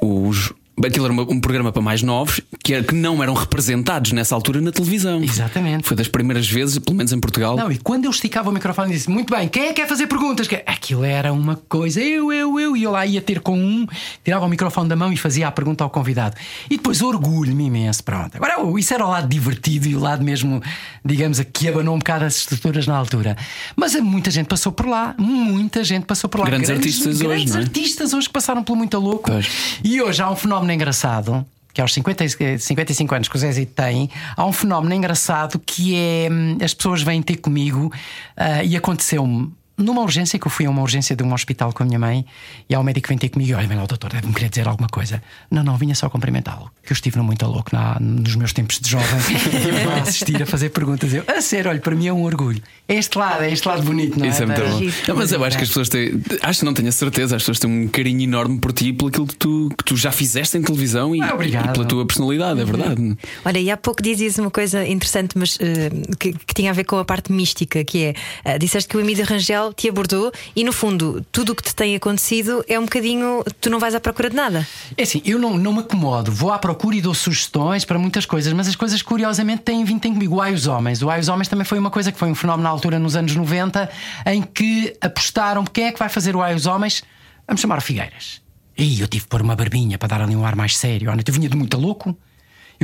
Os, 0.00 0.52
aquilo 0.84 1.04
era 1.06 1.14
um 1.14 1.40
programa 1.40 1.70
para 1.72 1.82
mais 1.82 2.02
novos 2.02 2.40
que, 2.62 2.74
era- 2.74 2.82
que 2.84 2.94
não 2.94 3.22
eram 3.22 3.34
representados 3.34 4.12
nessa 4.12 4.34
altura 4.34 4.60
na 4.60 4.72
televisão. 4.72 5.22
Exatamente. 5.22 5.86
Foi 5.86 5.96
das 5.96 6.08
primeiras 6.08 6.48
vezes, 6.48 6.78
pelo 6.78 6.96
menos 6.96 7.12
em 7.12 7.20
Portugal. 7.20 7.56
Não, 7.56 7.70
e 7.70 7.78
quando 7.78 8.04
eu 8.06 8.10
esticava 8.10 8.50
o 8.50 8.52
microfone 8.52 8.90
e 8.90 8.94
disse 8.94 9.08
Muito 9.10 9.34
bem, 9.34 9.48
quem 9.48 9.64
é 9.64 9.68
que 9.68 9.74
quer 9.74 9.88
fazer 9.88 10.06
perguntas? 10.06 10.48
Que- 10.48 10.62
Aquilo 10.66 11.04
era 11.04 11.32
uma 11.32 11.56
coisa, 11.56 12.00
eu, 12.00 12.32
eu, 12.32 12.58
eu, 12.58 12.76
e 12.76 12.82
eu 12.82 12.90
lá 12.90 13.06
ia 13.06 13.20
ter 13.22 13.40
com 13.40 13.58
um, 13.58 13.86
tirava 14.24 14.44
o 14.44 14.48
microfone 14.48 14.88
da 14.88 14.96
mão 14.96 15.12
e 15.12 15.16
fazia 15.16 15.46
a 15.48 15.52
pergunta 15.52 15.84
ao 15.84 15.90
convidado. 15.90 16.36
E 16.70 16.76
depois 16.76 17.00
orgulho-me 17.02 17.66
imenso, 17.66 18.02
pronto. 18.02 18.36
Agora, 18.36 18.56
isso 18.78 18.92
era 18.94 19.06
o 19.06 19.10
lado 19.10 19.28
divertido 19.28 19.86
e 19.88 19.94
o 19.94 20.00
lado 20.00 20.24
mesmo, 20.24 20.62
digamos, 21.04 21.40
que 21.52 21.68
abanou 21.68 21.94
um 21.94 21.98
bocado 21.98 22.24
as 22.24 22.36
estruturas 22.36 22.86
na 22.86 22.96
altura. 22.96 23.36
Mas 23.76 23.94
muita 23.96 24.30
gente 24.30 24.46
passou 24.46 24.72
por 24.72 24.86
lá, 24.86 25.14
muita 25.18 25.82
gente 25.84 26.04
passou 26.04 26.28
por 26.28 26.40
lá. 26.40 26.46
Grandes 26.46 26.70
artistas 26.70 27.06
hoje, 27.20 27.24
grandes 27.24 27.54
é? 27.54 27.58
artistas 27.58 28.12
hoje 28.14 28.26
que 28.26 28.32
passaram 28.32 28.62
pelo 28.62 28.76
Muito 28.76 28.98
Louco. 28.98 29.30
Pois. 29.30 29.78
E 29.82 30.00
hoje 30.02 30.20
há 30.22 30.30
um 30.30 30.36
fenómeno 30.36 30.63
engraçado. 30.72 31.44
Que 31.72 31.80
aos 31.80 31.92
50, 31.92 32.24
e- 32.24 32.58
55 32.58 33.14
anos 33.14 33.28
que 33.28 33.36
o 33.36 33.38
Zé 33.38 33.64
tem, 33.64 34.08
há 34.36 34.46
um 34.46 34.52
fenómeno 34.52 34.94
engraçado 34.94 35.58
que 35.58 35.96
é 35.96 36.28
hum, 36.30 36.56
as 36.62 36.72
pessoas 36.72 37.02
vêm 37.02 37.20
ter 37.20 37.36
comigo 37.38 37.92
ah, 38.36 38.62
e 38.62 38.76
aconteceu-me 38.76 39.52
numa 39.76 40.02
urgência, 40.02 40.38
que 40.38 40.46
eu 40.46 40.50
fui 40.50 40.66
a 40.66 40.70
uma 40.70 40.82
urgência 40.82 41.16
de 41.16 41.22
um 41.22 41.32
hospital 41.32 41.72
com 41.72 41.82
a 41.82 41.86
minha 41.86 41.98
mãe, 41.98 42.24
e 42.68 42.74
há 42.74 42.80
um 42.80 42.82
médico 42.82 43.04
que 43.04 43.08
vem 43.08 43.18
ter 43.18 43.28
comigo 43.28 43.50
e 43.50 43.54
olha, 43.54 43.66
vem 43.66 43.76
lá 43.76 43.84
o 43.84 43.86
doutor, 43.86 44.10
deve-me 44.10 44.32
querer 44.32 44.48
dizer 44.48 44.68
alguma 44.68 44.88
coisa. 44.88 45.22
Não, 45.50 45.62
não, 45.64 45.76
vinha 45.76 45.94
só 45.94 46.08
cumprimentá-lo, 46.08 46.70
que 46.82 46.92
eu 46.92 46.94
estive 46.94 47.16
no 47.16 47.24
muito 47.24 47.44
louco 47.46 47.70
na, 47.72 47.98
nos 48.00 48.36
meus 48.36 48.52
tempos 48.52 48.78
de 48.78 48.88
jovem, 48.88 49.08
e 49.30 49.68
eu 49.84 49.90
a 49.94 50.02
assistir 50.02 50.42
a 50.42 50.46
fazer 50.46 50.70
perguntas. 50.70 51.12
Eu, 51.12 51.24
a 51.26 51.40
sério, 51.40 51.70
olha, 51.70 51.80
para 51.80 51.94
mim 51.94 52.06
é 52.06 52.12
um 52.12 52.22
orgulho. 52.22 52.62
É 52.86 52.94
este 52.94 53.16
lado, 53.18 53.42
é 53.42 53.50
este 53.50 53.66
lado 53.66 53.82
bonito, 53.82 54.18
não 54.18 54.26
é? 54.26 54.28
Isso 54.28 54.42
é 54.42 54.46
muito 54.46 54.60
bom. 54.60 54.80
Não, 55.08 55.16
mas 55.16 55.32
eu 55.32 55.42
acho 55.42 55.56
que 55.56 55.62
as 55.62 55.68
pessoas 55.68 55.88
têm. 55.88 56.22
Acho 56.42 56.58
que 56.60 56.64
não 56.64 56.74
tenho 56.74 56.88
a 56.88 56.92
certeza, 56.92 57.34
as 57.36 57.42
pessoas 57.42 57.58
têm 57.58 57.70
um 57.70 57.88
carinho 57.88 58.20
enorme 58.22 58.58
por 58.58 58.72
ti, 58.72 58.92
por 58.92 59.08
aquilo 59.08 59.26
que 59.26 59.36
tu, 59.36 59.70
que 59.76 59.84
tu 59.84 59.96
já 59.96 60.12
fizeste 60.12 60.56
em 60.58 60.62
televisão 60.62 61.14
e, 61.16 61.20
Ah, 61.22 61.34
obrigado. 61.34 61.70
e 61.70 61.72
pela 61.72 61.84
tua 61.86 62.06
personalidade, 62.06 62.60
é 62.60 62.64
verdade. 62.64 63.16
Olha, 63.44 63.58
e 63.58 63.70
há 63.70 63.76
pouco 63.76 64.02
dizias 64.02 64.38
uma 64.38 64.50
coisa 64.50 64.86
interessante, 64.86 65.36
mas 65.36 65.58
eh, 65.60 65.90
que, 66.18 66.32
que 66.32 66.54
tinha 66.54 66.70
a 66.70 66.74
ver 66.74 66.84
com 66.84 66.98
a 66.98 67.04
parte 67.04 67.32
mística, 67.32 67.82
que 67.84 68.04
é 68.04 68.14
eh, 68.44 68.58
disseste 68.58 68.88
que 68.88 68.96
o 68.96 69.00
Emílio 69.00 69.24
Rangel 69.24 69.63
te 69.72 69.88
abordou 69.88 70.32
e 70.54 70.64
no 70.64 70.72
fundo 70.72 71.24
tudo 71.32 71.52
o 71.52 71.54
que 71.54 71.62
te 71.62 71.74
tem 71.74 71.96
acontecido 71.96 72.64
é 72.68 72.78
um 72.78 72.84
bocadinho. 72.84 73.42
Tu 73.60 73.70
não 73.70 73.78
vais 73.78 73.94
à 73.94 74.00
procura 74.00 74.30
de 74.30 74.36
nada. 74.36 74.66
É 74.96 75.02
assim, 75.02 75.22
eu 75.24 75.38
não, 75.38 75.56
não 75.56 75.72
me 75.72 75.80
acomodo, 75.80 76.30
vou 76.30 76.52
à 76.52 76.58
procura 76.58 76.96
e 76.96 77.00
dou 77.00 77.14
sugestões 77.14 77.84
para 77.84 77.98
muitas 77.98 78.26
coisas, 78.26 78.52
mas 78.52 78.68
as 78.68 78.76
coisas 78.76 79.00
curiosamente 79.02 79.62
têm 79.62 79.84
vindo 79.84 80.00
comigo. 80.00 80.36
O 80.36 80.40
Ai 80.40 80.52
os 80.52 80.66
Homens. 80.66 81.02
O 81.02 81.10
Ai 81.10 81.20
os 81.20 81.28
Homens 81.28 81.48
também 81.48 81.64
foi 81.64 81.78
uma 81.78 81.90
coisa 81.90 82.12
que 82.12 82.18
foi 82.18 82.28
um 82.28 82.34
fenómeno 82.34 82.64
na 82.64 82.70
altura, 82.70 82.98
nos 82.98 83.16
anos 83.16 83.34
90, 83.34 83.88
em 84.26 84.42
que 84.42 84.96
apostaram 85.00 85.64
quem 85.64 85.86
é 85.86 85.92
que 85.92 85.98
vai 85.98 86.08
fazer 86.08 86.36
o 86.36 86.42
Ai 86.42 86.54
os 86.54 86.66
Homens? 86.66 87.02
Vamos 87.46 87.60
chamar 87.60 87.78
o 87.78 87.80
Figueiras. 87.80 88.42
E 88.76 89.00
eu 89.00 89.06
tive 89.06 89.24
que 89.24 89.30
pôr 89.30 89.40
uma 89.40 89.54
barbinha 89.54 89.96
para 89.98 90.08
dar 90.08 90.22
ali 90.22 90.34
um 90.34 90.44
ar 90.44 90.56
mais 90.56 90.76
sério. 90.76 91.12
Noite 91.14 91.28
eu 91.28 91.34
vinha 91.34 91.48
de 91.48 91.56
muito 91.56 91.78
louco. 91.78 92.16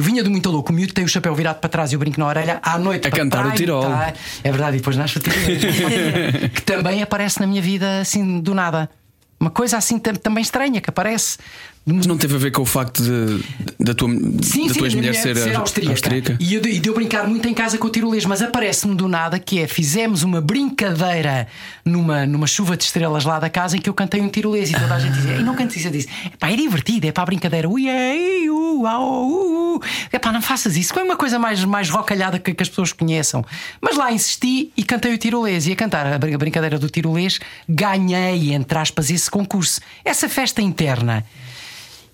Eu 0.01 0.05
vinha 0.05 0.23
de 0.23 0.31
muito 0.31 0.51
louco, 0.51 0.73
o 0.73 0.75
miúdo 0.75 0.95
tem 0.95 1.05
o 1.05 1.09
chapéu 1.09 1.35
virado 1.35 1.59
para 1.61 1.69
trás 1.69 1.93
e 1.93 1.97
o 1.97 1.99
brinco 1.99 2.19
na 2.19 2.27
orelha 2.27 2.59
à 2.63 2.79
noite 2.79 3.07
A 3.07 3.11
cantar 3.11 3.45
o 3.45 3.53
Tirol. 3.53 3.85
É 4.43 4.51
verdade, 4.51 4.79
e 4.79 4.81
depois 4.81 4.97
nasce 4.97 5.19
o 5.19 5.21
Tirol. 5.21 5.37
que 6.55 6.63
também 6.63 7.03
aparece 7.03 7.39
na 7.39 7.47
minha 7.47 7.61
vida 7.61 8.01
assim 8.01 8.41
do 8.41 8.55
nada. 8.55 8.89
Uma 9.39 9.51
coisa 9.51 9.77
assim 9.77 9.99
tam- 9.99 10.15
também 10.15 10.41
estranha 10.41 10.81
que 10.81 10.89
aparece. 10.89 11.37
Mas 11.87 12.07
não 12.07 12.17
teve 12.19 12.35
a 12.37 12.39
ver 12.39 12.51
com 12.53 12.63
o 12.63 12.67
facto 12.67 13.03
de, 13.03 13.43
da 13.83 13.95
tua, 13.95 14.09
Sim, 14.11 14.19
da 14.69 14.75
sim, 14.75 14.79
tua 14.79 14.87
a 14.87 14.91
minha 14.91 15.09
ex-mulher 15.09 15.15
ser, 15.15 15.35
ser 15.37 15.57
a- 15.57 15.61
austríaca. 15.61 15.93
austríaca? 15.93 16.37
E 16.39 16.55
eu, 16.55 16.61
de- 16.61 16.79
de 16.79 16.89
eu 16.89 16.95
brincar 16.95 17.27
muito 17.27 17.49
em 17.49 17.55
casa 17.55 17.79
com 17.79 17.87
o 17.87 17.91
tirolês, 17.91 18.25
mas 18.27 18.43
aparece-me 18.43 18.95
do 18.95 19.09
nada 19.09 19.39
que 19.39 19.59
é: 19.59 19.67
fizemos 19.67 20.23
uma 20.23 20.41
brincadeira 20.41 21.49
numa, 21.85 22.27
numa 22.27 22.47
chuva 22.47 22.77
de 22.77 22.85
estrelas 22.85 23.25
lá 23.25 23.39
da 23.41 23.49
casa 23.49 23.77
em 23.77 23.81
que 23.81 23.89
eu 23.89 23.95
cantei 23.95 24.21
um 24.21 24.29
tirolês 24.29 24.71
e 24.71 24.75
toda 24.75 24.95
a 24.95 24.99
gente 25.01 25.15
dizia: 25.15 25.37
E 25.37 25.43
não 25.43 25.55
cantes 25.57 25.77
isso, 25.77 25.89
eu 25.89 25.93
disse: 25.93 26.09
Pá, 26.39 26.51
é 26.51 26.57
divertido, 26.57 27.07
é 27.07 27.13
para 27.13 27.23
a 27.23 27.27
brincadeira. 27.27 27.69
Ui, 27.69 27.89
ei, 27.89 28.47
au, 28.87 29.27
uh, 29.27 29.77
uh. 29.77 29.81
Epá, 30.13 30.31
não 30.33 30.43
faças 30.43 30.77
isso. 30.77 30.93
Foi 30.95 31.03
uma 31.03 31.17
coisa 31.17 31.39
mais, 31.39 31.65
mais 31.65 31.89
rocalhada 31.89 32.39
que, 32.39 32.53
que 32.55 32.63
as 32.63 32.69
pessoas 32.69 32.93
conheçam. 32.93 33.45
Mas 33.81 33.97
lá 33.97 34.13
insisti 34.13 34.71
e 34.77 34.85
cantei 34.85 35.13
o 35.15 35.19
tirolês. 35.19 35.67
E 35.67 35.73
a 35.73 35.77
cantar 35.77 36.07
a 36.07 36.19
brincadeira 36.19 36.79
do 36.79 36.89
tirolês, 36.91 37.41
ganhei, 37.69 38.53
entre 38.53 38.79
aspas, 38.79 39.11
esse 39.11 39.31
concurso. 39.31 39.81
Essa 40.05 40.29
festa 40.29 40.61
interna. 40.63 41.25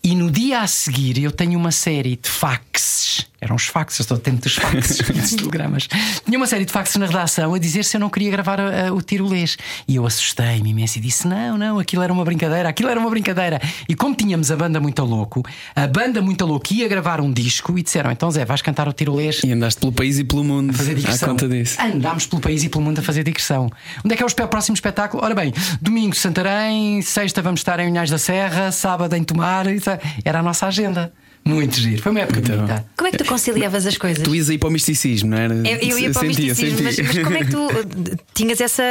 E 0.07 0.15
no 0.15 0.31
dia 0.31 0.61
a 0.61 0.69
seguir 0.69 1.21
eu 1.21 1.33
tenho 1.33 1.59
uma 1.59 1.73
série 1.73 2.15
de 2.15 2.29
FAC 2.29 2.63
faxes. 2.81 3.27
Eram 3.39 3.55
os 3.55 3.67
faxes, 3.67 3.99
eu 4.01 4.03
estou 4.03 4.17
atento 4.17 4.43
dos 4.43 4.55
faxes, 4.57 4.97
dos 5.07 5.31
telegramas. 5.35 5.89
Tinha 6.25 6.39
uma 6.39 6.47
série 6.47 6.65
de 6.65 6.73
faxes 6.73 6.97
na 6.97 7.07
redação 7.07 7.53
a 7.55 7.59
dizer 7.59 7.85
se 7.85 7.97
eu 7.97 8.01
não 8.01 8.09
queria 8.09 8.31
gravar 8.31 8.59
a- 8.61 8.89
a- 8.89 8.93
o 8.93 9.01
tirolês. 9.03 9.57
E 9.87 9.97
eu 9.97 10.07
assustei-me 10.07 10.71
imenso 10.71 10.99
e 10.99 11.01
disse: 11.01 11.29
não, 11.29 11.57
não, 11.59 11.79
aquilo 11.79 12.03
era 12.03 12.13
uma 12.13 12.25
brincadeira, 12.25 12.69
aquilo 12.69 12.89
era 12.89 12.99
uma 12.99 13.11
brincadeira. 13.11 13.61
E 13.89 13.95
como 13.95 14.15
tínhamos 14.15 14.51
a 14.51 14.57
banda 14.57 14.81
muito 14.81 15.03
louco, 15.05 15.43
a 15.75 15.87
banda 15.87 16.21
muito 16.23 16.45
louco 16.47 16.73
ia 16.73 16.89
gravar 16.89 17.21
um 17.21 17.31
disco 17.33 17.79
e 17.79 17.83
disseram: 17.83 18.11
então 18.11 18.31
Zé, 18.31 18.45
vais 18.45 18.63
cantar 18.63 18.89
o 18.89 18.93
tirolês. 18.93 19.41
E 19.45 19.53
andaste 19.53 19.81
pelo 19.81 19.93
país 19.93 20.19
e 20.19 20.25
pelo 20.25 20.43
mundo 20.43 20.73
Fazer 20.73 20.93
à 20.93 20.95
digressão. 20.95 21.29
conta 21.31 21.49
disso. 21.49 21.81
Andámos 21.81 22.27
pelo 22.27 22.41
país 22.43 22.65
e 22.65 22.69
pelo 22.69 22.85
mundo 22.85 22.99
a 22.99 23.03
fazer 23.03 23.23
digressão. 23.23 23.71
Onde 24.05 24.15
é 24.15 24.17
que 24.17 24.23
é 24.23 24.27
o 24.27 24.49
próximo 24.49 24.75
espetáculo? 24.75 25.23
Ora 25.23 25.35
bem, 25.35 25.53
domingo 25.81 26.17
Santarém, 26.17 27.01
sexta 27.03 27.43
vamos 27.43 27.61
estar 27.61 27.79
em 27.81 27.91
Unhais 27.91 28.11
da 28.11 28.19
Serra, 28.19 28.73
sábado 28.73 29.15
em 29.15 29.23
Tomar. 29.23 29.67
é- 29.69 29.79
Era 30.25 30.41
a 30.41 30.43
nossa 30.43 30.67
agenda. 30.67 31.13
Muito 31.47 31.79
giro. 31.79 32.03
Foi 32.03 32.11
uma 32.11 32.21
época 32.21 32.41
bonita. 32.41 32.85
Como 32.97 33.07
é 33.07 33.13
que 33.13 33.19
tu 33.19 33.25
conciliavas 33.25 33.87
as 33.87 33.97
coisas? 33.97 34.23
Tu 34.25 34.35
ias 34.35 34.51
aí 34.51 34.59
para 34.59 34.69
o 34.69 34.73
misticismo, 34.73 35.31
não 35.31 35.39
era? 35.39 35.55
Eu, 35.55 35.91
eu 35.91 35.99
ia 35.99 36.11
para 36.11 36.23
o 36.23 36.27
misticismo, 36.27 36.83
mas, 36.83 36.99
mas 36.99 37.19
como 37.19 37.37
é 37.37 37.45
que 37.45 37.51
tu 37.53 37.69
tinhas 38.35 38.61
essa, 38.61 38.83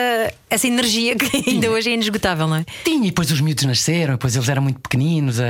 essa 0.50 0.66
energia 0.66 1.16
que 1.18 1.50
ainda 1.50 1.70
hoje 1.70 1.90
é 1.90 1.94
inesgotável, 1.94 2.48
não 2.48 2.56
é? 2.56 2.66
Tinha, 2.86 3.08
e 3.08 3.10
depois 3.10 3.30
os 3.30 3.42
miúdos 3.42 3.66
nasceram, 3.66 4.14
depois 4.14 4.36
eles 4.38 4.48
eram 4.48 4.62
muito 4.62 4.80
pequeninos. 4.80 5.40
A, 5.42 5.46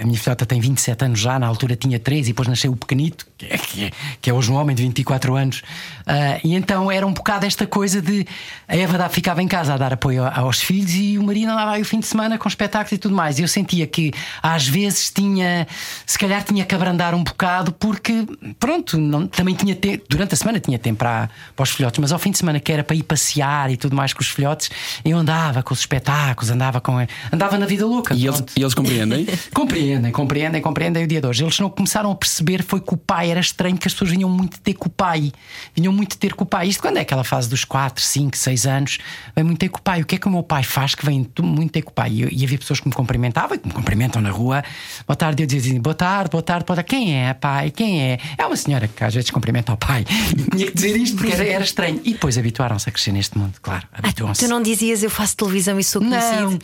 a 0.00 0.04
minha 0.04 0.18
filhota 0.18 0.44
tem 0.44 0.60
27 0.60 1.04
anos 1.04 1.18
já, 1.20 1.38
na 1.38 1.46
altura 1.46 1.74
tinha 1.76 1.98
13, 1.98 2.20
e 2.30 2.32
depois 2.32 2.48
nasceu 2.48 2.70
o 2.72 2.76
pequenito, 2.76 3.26
que 3.38 3.46
é, 3.46 3.58
que 3.58 3.84
é, 3.84 3.90
que 4.20 4.30
é 4.30 4.32
hoje 4.34 4.50
um 4.50 4.54
homem 4.56 4.74
de 4.76 4.82
24 4.82 5.34
anos. 5.34 5.62
Ah, 6.06 6.38
e 6.44 6.54
então 6.54 6.90
era 6.90 7.06
um 7.06 7.12
bocado 7.12 7.46
esta 7.46 7.66
coisa 7.66 8.00
de 8.02 8.26
a 8.68 8.76
Eva 8.76 9.08
ficava 9.08 9.42
em 9.42 9.48
casa 9.48 9.74
a 9.74 9.76
dar 9.76 9.92
apoio 9.92 10.24
aos 10.24 10.60
filhos 10.60 10.92
e 10.94 11.18
o 11.18 11.22
marido 11.22 11.50
andava 11.50 11.72
aí 11.72 11.82
o 11.82 11.84
fim 11.84 12.00
de 12.00 12.06
semana 12.06 12.36
com 12.38 12.48
espetáculos 12.48 12.92
e 12.92 12.98
tudo 12.98 13.14
mais. 13.14 13.38
E 13.38 13.42
eu 13.42 13.48
sentia 13.48 13.86
que 13.86 14.12
às 14.42 14.66
vezes 14.66 15.10
tinha, 15.10 15.66
se 16.04 16.18
calhar 16.18 16.42
tinha 16.44 16.64
que 16.64 16.74
abrandar 16.74 17.14
um 17.14 17.24
bocado, 17.24 17.72
porque 17.72 18.26
pronto, 18.58 18.98
não- 18.98 19.26
também 19.26 19.54
tinha 19.54 19.74
tempo, 19.74 20.04
durante 20.08 20.34
a 20.34 20.36
semana 20.36 20.60
tinha 20.60 20.78
tempo 20.78 20.98
para, 20.98 21.30
para 21.54 21.62
os 21.62 21.70
filhotes, 21.70 21.98
mas 22.00 22.12
ao 22.12 22.18
fim 22.18 22.30
de 22.30 22.38
semana 22.38 22.60
que 22.60 22.70
era 22.72 22.84
para 22.84 22.96
ir 22.96 23.02
passear 23.02 23.70
e 23.70 23.76
tudo 23.76 23.94
mais 23.96 24.12
com 24.12 24.20
os 24.20 24.28
filhotes, 24.28 24.70
eu 25.04 25.16
andava 25.16 25.62
com 25.62 25.72
os 25.72 25.80
espetáculos, 25.80 26.50
andava 26.50 26.80
com 26.80 26.96
andava 27.32 27.58
na 27.58 27.66
vida 27.66 27.86
louca. 27.86 28.14
E 28.14 28.26
eles, 28.26 28.42
e 28.56 28.60
eles 28.60 28.74
compreendem? 28.74 29.26
Compreendem, 29.54 29.85
compreendem, 30.12 30.60
compreendem 30.62 31.04
o 31.04 31.06
dia 31.06 31.20
de 31.20 31.26
hoje. 31.26 31.44
Eles 31.44 31.58
não 31.58 31.68
começaram 31.70 32.10
a 32.10 32.14
perceber 32.14 32.62
foi 32.62 32.80
que 32.80 32.94
o 32.94 32.96
pai 32.96 33.30
era 33.30 33.40
estranho, 33.40 33.76
que 33.76 33.86
as 33.86 33.92
pessoas 33.94 34.10
vinham 34.10 34.28
muito 34.28 34.60
ter 34.60 34.74
com 34.74 34.88
o 34.88 34.90
pai. 34.90 35.32
Vinham 35.74 35.92
muito 35.92 36.16
ter 36.18 36.34
com 36.34 36.44
o 36.44 36.46
pai. 36.46 36.68
Isto 36.68 36.82
quando 36.82 36.96
é 36.96 37.00
aquela 37.00 37.24
fase 37.24 37.48
dos 37.48 37.64
4, 37.64 38.02
5, 38.02 38.36
6 38.36 38.66
anos, 38.66 38.98
vem 39.34 39.44
muito 39.44 39.58
ter 39.58 39.68
com 39.68 39.78
o 39.78 39.82
pai. 39.82 40.02
O 40.02 40.06
que 40.06 40.14
é 40.14 40.18
que 40.18 40.26
o 40.26 40.30
meu 40.30 40.42
pai 40.42 40.62
faz 40.62 40.94
que 40.94 41.04
vem 41.04 41.26
muito 41.40 41.72
ter 41.72 41.82
com 41.82 41.90
o 41.90 41.94
pai? 41.94 42.10
E, 42.12 42.22
eu- 42.22 42.28
e 42.30 42.44
havia 42.44 42.58
pessoas 42.58 42.80
que 42.80 42.88
me 42.88 42.94
cumprimentavam 42.94 43.54
e 43.56 43.58
que 43.58 43.66
me 43.68 43.74
cumprimentam 43.74 44.20
na 44.22 44.30
rua. 44.30 44.62
Boa 45.06 45.16
tarde, 45.16 45.42
eu 45.42 45.46
dizia 45.46 45.70
assim: 45.72 45.80
boa 45.80 45.94
tarde, 45.94 46.30
boa 46.30 46.42
tarde, 46.42 46.64
boa 46.66 46.76
tarde. 46.76 46.88
Quem 46.88 47.14
é, 47.16 47.34
pai? 47.34 47.70
Quem 47.70 48.02
é? 48.02 48.18
É 48.38 48.46
uma 48.46 48.56
senhora 48.56 48.88
que 48.88 49.02
às 49.04 49.14
vezes 49.14 49.30
cumprimenta 49.30 49.72
ao 49.72 49.78
pai. 49.78 50.04
E 50.36 50.50
tinha 50.56 50.66
que 50.66 50.74
dizer 50.74 50.96
isto 50.96 51.16
porque 51.16 51.32
era, 51.32 51.44
era 51.46 51.64
estranho. 51.64 52.00
E 52.04 52.12
depois 52.12 52.36
habituaram-se 52.38 52.88
a 52.88 52.92
crescer 52.92 53.12
neste 53.12 53.36
mundo, 53.38 53.54
claro. 53.60 53.86
Habituam-se. 53.92 54.44
Tu 54.44 54.48
não 54.48 54.62
dizias 54.62 55.02
eu 55.02 55.10
faço 55.10 55.36
televisão 55.36 55.78
e 55.78 55.84
sou 55.84 56.00
conhecido. 56.02 56.50
Não. 56.50 56.58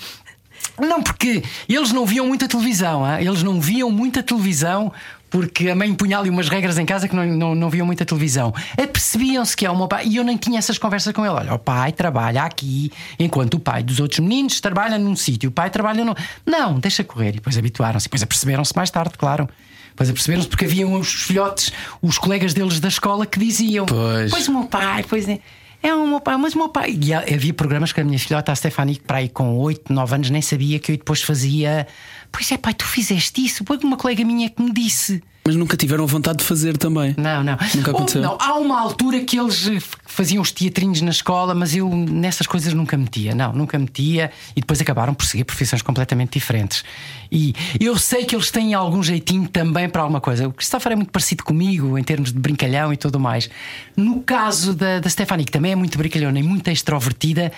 Não, 0.81 1.03
porque 1.03 1.43
eles 1.69 1.93
não 1.93 2.07
viam 2.07 2.27
muita 2.27 2.49
televisão, 2.49 3.05
ah? 3.05 3.23
eles 3.23 3.43
não 3.43 3.61
viam 3.61 3.91
muita 3.91 4.23
televisão 4.23 4.93
porque 5.33 5.71
a 5.71 5.75
mãe 5.75 5.93
punha 5.95 6.19
ali 6.19 6.29
umas 6.29 6.51
regras 6.51 6.77
em 6.77 6.85
casa 6.85 7.09
que 7.09 7.17
não, 7.17 7.25
não, 7.27 7.55
não 7.55 7.71
viam 7.71 7.87
muita 7.87 8.05
televisão. 8.05 8.53
Apercebiam-se 8.77 9.57
que 9.57 9.65
é 9.65 9.71
o 9.71 9.77
meu 9.77 9.89
pai, 9.89 10.07
e 10.07 10.17
eu 10.17 10.25
nem 10.25 10.37
tinha 10.37 10.59
essas 10.59 10.77
conversas 10.77 11.11
com 11.15 11.25
ele. 11.25 11.35
Olha, 11.35 11.55
o 11.55 11.59
pai 11.59 11.91
trabalha 11.91 12.43
aqui, 12.43 12.93
enquanto 13.19 13.55
o 13.55 13.59
pai 13.59 13.83
dos 13.83 13.99
outros 13.99 14.21
meninos 14.21 14.61
trabalha 14.61 14.99
num 14.99 15.17
sítio, 15.17 15.49
o 15.49 15.53
pai 15.53 15.71
trabalha 15.71 16.05
no. 16.05 16.15
Não, 16.45 16.79
deixa 16.79 17.03
correr. 17.03 17.31
E 17.31 17.33
depois 17.33 17.57
habituaram-se, 17.57 18.05
e 18.05 18.09
depois 18.09 18.23
aperceberam-se 18.23 18.77
mais 18.77 18.91
tarde, 18.91 19.15
claro. 19.17 19.49
Depois 19.89 20.11
aperceberam-se 20.11 20.49
porque 20.49 20.67
haviam 20.67 20.93
os 20.93 21.11
filhotes, 21.23 21.73
os 22.03 22.19
colegas 22.19 22.53
deles 22.53 22.79
da 22.79 22.89
escola 22.89 23.25
que 23.25 23.39
diziam: 23.39 23.87
Pois. 23.87 24.31
Pois 24.31 24.49
o 24.49 24.53
meu 24.53 24.65
pai, 24.65 25.03
pois 25.09 25.27
é. 25.29 25.41
É 25.83 25.93
o 25.93 26.07
meu 26.07 26.21
pai, 26.21 26.37
mas 26.37 26.55
o 26.55 26.59
meu 26.59 26.69
pai. 26.69 26.97
E 27.01 27.13
havia 27.13 27.53
programas 27.53 27.93
que 27.93 28.01
a 28.01 28.05
minha 28.05 28.19
filhota, 28.19 28.53
a 28.53 28.55
Stefani, 28.55 28.97
que 28.97 29.03
para 29.03 29.19
aí 29.19 29.29
com 29.29 29.59
8, 29.59 29.93
9 29.93 30.15
anos, 30.15 30.31
nem 30.31 30.41
sabia 30.41 30.79
que 30.79 30.93
eu 30.93 30.97
depois 30.97 31.23
fazia. 31.23 31.87
Pois 32.31 32.51
é, 32.53 32.57
pai, 32.57 32.73
tu 32.73 32.87
fizeste 32.87 33.45
isso. 33.45 33.65
Foi 33.67 33.77
uma 33.79 33.97
colega 33.97 34.25
minha 34.25 34.49
que 34.49 34.63
me 34.63 34.73
disse. 34.73 35.23
Mas 35.45 35.57
nunca 35.57 35.77
tiveram 35.77 36.07
vontade 36.07 36.39
de 36.39 36.45
fazer 36.45 36.77
também. 36.77 37.15
Não, 37.19 37.43
não. 37.43 37.57
Nunca 37.75 37.91
Ou, 37.91 37.97
aconteceu. 37.97 38.23
não, 38.23 38.39
há 38.41 38.55
uma 38.55 38.81
altura 38.81 39.21
que 39.25 39.39
eles 39.39 39.67
eh, 39.67 39.79
faziam 40.07 40.41
os 40.41 40.53
teatrinhos 40.53 41.01
na 41.01 41.11
escola, 41.11 41.53
mas 41.53 41.75
eu 41.75 41.89
nessas 41.89 42.47
coisas 42.47 42.73
nunca 42.73 42.97
metia. 42.97 43.35
Não, 43.35 43.53
nunca 43.53 43.77
metia. 43.77 44.31
E 44.55 44.61
depois 44.61 44.81
acabaram 44.81 45.15
por 45.15 45.27
seguir 45.27 45.43
profissões 45.45 45.83
completamente 45.83 46.35
diferentes. 46.35 46.85
E 47.31 47.55
eu 47.81 47.99
sei 47.99 48.25
que 48.25 48.37
eles 48.37 48.53
têm 48.53 48.73
algum 48.73 49.03
jeitinho 49.03 49.49
também 49.49 49.89
para 49.89 50.03
alguma 50.03 50.21
coisa. 50.21 50.47
O 50.47 50.53
Christopher 50.53 50.93
é 50.93 50.97
muito 50.97 51.11
parecido 51.11 51.43
comigo 51.43 51.99
em 51.99 52.05
termos 52.05 52.33
de 52.33 52.39
brincalhão 52.39 52.93
e 52.93 52.97
tudo 52.97 53.19
mais. 53.19 53.51
No 53.97 54.21
caso 54.21 54.75
da, 54.75 55.01
da 55.01 55.11
Stephanie, 55.11 55.45
que 55.45 55.51
também 55.51 55.73
é 55.73 55.77
muito 55.77 55.99
brincalhona 55.99 56.39
e 56.39 56.43
muito 56.43 56.69
extrovertida. 56.71 57.51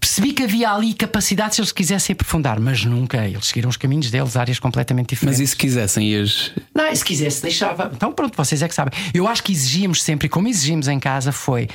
Percebi 0.00 0.32
que 0.32 0.42
havia 0.42 0.70
ali 0.72 0.94
capacidade 0.94 1.54
se 1.54 1.60
eles 1.60 1.72
quisessem 1.72 2.14
aprofundar, 2.14 2.58
mas 2.58 2.84
nunca. 2.84 3.28
Eles 3.28 3.46
seguiram 3.46 3.68
os 3.68 3.76
caminhos 3.76 4.10
deles, 4.10 4.34
áreas 4.34 4.58
completamente 4.58 5.10
diferentes. 5.10 5.38
Mas 5.38 5.48
e 5.48 5.50
se 5.50 5.56
quisessem, 5.56 6.08
ias. 6.08 6.52
Não, 6.74 6.94
se 6.96 7.04
quisesse, 7.04 7.42
deixava. 7.42 7.90
Então 7.94 8.10
pronto, 8.10 8.34
vocês 8.34 8.62
é 8.62 8.68
que 8.68 8.74
sabem. 8.74 8.98
Eu 9.12 9.28
acho 9.28 9.42
que 9.42 9.52
exigíamos 9.52 10.02
sempre, 10.02 10.26
e 10.26 10.28
como 10.30 10.48
exigimos 10.48 10.88
em 10.88 10.98
casa, 10.98 11.32
foi 11.32 11.68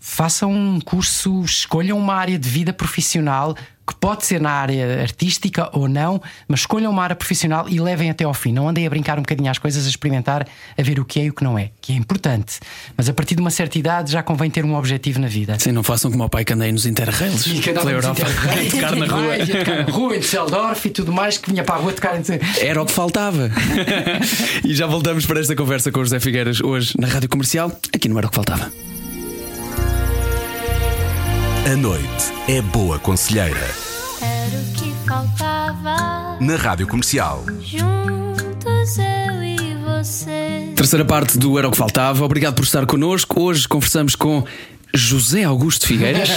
façam 0.00 0.50
um 0.52 0.80
curso, 0.80 1.42
escolham 1.44 1.98
uma 1.98 2.14
área 2.14 2.38
de 2.38 2.48
vida 2.48 2.72
profissional 2.72 3.54
que 3.86 3.94
pode 3.96 4.24
ser 4.24 4.40
na 4.40 4.52
área 4.52 5.02
artística 5.02 5.68
ou 5.76 5.88
não, 5.88 6.22
mas 6.46 6.60
escolham 6.60 6.92
uma 6.92 7.02
área 7.02 7.16
profissional 7.16 7.68
e 7.68 7.80
levem 7.80 8.08
até 8.08 8.22
ao 8.22 8.32
fim. 8.32 8.52
Não 8.52 8.68
andem 8.68 8.86
a 8.86 8.90
brincar 8.90 9.18
um 9.18 9.22
bocadinho 9.22 9.50
às 9.50 9.58
coisas, 9.58 9.84
a 9.84 9.88
experimentar, 9.88 10.46
a 10.78 10.82
ver 10.82 11.00
o 11.00 11.04
que 11.04 11.18
é 11.18 11.24
e 11.24 11.30
o 11.30 11.34
que 11.34 11.42
não 11.42 11.58
é, 11.58 11.72
que 11.80 11.92
é 11.92 11.96
importante. 11.96 12.60
Mas 12.96 13.08
a 13.08 13.12
partir 13.12 13.34
de 13.34 13.40
uma 13.40 13.50
certa 13.50 13.76
idade 13.80 14.12
já 14.12 14.22
convém 14.22 14.48
ter 14.48 14.64
um 14.64 14.76
objetivo 14.76 15.18
na 15.18 15.26
vida. 15.26 15.58
Sim, 15.58 15.72
não 15.72 15.82
façam 15.82 16.08
como 16.08 16.22
o 16.22 16.28
pai 16.28 16.44
que 16.44 16.52
andei 16.52 16.70
nos 16.70 16.86
Interrails 16.86 17.42
pela 17.64 17.90
Europa 17.90 18.22
a 18.22 18.70
tocar 18.70 18.94
na 18.94 19.06
rua. 19.06 19.38
tocar 19.46 19.86
na 19.86 19.92
rua, 19.92 20.16
em 20.16 20.20
Düsseldorf 20.20 20.86
e 20.86 20.90
tudo 20.90 21.12
mais, 21.12 21.36
que 21.36 21.50
vinha 21.50 21.64
para 21.64 21.74
a 21.74 21.78
rua 21.78 21.92
tocar. 21.92 22.16
em- 22.16 22.22
Era 22.60 22.80
o 22.80 22.86
que 22.86 22.92
faltava. 22.92 23.50
e 24.64 24.72
já 24.72 24.86
voltamos 24.86 25.26
para 25.26 25.40
esta 25.40 25.56
conversa 25.56 25.90
com 25.90 25.98
o 25.98 26.04
José 26.04 26.20
Figueiras 26.20 26.60
hoje 26.60 26.94
na 26.96 27.08
Rádio 27.08 27.28
Comercial. 27.28 27.72
Aqui 27.92 28.08
não 28.08 28.16
era 28.18 28.28
o 28.28 28.30
que 28.30 28.36
faltava. 28.36 28.70
A 31.70 31.76
noite 31.76 32.32
é 32.48 32.60
boa 32.60 32.98
conselheira. 32.98 33.70
Era 34.20 34.56
o 34.56 34.72
que 34.72 34.92
faltava. 35.06 36.36
Na 36.40 36.56
Rádio 36.56 36.86
Comercial. 36.86 37.44
Juntos 37.60 38.98
eu 38.98 39.44
e 39.44 39.76
você. 39.84 40.72
Terceira 40.74 41.04
parte 41.04 41.38
do 41.38 41.58
Era 41.58 41.68
o 41.68 41.70
que 41.70 41.76
Faltava. 41.76 42.24
Obrigado 42.24 42.54
por 42.54 42.64
estar 42.64 42.86
connosco. 42.86 43.40
Hoje 43.40 43.68
conversamos 43.68 44.16
com 44.16 44.44
José 44.94 45.44
Augusto 45.44 45.86
Figueiras. 45.86 46.28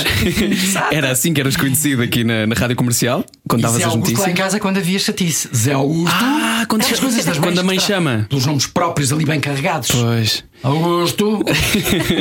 Era 0.91 1.11
assim 1.11 1.33
que 1.33 1.41
eras 1.41 1.55
conhecido 1.57 2.01
aqui 2.03 2.23
na, 2.23 2.45
na 2.45 2.55
Rádio 2.55 2.75
Comercial, 2.75 3.25
quando 3.47 3.61
davas 3.63 3.77
as 3.77 3.83
Augusto 3.87 3.99
lá 4.01 4.09
notícias. 4.11 4.27
em 4.27 4.33
casa 4.35 4.59
quando 4.59 4.77
havia 4.77 4.99
chatice. 4.99 5.49
Zé 5.55 5.73
Augusto. 5.73 6.15
Ah, 6.15 6.65
quando 6.69 6.83
chama- 6.83 6.97
coisas 7.01 7.25
das 7.25 7.39
quando 7.39 7.59
a 7.59 7.63
mãe 7.63 7.79
chama. 7.79 8.25
Pelos 8.29 8.45
nomes 8.45 8.67
próprios 8.67 9.11
ali 9.11 9.25
bem 9.25 9.39
carregados. 9.39 9.89
Pois. 9.91 10.43
Augusto. 10.61 11.43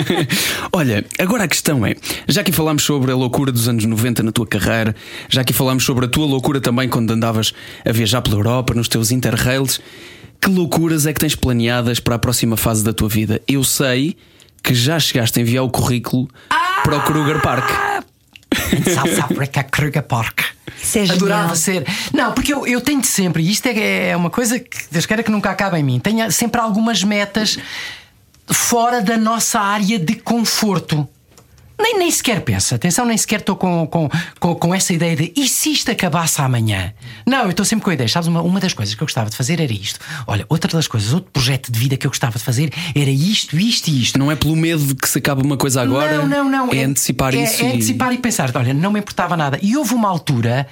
Olha, 0.72 1.04
agora 1.18 1.44
a 1.44 1.48
questão 1.48 1.84
é: 1.86 1.94
já 2.28 2.40
aqui 2.40 2.52
falámos 2.52 2.82
sobre 2.82 3.12
a 3.12 3.14
loucura 3.16 3.52
dos 3.52 3.68
anos 3.68 3.84
90 3.84 4.22
na 4.22 4.32
tua 4.32 4.46
carreira, 4.46 4.94
já 5.28 5.42
aqui 5.42 5.52
falámos 5.52 5.84
sobre 5.84 6.06
a 6.06 6.08
tua 6.08 6.26
loucura 6.26 6.60
também 6.60 6.88
quando 6.88 7.10
andavas 7.10 7.52
a 7.84 7.92
viajar 7.92 8.22
pela 8.22 8.36
Europa, 8.36 8.74
nos 8.74 8.88
teus 8.88 9.10
interrails. 9.10 9.80
Que 10.40 10.50
loucuras 10.50 11.06
é 11.06 11.12
que 11.12 11.20
tens 11.20 11.36
planeadas 11.36 12.00
para 12.00 12.16
a 12.16 12.18
próxima 12.18 12.56
fase 12.56 12.82
da 12.82 12.92
tua 12.92 13.08
vida? 13.08 13.40
Eu 13.46 13.62
sei 13.62 14.16
que 14.62 14.74
já 14.74 14.98
chegaste 14.98 15.38
a 15.38 15.42
enviar 15.42 15.64
o 15.64 15.70
currículo 15.70 16.28
para 16.84 16.96
o 16.96 17.02
Kruger 17.02 17.40
Park. 17.40 17.68
South 18.94 19.24
Africa 19.24 19.62
Kruger 19.64 20.02
Park. 20.02 20.40
Isso 20.80 20.98
é 20.98 21.02
Adorava 21.10 21.56
ser. 21.56 21.86
Não, 22.12 22.32
porque 22.32 22.52
eu, 22.52 22.66
eu 22.66 22.80
tenho 22.80 23.02
sempre, 23.04 23.42
e 23.42 23.50
isto 23.50 23.66
é, 23.66 24.10
é 24.10 24.16
uma 24.16 24.30
coisa 24.30 24.58
que 24.58 24.78
Deus 24.90 25.06
queira 25.06 25.22
que 25.22 25.30
nunca 25.30 25.50
acabe 25.50 25.78
em 25.78 25.82
mim, 25.82 25.98
tenho 25.98 26.30
sempre 26.30 26.60
algumas 26.60 27.02
metas 27.02 27.58
fora 28.46 29.00
da 29.00 29.16
nossa 29.16 29.60
área 29.60 29.98
de 29.98 30.14
conforto. 30.16 31.08
Nem, 31.82 31.98
nem 31.98 32.10
sequer 32.10 32.40
pensa, 32.42 32.76
atenção, 32.76 33.04
nem 33.04 33.18
sequer 33.18 33.40
estou 33.40 33.56
com, 33.56 33.84
com, 33.88 34.08
com, 34.38 34.54
com 34.54 34.74
essa 34.74 34.92
ideia 34.92 35.16
de 35.16 35.32
e 35.34 35.48
se 35.48 35.72
isto 35.72 35.90
acabasse 35.90 36.40
amanhã? 36.40 36.92
Não, 37.26 37.42
eu 37.42 37.50
estou 37.50 37.66
sempre 37.66 37.84
com 37.84 37.90
a 37.90 37.94
ideia. 37.94 38.08
Sabes, 38.08 38.28
uma, 38.28 38.40
uma 38.40 38.60
das 38.60 38.72
coisas 38.72 38.94
que 38.94 39.02
eu 39.02 39.06
gostava 39.06 39.28
de 39.28 39.36
fazer 39.36 39.60
era 39.60 39.72
isto. 39.72 39.98
Olha, 40.26 40.46
outra 40.48 40.70
das 40.70 40.86
coisas, 40.86 41.12
outro 41.12 41.30
projeto 41.32 41.72
de 41.72 41.78
vida 41.78 41.96
que 41.96 42.06
eu 42.06 42.10
gostava 42.10 42.38
de 42.38 42.44
fazer 42.44 42.72
era 42.94 43.10
isto, 43.10 43.58
isto 43.58 43.88
e 43.88 44.00
isto. 44.00 44.18
Não 44.18 44.30
é 44.30 44.36
pelo 44.36 44.54
medo 44.54 44.84
de 44.86 44.94
que 44.94 45.08
se 45.08 45.18
acabe 45.18 45.42
uma 45.42 45.56
coisa 45.56 45.82
agora. 45.82 46.18
Não, 46.18 46.26
não, 46.28 46.48
não. 46.48 46.72
É, 46.72 46.84
antecipar 46.84 47.34
é, 47.34 47.42
isso. 47.42 47.62
É 47.62 47.66
e- 47.66 47.72
antecipar 47.74 48.12
e 48.12 48.18
pensar, 48.18 48.50
olha, 48.54 48.72
não 48.72 48.92
me 48.92 49.00
importava 49.00 49.36
nada. 49.36 49.58
E 49.60 49.76
houve 49.76 49.94
uma 49.94 50.08
altura 50.08 50.68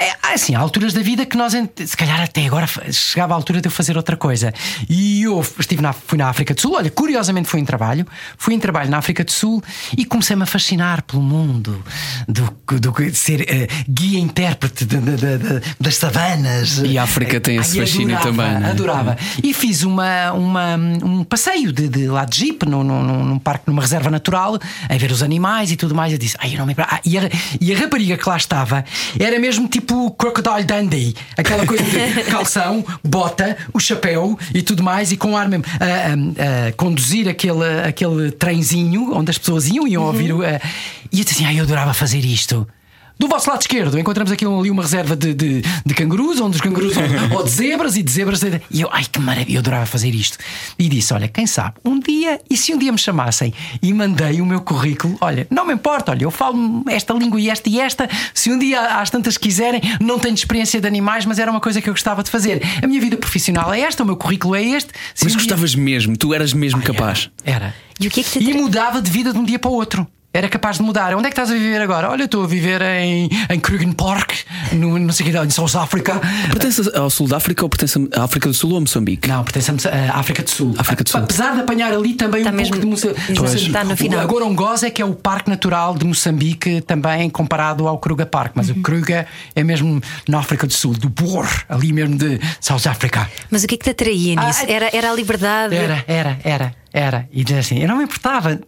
É, 0.00 0.16
assim, 0.32 0.54
há 0.54 0.58
alturas 0.58 0.94
da 0.94 1.02
vida 1.02 1.26
que 1.26 1.36
nós, 1.36 1.52
se 1.52 1.94
calhar 1.94 2.18
até 2.22 2.46
agora 2.46 2.66
chegava 2.90 3.34
a 3.34 3.36
altura 3.36 3.60
de 3.60 3.68
eu 3.68 3.70
fazer 3.70 3.98
outra 3.98 4.16
coisa. 4.16 4.50
E 4.88 5.24
eu 5.24 5.44
estive 5.58 5.82
na, 5.82 5.92
fui 5.92 6.16
na 6.16 6.30
África 6.30 6.54
do 6.54 6.60
Sul, 6.60 6.72
olha, 6.74 6.90
curiosamente 6.90 7.46
fui 7.46 7.60
em 7.60 7.66
trabalho, 7.66 8.06
fui 8.38 8.54
em 8.54 8.58
trabalho 8.58 8.88
na 8.88 8.96
África 8.96 9.22
do 9.22 9.30
Sul 9.30 9.62
e 9.98 10.06
comecei-me 10.06 10.42
a 10.42 10.46
fascinar 10.46 11.02
pelo 11.02 11.20
mundo 11.20 11.84
do, 12.26 12.50
do, 12.78 12.92
de 12.92 13.14
ser 13.14 13.42
uh, 13.42 13.90
guia 13.90 14.18
intérprete 14.18 14.86
de, 14.86 14.96
de, 14.96 15.16
de, 15.16 15.62
das 15.78 15.96
savanas. 15.96 16.78
E 16.78 16.96
a 16.96 17.02
África 17.02 17.38
tem 17.38 17.56
esse 17.56 17.78
fascínio 17.78 18.16
adorava, 18.16 18.42
também. 18.42 18.60
Né? 18.60 18.70
Adorava. 18.70 19.18
E 19.42 19.52
fiz 19.52 19.82
uma, 19.82 20.32
uma, 20.32 20.76
um 20.76 21.24
passeio 21.24 21.74
de, 21.74 21.90
de 21.90 22.06
lá 22.06 22.24
de 22.24 22.38
Jeep, 22.38 22.66
num, 22.66 22.82
num, 22.82 23.22
num 23.22 23.38
parque, 23.38 23.64
numa 23.66 23.82
reserva 23.82 24.08
natural, 24.08 24.58
a 24.88 24.96
ver 24.96 25.12
os 25.12 25.22
animais 25.22 25.70
e 25.70 25.76
tudo 25.76 25.94
mais. 25.94 26.10
Eu 26.10 26.18
disse, 26.18 26.36
ai, 26.38 26.54
eu 26.54 26.58
não 26.58 26.64
me 26.64 26.74
ah, 26.78 27.00
e, 27.04 27.18
a, 27.18 27.28
e 27.60 27.74
a 27.74 27.78
rapariga 27.78 28.16
que 28.16 28.26
lá 28.26 28.38
estava 28.38 28.82
era 29.18 29.38
mesmo 29.38 29.68
tipo 29.68 29.89
tipo 29.90 30.10
Crocodile 30.12 30.64
Dundee, 30.64 31.16
aquela 31.36 31.66
coisa 31.66 31.82
de 31.82 32.22
calção, 32.30 32.84
bota, 33.02 33.56
o 33.72 33.80
chapéu 33.80 34.38
e 34.54 34.62
tudo 34.62 34.84
mais, 34.84 35.10
e 35.10 35.16
com 35.16 35.36
ar 35.36 35.48
mesmo 35.48 35.64
a, 35.80 35.84
a, 35.84 36.68
a 36.68 36.72
conduzir 36.72 37.28
aquele, 37.28 37.64
aquele 37.84 38.30
trenzinho 38.30 39.12
onde 39.12 39.30
as 39.30 39.38
pessoas 39.38 39.66
iam 39.66 39.88
e 39.88 39.92
iam 39.92 40.04
ouvir. 40.04 40.32
Uhum. 40.32 40.44
e 40.44 41.18
eu 41.18 41.24
disse 41.24 41.34
assim: 41.34 41.44
ah, 41.44 41.52
eu 41.52 41.64
adorava 41.64 41.92
fazer 41.92 42.24
isto. 42.24 42.66
Do 43.20 43.28
vosso 43.28 43.50
lado 43.50 43.60
esquerdo 43.60 43.98
encontramos 43.98 44.32
aqui 44.32 44.46
ali 44.46 44.70
uma 44.70 44.80
reserva 44.80 45.14
de, 45.14 45.34
de, 45.34 45.62
de 45.84 45.94
cangurus, 45.94 46.40
onde 46.40 46.56
os 46.56 46.62
cangurus 46.62 46.94
ou 47.36 47.44
de 47.44 47.50
zebras 47.50 47.94
e 47.94 48.02
de 48.02 48.10
zebras. 48.10 48.40
De... 48.40 48.62
E 48.70 48.80
eu, 48.80 48.88
ai 48.90 49.04
que 49.04 49.20
maravilha, 49.20 49.56
eu 49.56 49.60
adorava 49.60 49.84
fazer 49.84 50.08
isto. 50.14 50.38
E 50.78 50.88
disse: 50.88 51.12
Olha, 51.12 51.28
quem 51.28 51.46
sabe, 51.46 51.74
um 51.84 52.00
dia, 52.00 52.40
e 52.48 52.56
se 52.56 52.72
um 52.72 52.78
dia 52.78 52.90
me 52.90 52.96
chamassem 52.96 53.52
e 53.82 53.92
mandei 53.92 54.40
o 54.40 54.46
meu 54.46 54.62
currículo, 54.62 55.18
olha, 55.20 55.46
não 55.50 55.66
me 55.66 55.74
importa, 55.74 56.12
olha, 56.12 56.24
eu 56.24 56.30
falo 56.30 56.82
esta 56.88 57.12
língua 57.12 57.38
e 57.38 57.50
esta 57.50 57.68
e 57.68 57.78
esta. 57.78 58.08
Se 58.32 58.50
um 58.50 58.58
dia 58.58 58.80
às 58.80 59.10
tantas 59.10 59.36
quiserem, 59.36 59.82
não 60.00 60.18
tenho 60.18 60.34
experiência 60.34 60.80
de 60.80 60.86
animais, 60.86 61.26
mas 61.26 61.38
era 61.38 61.50
uma 61.50 61.60
coisa 61.60 61.82
que 61.82 61.90
eu 61.90 61.92
gostava 61.92 62.22
de 62.22 62.30
fazer. 62.30 62.62
A 62.82 62.86
minha 62.86 63.02
vida 63.02 63.18
profissional 63.18 63.70
é 63.74 63.80
esta, 63.80 64.02
o 64.02 64.06
meu 64.06 64.16
currículo 64.16 64.56
é 64.56 64.62
este. 64.62 64.94
Se 65.14 65.24
mas 65.24 65.34
um 65.34 65.36
gostavas 65.36 65.72
dia... 65.72 65.82
mesmo, 65.82 66.16
tu 66.16 66.32
eras 66.32 66.54
mesmo 66.54 66.78
olha, 66.78 66.86
capaz. 66.86 67.28
Era. 67.44 67.74
E 68.00 68.06
o 68.08 68.10
que 68.10 68.20
é 68.20 68.22
que 68.22 68.30
te 68.30 68.42
E 68.42 68.54
mudava 68.54 69.02
de 69.02 69.10
vida 69.10 69.30
de 69.30 69.38
um 69.38 69.44
dia 69.44 69.58
para 69.58 69.70
o 69.70 69.74
outro 69.74 70.08
era 70.32 70.48
capaz 70.48 70.76
de 70.76 70.82
mudar. 70.82 71.14
Onde 71.14 71.26
é 71.26 71.30
que 71.30 71.34
estás 71.34 71.50
a 71.50 71.54
viver 71.54 71.80
agora? 71.80 72.08
Olha, 72.08 72.24
estou 72.24 72.44
a 72.44 72.46
viver 72.46 72.80
em, 72.82 73.28
em 73.48 73.60
Krugen 73.60 73.92
Park, 73.92 74.32
no, 74.72 74.98
não 74.98 75.12
sei 75.12 75.30
que, 75.30 75.36
em 75.36 75.50
South 75.50 75.76
África. 75.76 76.20
Pertence 76.48 76.96
ao 76.96 77.10
sul 77.10 77.26
da 77.26 77.36
África 77.36 77.64
ou 77.64 77.68
pertence 77.68 77.98
à 78.14 78.24
África 78.24 78.48
do 78.48 78.54
Sul 78.54 78.70
ou 78.70 78.76
a 78.76 78.80
Moçambique? 78.80 79.28
Não, 79.28 79.42
pertence 79.42 79.88
à 79.88 80.18
África 80.18 80.42
do 80.42 80.50
Sul. 80.50 80.74
África 80.78 81.02
do 81.02 81.10
Sul. 81.10 81.20
Apesar 81.20 81.54
de 81.54 81.60
apanhar 81.60 81.92
ali 81.92 82.14
também 82.14 82.42
está 82.42 82.52
um 82.52 82.56
mesmo, 82.56 82.74
pouco 82.74 82.86
de 82.86 82.90
Moçambique. 82.90 83.66
Está 83.66 83.84
no 83.84 83.96
final. 83.96 84.20
Agora 84.20 84.40
Gorongosa 84.40 84.86
é 84.86 84.90
que 84.90 85.02
é 85.02 85.04
o 85.04 85.14
Parque 85.14 85.50
Natural 85.50 85.94
de 85.94 86.04
Moçambique, 86.04 86.80
também 86.82 87.28
comparado 87.28 87.88
ao 87.88 87.98
Kruger 87.98 88.26
Park. 88.26 88.52
Mas 88.54 88.70
uhum. 88.70 88.78
o 88.78 88.82
Kruger 88.82 89.26
é 89.54 89.64
mesmo 89.64 90.00
na 90.28 90.38
África 90.38 90.66
do 90.66 90.72
Sul, 90.72 90.94
do 90.94 91.08
Boer, 91.08 91.48
ali 91.68 91.92
mesmo 91.92 92.16
de 92.16 92.40
South 92.60 92.88
África. 92.88 93.28
Mas 93.50 93.64
o 93.64 93.66
que 93.66 93.74
é 93.74 93.78
que 93.78 93.84
te 93.84 93.90
atraía 93.90 94.36
nisso? 94.36 94.60
Ah, 94.62 94.70
era, 94.70 94.90
era 94.92 95.10
a 95.10 95.14
liberdade? 95.14 95.74
Era, 95.74 96.04
era, 96.06 96.38
era. 96.44 96.80
Era, 96.92 97.28
e 97.30 97.44
dizer 97.44 97.60
assim, 97.60 97.78
eu 97.78 97.86
não 97.86 97.98
me 97.98 98.04
importava 98.04 98.58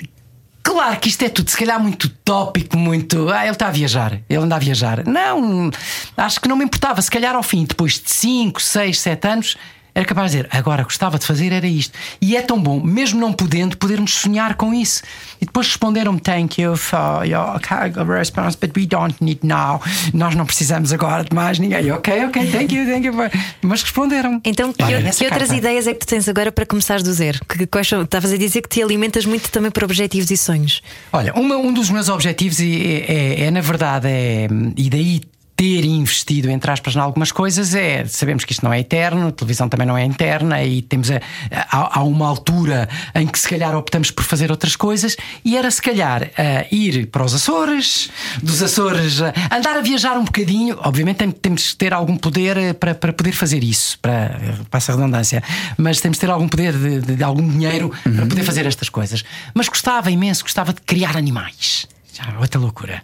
Claro 0.62 0.98
que 1.00 1.08
isto 1.08 1.22
é 1.24 1.28
tudo, 1.28 1.50
se 1.50 1.56
calhar, 1.56 1.80
muito 1.80 2.08
tópico, 2.08 2.76
muito. 2.76 3.28
Ah, 3.30 3.42
ele 3.44 3.52
está 3.52 3.66
a 3.66 3.70
viajar, 3.70 4.20
ele 4.28 4.42
anda 4.42 4.56
a 4.56 4.58
viajar. 4.58 5.04
Não, 5.06 5.70
acho 6.16 6.40
que 6.40 6.48
não 6.48 6.56
me 6.56 6.64
importava. 6.64 7.02
Se 7.02 7.10
calhar, 7.10 7.34
ao 7.34 7.42
fim, 7.42 7.64
depois 7.64 7.94
de 7.94 8.10
5, 8.10 8.62
6, 8.62 9.00
7 9.00 9.28
anos, 9.28 9.56
era 9.94 10.06
capaz 10.06 10.30
de 10.30 10.38
dizer, 10.38 10.48
agora 10.50 10.82
gostava 10.84 11.18
de 11.18 11.26
fazer 11.26 11.52
era 11.52 11.66
isto. 11.66 11.98
E 12.20 12.34
é 12.36 12.42
tão 12.42 12.60
bom, 12.60 12.80
mesmo 12.80 13.20
não 13.20 13.32
podendo, 13.32 13.76
podermos 13.76 14.14
sonhar 14.14 14.54
com 14.54 14.72
isso. 14.72 15.02
E 15.40 15.44
depois 15.44 15.66
responderam-me: 15.66 16.18
Thank 16.18 16.60
you 16.60 16.76
for 16.76 17.24
your 17.26 17.60
response, 18.06 18.56
but 18.58 18.70
we 18.76 18.86
don't 18.86 19.14
need 19.20 19.40
now. 19.42 19.80
Nós 20.14 20.34
não 20.34 20.46
precisamos 20.46 20.92
agora 20.92 21.24
de 21.24 21.34
mais 21.34 21.58
ninguém. 21.58 21.90
Ok, 21.92 22.24
ok, 22.24 22.46
thank 22.50 22.74
you, 22.74 22.86
thank 22.86 23.06
you. 23.06 23.12
Mas 23.60 23.82
responderam. 23.82 24.40
Então, 24.44 24.72
que, 24.72 24.82
Olha, 24.82 25.10
que 25.10 25.24
outras 25.24 25.50
ideias 25.52 25.86
é 25.86 25.92
que 25.92 26.00
tu 26.00 26.06
tens 26.06 26.28
agora 26.28 26.50
para 26.50 26.64
começares 26.64 27.02
do 27.02 27.12
zero? 27.12 27.40
Que, 27.46 27.66
que, 27.66 27.78
estavas 27.78 28.32
a 28.32 28.36
dizer 28.36 28.62
que 28.62 28.68
te 28.68 28.82
alimentas 28.82 29.26
muito 29.26 29.50
também 29.50 29.70
por 29.70 29.84
objetivos 29.84 30.30
e 30.30 30.36
sonhos. 30.36 30.82
Olha, 31.12 31.34
uma, 31.34 31.56
um 31.56 31.72
dos 31.72 31.90
meus 31.90 32.08
objetivos 32.08 32.60
é, 32.60 32.64
é, 32.64 33.40
é, 33.44 33.50
na 33.50 33.60
verdade, 33.60 34.08
é, 34.08 34.48
e 34.76 34.88
daí 34.88 35.20
ter 35.62 35.84
investido, 35.84 36.50
entre 36.50 36.72
aspas, 36.72 36.96
em 36.96 36.98
algumas 36.98 37.30
coisas 37.30 37.72
é. 37.72 38.04
Sabemos 38.04 38.44
que 38.44 38.52
isto 38.52 38.64
não 38.64 38.72
é 38.72 38.80
eterno, 38.80 39.28
a 39.28 39.32
televisão 39.32 39.68
também 39.68 39.86
não 39.86 39.96
é 39.96 40.04
interna 40.04 40.60
e 40.64 40.82
temos 40.82 41.08
a, 41.08 41.20
há, 41.52 42.00
há, 42.00 42.02
uma 42.02 42.26
altura 42.26 42.88
em 43.14 43.28
que 43.28 43.38
se 43.38 43.48
calhar 43.48 43.72
optamos 43.76 44.10
por 44.10 44.24
fazer 44.24 44.50
outras 44.50 44.74
coisas 44.74 45.16
e 45.44 45.56
era 45.56 45.70
se 45.70 45.80
calhar 45.80 46.28
ir 46.72 47.06
para 47.06 47.24
os 47.24 47.32
Açores, 47.32 48.10
dos 48.42 48.60
Açores 48.60 49.20
andar 49.52 49.76
a 49.76 49.80
viajar 49.80 50.18
um 50.18 50.24
bocadinho. 50.24 50.76
Obviamente 50.82 51.30
temos 51.34 51.70
que 51.70 51.76
ter 51.76 51.94
algum 51.94 52.16
poder 52.16 52.56
eh, 52.56 52.72
para, 52.72 52.92
para 52.92 53.12
poder 53.12 53.32
fazer 53.32 53.62
isso, 53.62 53.96
para, 54.00 54.58
passa 54.68 54.90
a 54.90 54.96
redundância, 54.96 55.44
mas 55.78 56.00
temos 56.00 56.18
que 56.18 56.26
ter 56.26 56.32
algum 56.32 56.48
poder 56.48 56.76
de, 56.76 57.00
de, 57.02 57.14
de 57.14 57.22
algum 57.22 57.48
dinheiro 57.48 57.92
uhum. 58.04 58.16
para 58.16 58.26
poder 58.26 58.42
fazer 58.42 58.66
estas 58.66 58.88
coisas. 58.88 59.24
Mas 59.54 59.68
gostava 59.68 60.10
imenso, 60.10 60.42
gostava 60.42 60.72
de 60.72 60.80
criar 60.80 61.16
animais. 61.16 61.86
Já, 62.24 62.38
outra 62.38 62.60
loucura. 62.60 63.02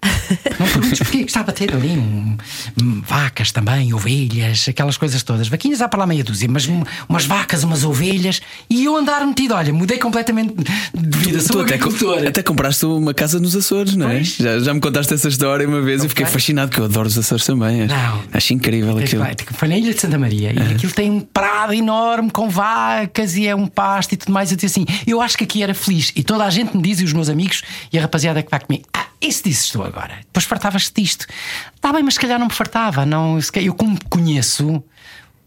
Não 0.59 0.67
perguntes 0.67 0.99
porque 0.99 1.23
gostava 1.23 1.53
de 1.53 1.59
ter 1.59 1.75
ali 1.75 1.91
um, 1.91 2.37
um, 2.81 3.01
vacas 3.01 3.51
também, 3.51 3.93
ovelhas, 3.93 4.67
aquelas 4.69 4.97
coisas 4.97 5.23
todas. 5.23 5.49
Vaquinhas 5.49 5.81
há 5.81 5.89
para 5.89 6.01
lá 6.01 6.07
meia 6.07 6.23
dúzia, 6.23 6.49
mas 6.49 6.69
um, 6.69 6.83
umas 7.09 7.25
vacas, 7.25 7.65
umas 7.65 7.85
ovelhas 7.85 8.41
e 8.71 8.85
eu 8.85 8.97
andar 8.97 9.27
metido. 9.27 9.55
Olha, 9.55 9.73
mudei 9.73 9.99
completamente 9.99 10.55
de 10.95 11.19
vida. 11.19 11.41
Sou 11.41 11.65
tu 11.65 12.11
até, 12.13 12.29
até 12.29 12.43
compraste 12.43 12.87
uma 12.87 13.13
casa 13.13 13.41
nos 13.41 13.57
Açores, 13.57 13.97
não 13.97 14.09
é? 14.09 14.23
Já, 14.23 14.59
já 14.61 14.75
me 14.75 14.81
contaste 14.81 15.13
essa 15.15 15.29
história 15.29 15.67
uma 15.67 15.81
vez 15.81 16.05
e 16.05 16.09
fiquei 16.09 16.27
fascinado, 16.27 16.71
que 16.71 16.79
eu 16.79 16.85
adoro 16.85 17.09
os 17.09 17.19
Açores 17.19 17.45
também. 17.45 17.87
Não. 17.87 18.23
Acho 18.33 18.55
incrível 18.55 18.99
aquilo. 18.99 19.25
Foi 19.55 19.69
na 19.69 19.77
Ilha 19.77 19.95
de 19.95 20.01
Santa 20.01 20.19
Maria 20.19 20.53
e 20.53 20.75
aquilo 20.75 20.93
tem 20.93 21.11
um 21.11 21.21
prado 21.21 21.73
enorme 21.73 22.31
com 22.31 22.49
vacas 22.49 23.37
e 23.37 23.47
é 23.47 23.55
um 23.55 23.67
pasto 23.67 24.13
e 24.13 24.17
tudo 24.17 24.33
mais. 24.33 24.51
Eu 24.51 24.57
disse 24.57 24.81
assim: 24.81 24.87
eu 25.07 25.21
acho 25.21 25.37
que 25.37 25.45
aqui 25.45 25.63
era 25.63 25.75
feliz. 25.75 26.13
E 26.15 26.23
toda 26.23 26.45
a 26.45 26.51
gente 26.51 26.77
me 26.77 26.83
diz, 26.83 27.01
e 27.01 27.05
os 27.05 27.13
meus 27.13 27.29
amigos 27.29 27.63
e 27.93 27.99
a 27.99 28.03
rapaziada 28.03 28.43
que 28.43 28.51
vai 28.51 28.61
comigo 28.61 28.85
isso 29.21 29.43
dizes 29.45 29.71
tu 29.71 29.83
agora. 29.83 30.19
Depois 30.21 30.45
fartavas-te 30.45 31.03
disto. 31.03 31.27
Está 31.75 31.93
bem, 31.93 32.03
mas 32.03 32.15
se 32.15 32.21
calhar 32.21 32.39
não 32.39 32.47
me 32.47 32.53
fartava. 32.53 33.05
Não, 33.05 33.39
eu, 33.55 33.75
como 33.75 33.99
conheço, 34.09 34.83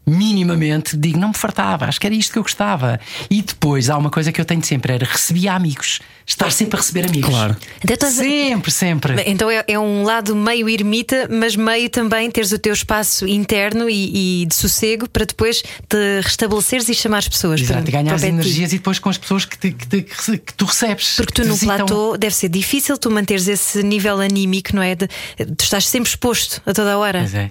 minimamente, 0.06 0.96
digo, 0.96 1.18
não 1.18 1.28
me 1.28 1.34
fartava, 1.34 1.86
acho 1.86 2.00
que 2.00 2.06
era 2.06 2.14
isto 2.14 2.32
que 2.32 2.38
eu 2.38 2.42
gostava. 2.42 2.98
E 3.30 3.40
depois 3.40 3.88
há 3.88 3.96
uma 3.96 4.10
coisa 4.10 4.32
que 4.32 4.40
eu 4.40 4.44
tenho 4.44 4.64
sempre: 4.64 4.92
era 4.92 5.06
recebia 5.06 5.54
amigos. 5.54 6.00
Estar 6.24 6.52
sempre 6.52 6.78
a 6.78 6.80
receber 6.80 7.08
amigos. 7.08 7.30
Claro. 7.30 7.56
Então, 7.84 8.10
sempre, 8.10 8.70
sempre. 8.70 9.22
Então 9.26 9.50
é, 9.50 9.64
é, 9.66 9.78
um 9.78 10.04
lado 10.04 10.36
meio 10.36 10.68
ermita, 10.68 11.28
mas 11.28 11.56
meio 11.56 11.90
também 11.90 12.30
teres 12.30 12.52
o 12.52 12.58
teu 12.58 12.72
espaço 12.72 13.26
interno 13.26 13.90
e, 13.90 14.42
e 14.42 14.46
de 14.46 14.54
sossego 14.54 15.08
para 15.08 15.24
depois 15.24 15.62
te 15.88 16.20
restabeleceres 16.22 16.88
e 16.88 16.94
chamar 16.94 17.18
as 17.18 17.28
pessoas. 17.28 17.60
Exato, 17.60 17.82
para, 17.82 17.90
ganhar 17.90 18.14
as 18.14 18.22
energias 18.22 18.72
e 18.72 18.76
depois 18.76 18.98
com 19.00 19.08
as 19.08 19.18
pessoas 19.18 19.44
que, 19.44 19.58
te, 19.58 19.72
que, 19.72 19.86
te, 19.86 20.02
que 20.38 20.54
tu 20.54 20.64
recebes. 20.64 21.16
Porque 21.16 21.32
tu 21.32 21.44
no 21.44 21.54
visitam. 21.54 21.86
platô 21.86 22.16
deve 22.16 22.34
ser 22.34 22.48
difícil 22.48 22.96
tu 22.96 23.10
manteres 23.10 23.48
esse 23.48 23.82
nível 23.82 24.20
anímico, 24.20 24.74
não 24.74 24.82
é? 24.82 24.94
De, 24.94 25.08
tu 25.56 25.64
estás 25.64 25.88
sempre 25.88 26.08
exposto 26.08 26.62
a 26.64 26.72
toda 26.72 26.92
a 26.92 26.98
hora. 26.98 27.18
Pois 27.20 27.34
é. 27.34 27.50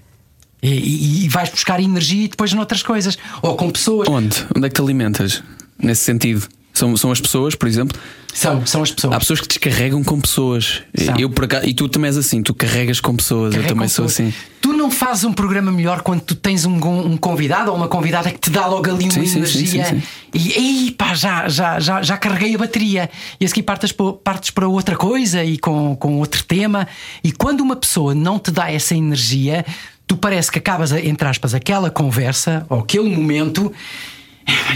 E, 0.62 1.26
e, 1.26 1.30
vais 1.30 1.49
buscar 1.49 1.82
energia 1.82 2.26
e 2.26 2.28
depois 2.28 2.53
noutras 2.53 2.84
coisas. 2.84 3.18
Ou 3.41 3.55
com 3.55 3.70
pessoas. 3.72 4.07
Onde? 4.07 4.45
Onde 4.55 4.68
é 4.68 4.70
que 4.70 4.76
te 4.76 4.82
alimentas? 4.82 5.41
Nesse 5.80 6.03
sentido? 6.03 6.47
São, 6.74 6.95
são 6.95 7.12
as 7.12 7.20
pessoas, 7.20 7.55
por 7.55 7.68
exemplo? 7.68 7.99
São, 8.34 8.66
são 8.66 8.82
as 8.82 8.91
pessoas. 8.91 9.14
Há 9.14 9.20
pessoas 9.20 9.41
que 9.41 9.47
descarregam 9.47 10.03
com 10.03 10.20
pessoas. 10.22 10.82
Eu 11.20 11.30
por 11.30 11.45
acaso, 11.45 11.68
e 11.68 11.74
tu 11.74 11.89
também 11.89 12.07
és 12.07 12.18
assim, 12.18 12.41
tu 12.41 12.53
carregas 12.53 13.01
com 13.01 13.16
pessoas, 13.16 13.51
Carrego 13.53 13.70
eu 13.70 13.76
também 13.76 13.89
sou 13.89 14.05
pessoas. 14.05 14.30
assim. 14.30 14.38
Tu 14.62 14.72
não 14.72 14.89
fazes 14.89 15.26
um 15.26 15.34
programa 15.34 15.72
melhor 15.72 16.01
quando 16.01 16.22
tu 16.22 16.36
tens 16.36 16.66
um, 16.66 16.76
um 16.76 17.18
convidado 17.18 17.72
ou 17.72 17.76
uma 17.76 17.88
convidada 17.88 18.32
que 18.32 18.39
te 18.39 18.49
dá 18.49 18.68
logo 18.68 18.89
ali 18.89 19.05
uma 19.05 19.12
sim, 19.12 19.38
energia 19.38 19.86
sim, 19.86 19.99
sim, 19.99 20.03
e, 20.34 20.88
e 20.88 20.91
pá, 20.91 21.14
já, 21.14 21.49
já, 21.49 21.80
já, 21.80 22.01
já 22.01 22.18
carreguei 22.18 22.55
a 22.55 22.57
bateria. 22.57 23.09
E 23.39 23.45
a 23.45 23.47
seguir 23.47 23.64
partes, 23.64 23.93
partes 24.24 24.49
para 24.51 24.68
outra 24.68 24.95
coisa 24.95 25.43
e 25.43 25.57
com, 25.57 25.95
com 25.97 26.18
outro 26.18 26.43
tema. 26.43 26.88
E 27.24 27.32
quando 27.34 27.62
uma 27.62 27.76
pessoa 27.76 28.16
não 28.16 28.39
te 28.39 28.49
dá 28.49 28.72
essa 28.72 28.95
energia, 28.95 29.66
tu 30.12 30.18
parece 30.18 30.51
que 30.51 30.59
acabas, 30.59 30.91
entre 30.91 31.26
aspas, 31.26 31.53
aquela 31.53 31.89
conversa 31.89 32.66
ou 32.68 32.80
aquele 32.80 33.16
momento. 33.16 33.72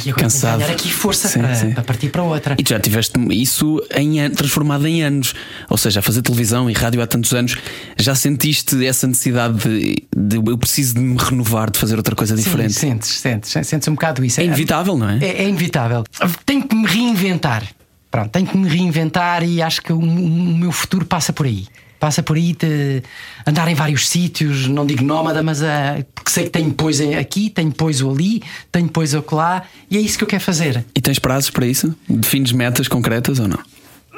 E 0.06 0.10
agora 0.10 0.24
Cansado. 0.24 0.60
ganhar 0.60 0.72
aqui 0.72 0.90
força 0.90 1.28
sim, 1.28 1.42
para, 1.42 1.56
sim. 1.56 1.72
para, 1.74 1.84
partir 1.84 2.10
para 2.10 2.24
outra. 2.24 2.56
E 2.58 2.64
tu 2.64 2.70
já 2.70 2.80
tiveste 2.80 3.20
isso 3.32 3.86
em, 3.94 4.30
transformado 4.30 4.88
em 4.88 5.04
anos. 5.04 5.34
Ou 5.70 5.78
seja, 5.78 6.00
a 6.00 6.04
fazer 6.04 6.22
televisão 6.22 6.70
e 6.70 6.74
rádio 6.74 7.02
há 7.02 7.08
tantos 7.08 7.34
anos, 7.34 7.58
já 7.98 8.16
sentiste 8.16 8.86
essa 8.86 9.08
necessidade 9.08 9.58
de, 9.58 10.08
de 10.16 10.38
eu 10.38 10.58
preciso 10.58 10.94
de 10.94 11.02
me 11.02 11.18
renovar, 11.18 11.70
de 11.70 11.80
fazer 11.80 11.98
outra 11.98 12.16
coisa 12.16 12.34
diferente? 12.34 12.72
Sim, 12.72 12.92
sentes, 12.92 13.10
sentes, 13.10 13.68
sentes 13.68 13.88
um 13.90 13.96
bocado 13.96 14.24
isso. 14.24 14.40
É 14.40 14.46
inevitável, 14.46 14.98
não 14.98 15.10
é? 15.10 15.18
É, 15.22 15.44
é 15.44 15.50
inevitável. 15.50 16.06
Tenho 16.46 16.66
que 16.66 16.74
me 16.74 16.88
reinventar. 16.88 17.64
Pronto, 18.10 18.30
tenho 18.30 18.48
que 18.48 18.56
me 18.56 18.70
reinventar 18.70 19.44
e 19.44 19.62
acho 19.62 19.82
que 19.82 19.92
o, 19.92 20.00
o 20.00 20.58
meu 20.58 20.72
futuro 20.72 21.06
passa 21.06 21.34
por 21.34 21.46
aí 21.46 21.68
passa 22.00 22.22
por 22.22 22.36
aí 22.36 22.54
de 22.54 23.02
andar 23.46 23.68
em 23.68 23.76
vários 23.76 24.08
sítios, 24.08 24.68
não 24.68 24.86
digo 24.86 25.04
nómada, 25.04 25.42
mas 25.42 25.62
uh, 25.62 25.66
porque 26.14 26.30
sei 26.30 26.44
que 26.46 26.50
tenho 26.50 26.72
pois 26.74 27.00
aqui, 27.02 27.50
tenho 27.50 27.72
pois 27.72 28.02
ali, 28.02 28.42
tenho 28.72 28.88
pois 28.90 29.14
lá, 29.32 29.64
e 29.90 29.98
é 29.98 30.00
isso 30.02 30.18
que 30.18 30.24
eu 30.24 30.28
quero 30.28 30.44
fazer. 30.44 30.86
E 30.96 31.02
tens 31.02 31.20
prazos 31.20 31.50
para 31.50 31.66
isso? 31.66 31.96
Defines 32.10 32.52
metas 32.52 32.88
concretas 32.88 33.40
ou 33.40 33.48
não? 33.48 33.60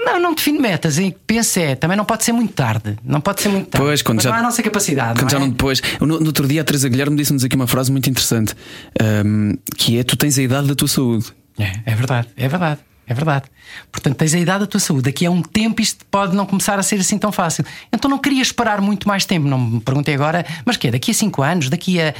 Não, 0.07 0.19
não 0.19 0.33
defino 0.33 0.61
metas. 0.61 0.97
E 0.99 1.15
penso 1.25 1.59
é, 1.59 1.75
também 1.75 1.97
não 1.97 2.05
pode 2.05 2.23
ser 2.23 2.31
muito 2.31 2.53
tarde. 2.53 2.97
Não 3.03 3.19
pode 3.19 3.41
ser 3.41 3.49
muito 3.49 3.67
tarde. 3.69 3.85
Pois, 3.85 4.01
quando 4.01 4.17
Mas 4.17 4.23
já- 4.23 4.29
não 4.29 4.37
é 4.37 4.39
a 4.39 4.43
nossa 4.43 4.63
capacidade. 4.63 5.19
Quando 5.19 5.23
não 5.23 5.29
já 5.29 5.37
é? 5.37 5.39
não 5.41 5.49
depois. 5.49 5.81
No, 5.99 6.07
no 6.19 6.27
outro 6.27 6.47
dia 6.47 6.61
a 6.61 6.63
Teresa 6.63 6.87
Guilherme 6.87 7.17
disse-nos 7.17 7.43
aqui 7.43 7.55
uma 7.55 7.67
frase 7.67 7.91
muito 7.91 8.09
interessante: 8.09 8.53
ahm, 9.01 9.53
que 9.75 9.97
é 9.97 10.03
tu 10.03 10.15
tens 10.15 10.37
a 10.37 10.41
idade 10.43 10.67
da 10.67 10.75
tua 10.75 10.87
saúde. 10.87 11.25
É, 11.59 11.91
é 11.91 11.95
verdade, 11.95 12.27
é 12.37 12.47
verdade. 12.47 12.79
É 13.07 13.13
verdade. 13.13 13.45
Portanto, 13.89 14.17
tens 14.17 14.33
a 14.33 14.39
idade 14.39 14.59
da 14.59 14.67
tua 14.67 14.81
saúde. 14.81 15.03
Daqui 15.03 15.25
a 15.25 15.31
um 15.31 15.41
tempo 15.41 15.81
isto 15.81 16.05
pode 16.07 16.35
não 16.35 16.45
começar 16.45 16.77
a 16.77 16.83
ser 16.83 16.99
assim 16.99 17.17
tão 17.17 17.31
fácil. 17.31 17.63
Então 17.91 18.11
não 18.11 18.17
queria 18.17 18.41
esperar 18.41 18.81
muito 18.81 19.07
mais 19.07 19.25
tempo. 19.25 19.47
Não 19.47 19.57
me 19.57 19.79
perguntei 19.79 20.13
agora, 20.13 20.45
mas 20.65 20.75
que 20.75 20.89
é? 20.89 20.91
Daqui 20.91 21.11
a 21.11 21.13
5 21.13 21.41
anos? 21.41 21.69
Daqui 21.69 22.01
a. 22.01 22.13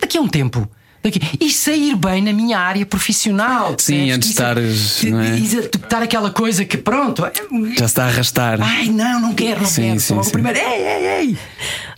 Daqui 0.00 0.16
a 0.16 0.20
um 0.20 0.28
tempo? 0.28 0.68
Daqui... 1.02 1.20
E 1.40 1.50
sair 1.50 1.94
bem 1.96 2.22
na 2.22 2.32
minha 2.32 2.58
área 2.58 2.84
profissional. 2.84 3.74
Sim, 3.78 4.10
antes 4.10 4.28
de 4.30 4.34
é- 4.34 4.44
estares, 4.44 5.04
é? 5.04 5.58
estar 5.76 6.02
aquela 6.02 6.30
coisa 6.30 6.64
que 6.64 6.76
pronto. 6.76 7.24
é- 7.24 7.32
Já 7.32 7.76
se 7.78 7.84
está 7.84 8.04
a 8.04 8.08
arrastar. 8.08 8.58
Ai, 8.60 8.88
não, 8.88 9.20
não 9.20 9.34
quero, 9.34 9.60
não 9.60 9.66
Sim, 9.68 9.82
quero. 9.82 10.00
sim, 10.00 10.14
sim. 10.22 10.28
o 10.28 10.30
primeiro. 10.32 10.58
Ei, 10.58 10.64
ei, 10.82 11.06
ei. 11.28 11.38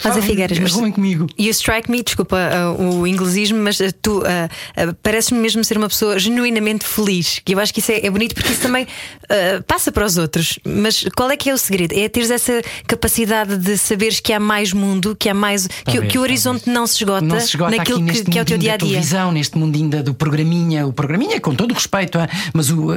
Rosa 0.02 0.22
Figueiras, 0.22 0.58
mas- 0.58 0.72
comigo. 0.72 1.26
You 1.38 1.50
strike 1.50 1.90
me, 1.90 2.02
desculpa 2.02 2.36
uh, 2.78 2.82
o 3.00 3.06
inglesismo, 3.06 3.58
mas 3.58 3.78
uh, 3.80 3.92
tu 4.00 4.18
uh, 4.20 4.22
uh, 4.22 4.94
pareces-me 5.02 5.38
mesmo 5.38 5.62
ser 5.64 5.76
uma 5.76 5.88
pessoa 5.88 6.18
genuinamente 6.18 6.84
feliz. 6.86 7.40
Que 7.44 7.54
eu 7.54 7.58
acho 7.60 7.72
que 7.74 7.80
isso 7.80 7.92
é, 7.92 8.06
é 8.06 8.10
bonito 8.10 8.34
porque 8.34 8.52
isso 8.52 8.62
também 8.62 8.84
uh, 8.84 9.62
passa 9.66 9.90
para 9.92 10.04
os 10.06 10.16
outros. 10.16 10.58
Mas 10.64 11.04
qual 11.16 11.30
é 11.30 11.36
que 11.36 11.50
é 11.50 11.54
o 11.54 11.58
segredo? 11.58 11.94
É 11.98 12.08
teres 12.08 12.30
essa 12.30 12.62
capacidade 12.86 13.56
de 13.58 13.76
saberes 13.76 14.20
que 14.20 14.32
há 14.32 14.40
mais 14.40 14.72
mundo, 14.72 15.14
que 15.18 15.28
há 15.28 15.34
mais. 15.34 15.66
que, 15.66 15.72
o- 15.72 15.84
Talvez, 15.92 16.12
que 16.12 16.18
o 16.18 16.22
horizonte 16.22 16.68
não 16.70 16.86
se 16.86 16.96
esgota, 16.96 17.20
não 17.24 17.38
se 17.40 17.46
esgota 17.48 17.76
naquilo 17.76 18.02
aqui 18.04 18.24
que, 18.24 18.30
que 18.30 18.38
é 18.38 18.42
o 18.42 18.44
teu 18.44 18.58
dia 18.58 18.74
a 18.74 18.76
dia. 18.76 18.99
Televisão, 19.00 19.32
neste 19.32 19.58
mundinho 19.58 20.02
do 20.02 20.14
programinha, 20.14 20.86
o 20.86 20.92
programinha 20.92 21.40
com 21.40 21.54
todo 21.54 21.72
o 21.72 21.74
respeito, 21.74 22.18
ah, 22.18 22.28
mas 22.52 22.70
o 22.70 22.92
ah, 22.92 22.96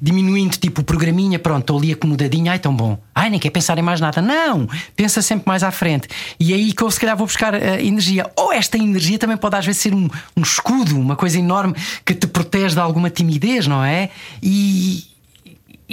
diminuindo 0.00 0.56
tipo 0.56 0.80
o 0.80 0.84
programinha, 0.84 1.38
pronto, 1.38 1.60
estou 1.60 1.78
ali 1.78 1.92
acomodadinho, 1.92 2.50
ai 2.50 2.58
tão 2.58 2.74
bom. 2.74 2.98
Ai, 3.14 3.30
nem 3.30 3.38
quer 3.38 3.50
pensar 3.50 3.78
em 3.78 3.82
mais 3.82 4.00
nada. 4.00 4.20
Não, 4.20 4.68
pensa 4.96 5.22
sempre 5.22 5.46
mais 5.46 5.62
à 5.62 5.70
frente. 5.70 6.08
E 6.38 6.52
é 6.52 6.56
aí 6.56 6.72
que 6.72 6.82
eu 6.82 6.90
se 6.90 6.98
calhar 6.98 7.16
vou 7.16 7.26
buscar 7.26 7.54
ah, 7.54 7.80
energia. 7.80 8.30
Ou 8.36 8.52
esta 8.52 8.76
energia 8.76 9.18
também 9.18 9.36
pode 9.36 9.56
às 9.56 9.64
vezes 9.64 9.80
ser 9.80 9.94
um, 9.94 10.08
um 10.36 10.42
escudo, 10.42 10.98
uma 10.98 11.16
coisa 11.16 11.38
enorme 11.38 11.74
que 12.04 12.14
te 12.14 12.26
protege 12.26 12.74
de 12.74 12.80
alguma 12.80 13.08
timidez, 13.08 13.66
não 13.66 13.84
é? 13.84 14.10
E, 14.42 15.04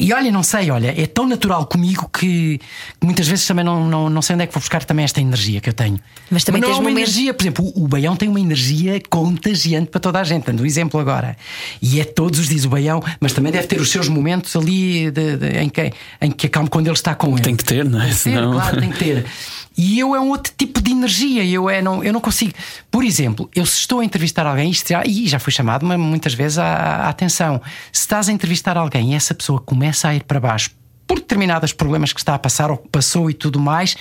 e 0.04 0.12
olha, 0.14 0.32
não 0.32 0.42
sei, 0.44 0.72
olha, 0.72 0.94
é 1.00 1.06
tão 1.06 1.28
natural 1.28 1.66
comigo 1.66 2.10
que, 2.12 2.58
que 3.00 3.06
muitas 3.06 3.28
vezes 3.28 3.46
também 3.46 3.64
não, 3.64 3.88
não, 3.88 4.10
não 4.10 4.22
sei 4.22 4.34
onde 4.36 4.44
é 4.44 4.48
que 4.48 4.54
vou 4.54 4.60
buscar 4.62 4.84
também 4.84 5.06
esta 5.06 5.22
energia 5.22 5.62
que 5.62 5.70
eu 5.70 5.74
tenho. 5.74 6.00
Mas 6.30 6.44
também 6.44 6.62
não 6.62 6.70
tens 6.70 6.78
é 6.78 6.80
uma 6.80 6.90
momentos- 6.90 7.14
energia, 7.14 7.34
por 7.34 7.44
exemplo, 7.44 7.72
o 7.76 7.82
o 7.82 7.88
Baião 7.88 8.16
tem 8.16 8.30
uma 8.30 8.40
energia 8.40 9.02
contagiante 9.10 9.90
para 9.90 10.00
toda 10.00 10.20
a 10.20 10.24
gente, 10.24 10.46
dando 10.46 10.64
um 10.64 10.66
exemplo 10.66 11.00
agora. 11.00 11.36
E 11.82 12.00
é 12.00 12.04
todos 12.06 12.40
os 12.40 12.48
dias 12.48 12.64
o 12.66 12.70
Baião, 12.70 13.04
mas 13.20 13.34
também 13.34 13.52
deve 13.52 13.68
ter 13.68 13.80
os 13.82 13.90
seus 13.92 14.08
momentos 14.08 14.56
ali 14.56 15.12
de- 15.12 15.38
de- 15.38 15.58
em, 15.60 15.70
que, 15.70 15.92
em 16.22 16.32
que 16.32 16.48
acalma 16.48 16.70
quando 16.70 16.88
ele 16.88 16.96
está 16.96 17.14
com 17.16 17.34
ele. 17.34 17.42
Tem 17.42 17.56
que 17.56 17.64
ter, 17.66 17.84
não 17.86 18.00
é? 18.02 18.06
Tem 18.06 18.14
que 18.14 18.24
ter, 18.24 18.30
Senão- 18.32 18.54
claro, 18.54 18.80
tem 18.80 18.90
que 18.92 18.98
ter. 19.00 19.26
E 19.78 20.00
eu 20.00 20.16
é 20.16 20.20
um 20.20 20.30
outro 20.30 20.54
tipo 20.56 20.82
de 20.82 20.92
energia. 20.92 21.46
Eu, 21.46 21.70
é, 21.70 21.82
não, 21.82 22.04
eu 22.04 22.12
não 22.12 22.20
consigo. 22.20 22.54
Por 22.90 23.04
exemplo, 23.04 23.50
eu 23.56 23.66
se 23.66 23.80
estou 23.80 24.00
a 24.00 24.06
entrevistar 24.06 24.46
alguém, 24.46 24.70
isto 24.70 24.90
já, 24.90 25.04
e 25.06 25.28
já 25.28 25.40
fui 25.40 25.52
chamado 25.52 25.86
mas 25.86 26.00
muitas 26.00 26.34
vezes 26.34 26.58
à 26.58 27.08
atenção. 27.08 27.62
Se 27.92 28.02
estás 28.02 28.30
a 28.30 28.32
entrevistar 28.32 28.78
alguém 28.78 29.14
e 29.14 29.16
essa 29.16 29.34
pessoa 29.34 29.60
começa 29.60 30.10
a 30.10 30.16
ir 30.16 30.24
para 30.24 30.40
baixo 30.40 30.72
por 31.08 31.20
determinados 31.20 31.74
problemas 31.74 32.14
que 32.14 32.20
está 32.20 32.36
a 32.36 32.40
passar 32.40 32.72
ou 32.72 32.78
que 32.78 32.88
passou 32.90 33.30
e 33.30 33.34
tudo 33.34 33.60
mais. 33.60 33.96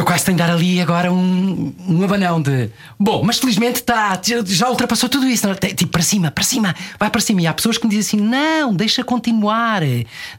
Eu 0.00 0.04
quase 0.06 0.24
tenho 0.24 0.38
de 0.38 0.42
dar 0.42 0.50
ali 0.50 0.80
agora 0.80 1.12
um, 1.12 1.74
um 1.86 2.02
abanão 2.02 2.40
de. 2.40 2.70
Bom, 2.98 3.22
mas 3.22 3.38
felizmente 3.38 3.80
está, 3.80 4.18
já 4.46 4.70
ultrapassou 4.70 5.10
tudo 5.10 5.26
isso. 5.26 5.46
não 5.46 5.52
é? 5.52 5.56
Tipo, 5.56 5.88
para 5.88 6.00
cima, 6.00 6.30
para 6.30 6.42
cima, 6.42 6.74
vai 6.98 7.10
para 7.10 7.20
cima. 7.20 7.42
E 7.42 7.46
há 7.46 7.52
pessoas 7.52 7.76
que 7.76 7.86
me 7.86 7.94
dizem 7.94 8.18
assim: 8.18 8.26
não, 8.26 8.74
deixa 8.74 9.04
continuar, 9.04 9.82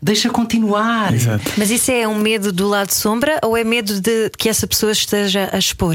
deixa 0.01 0.32
continuar. 0.32 1.14
Exato. 1.14 1.43
Mas 1.57 1.70
isso 1.70 1.91
é 1.91 2.07
um 2.07 2.18
medo 2.18 2.51
do 2.51 2.68
lado 2.68 2.91
sombra 2.91 3.39
ou 3.43 3.55
é 3.55 3.64
medo 3.64 4.01
de 4.01 4.32
que 4.36 4.49
essa 4.49 4.66
pessoa 4.66 4.93
esteja 4.93 5.47
a 5.53 5.59
expor? 5.59 5.93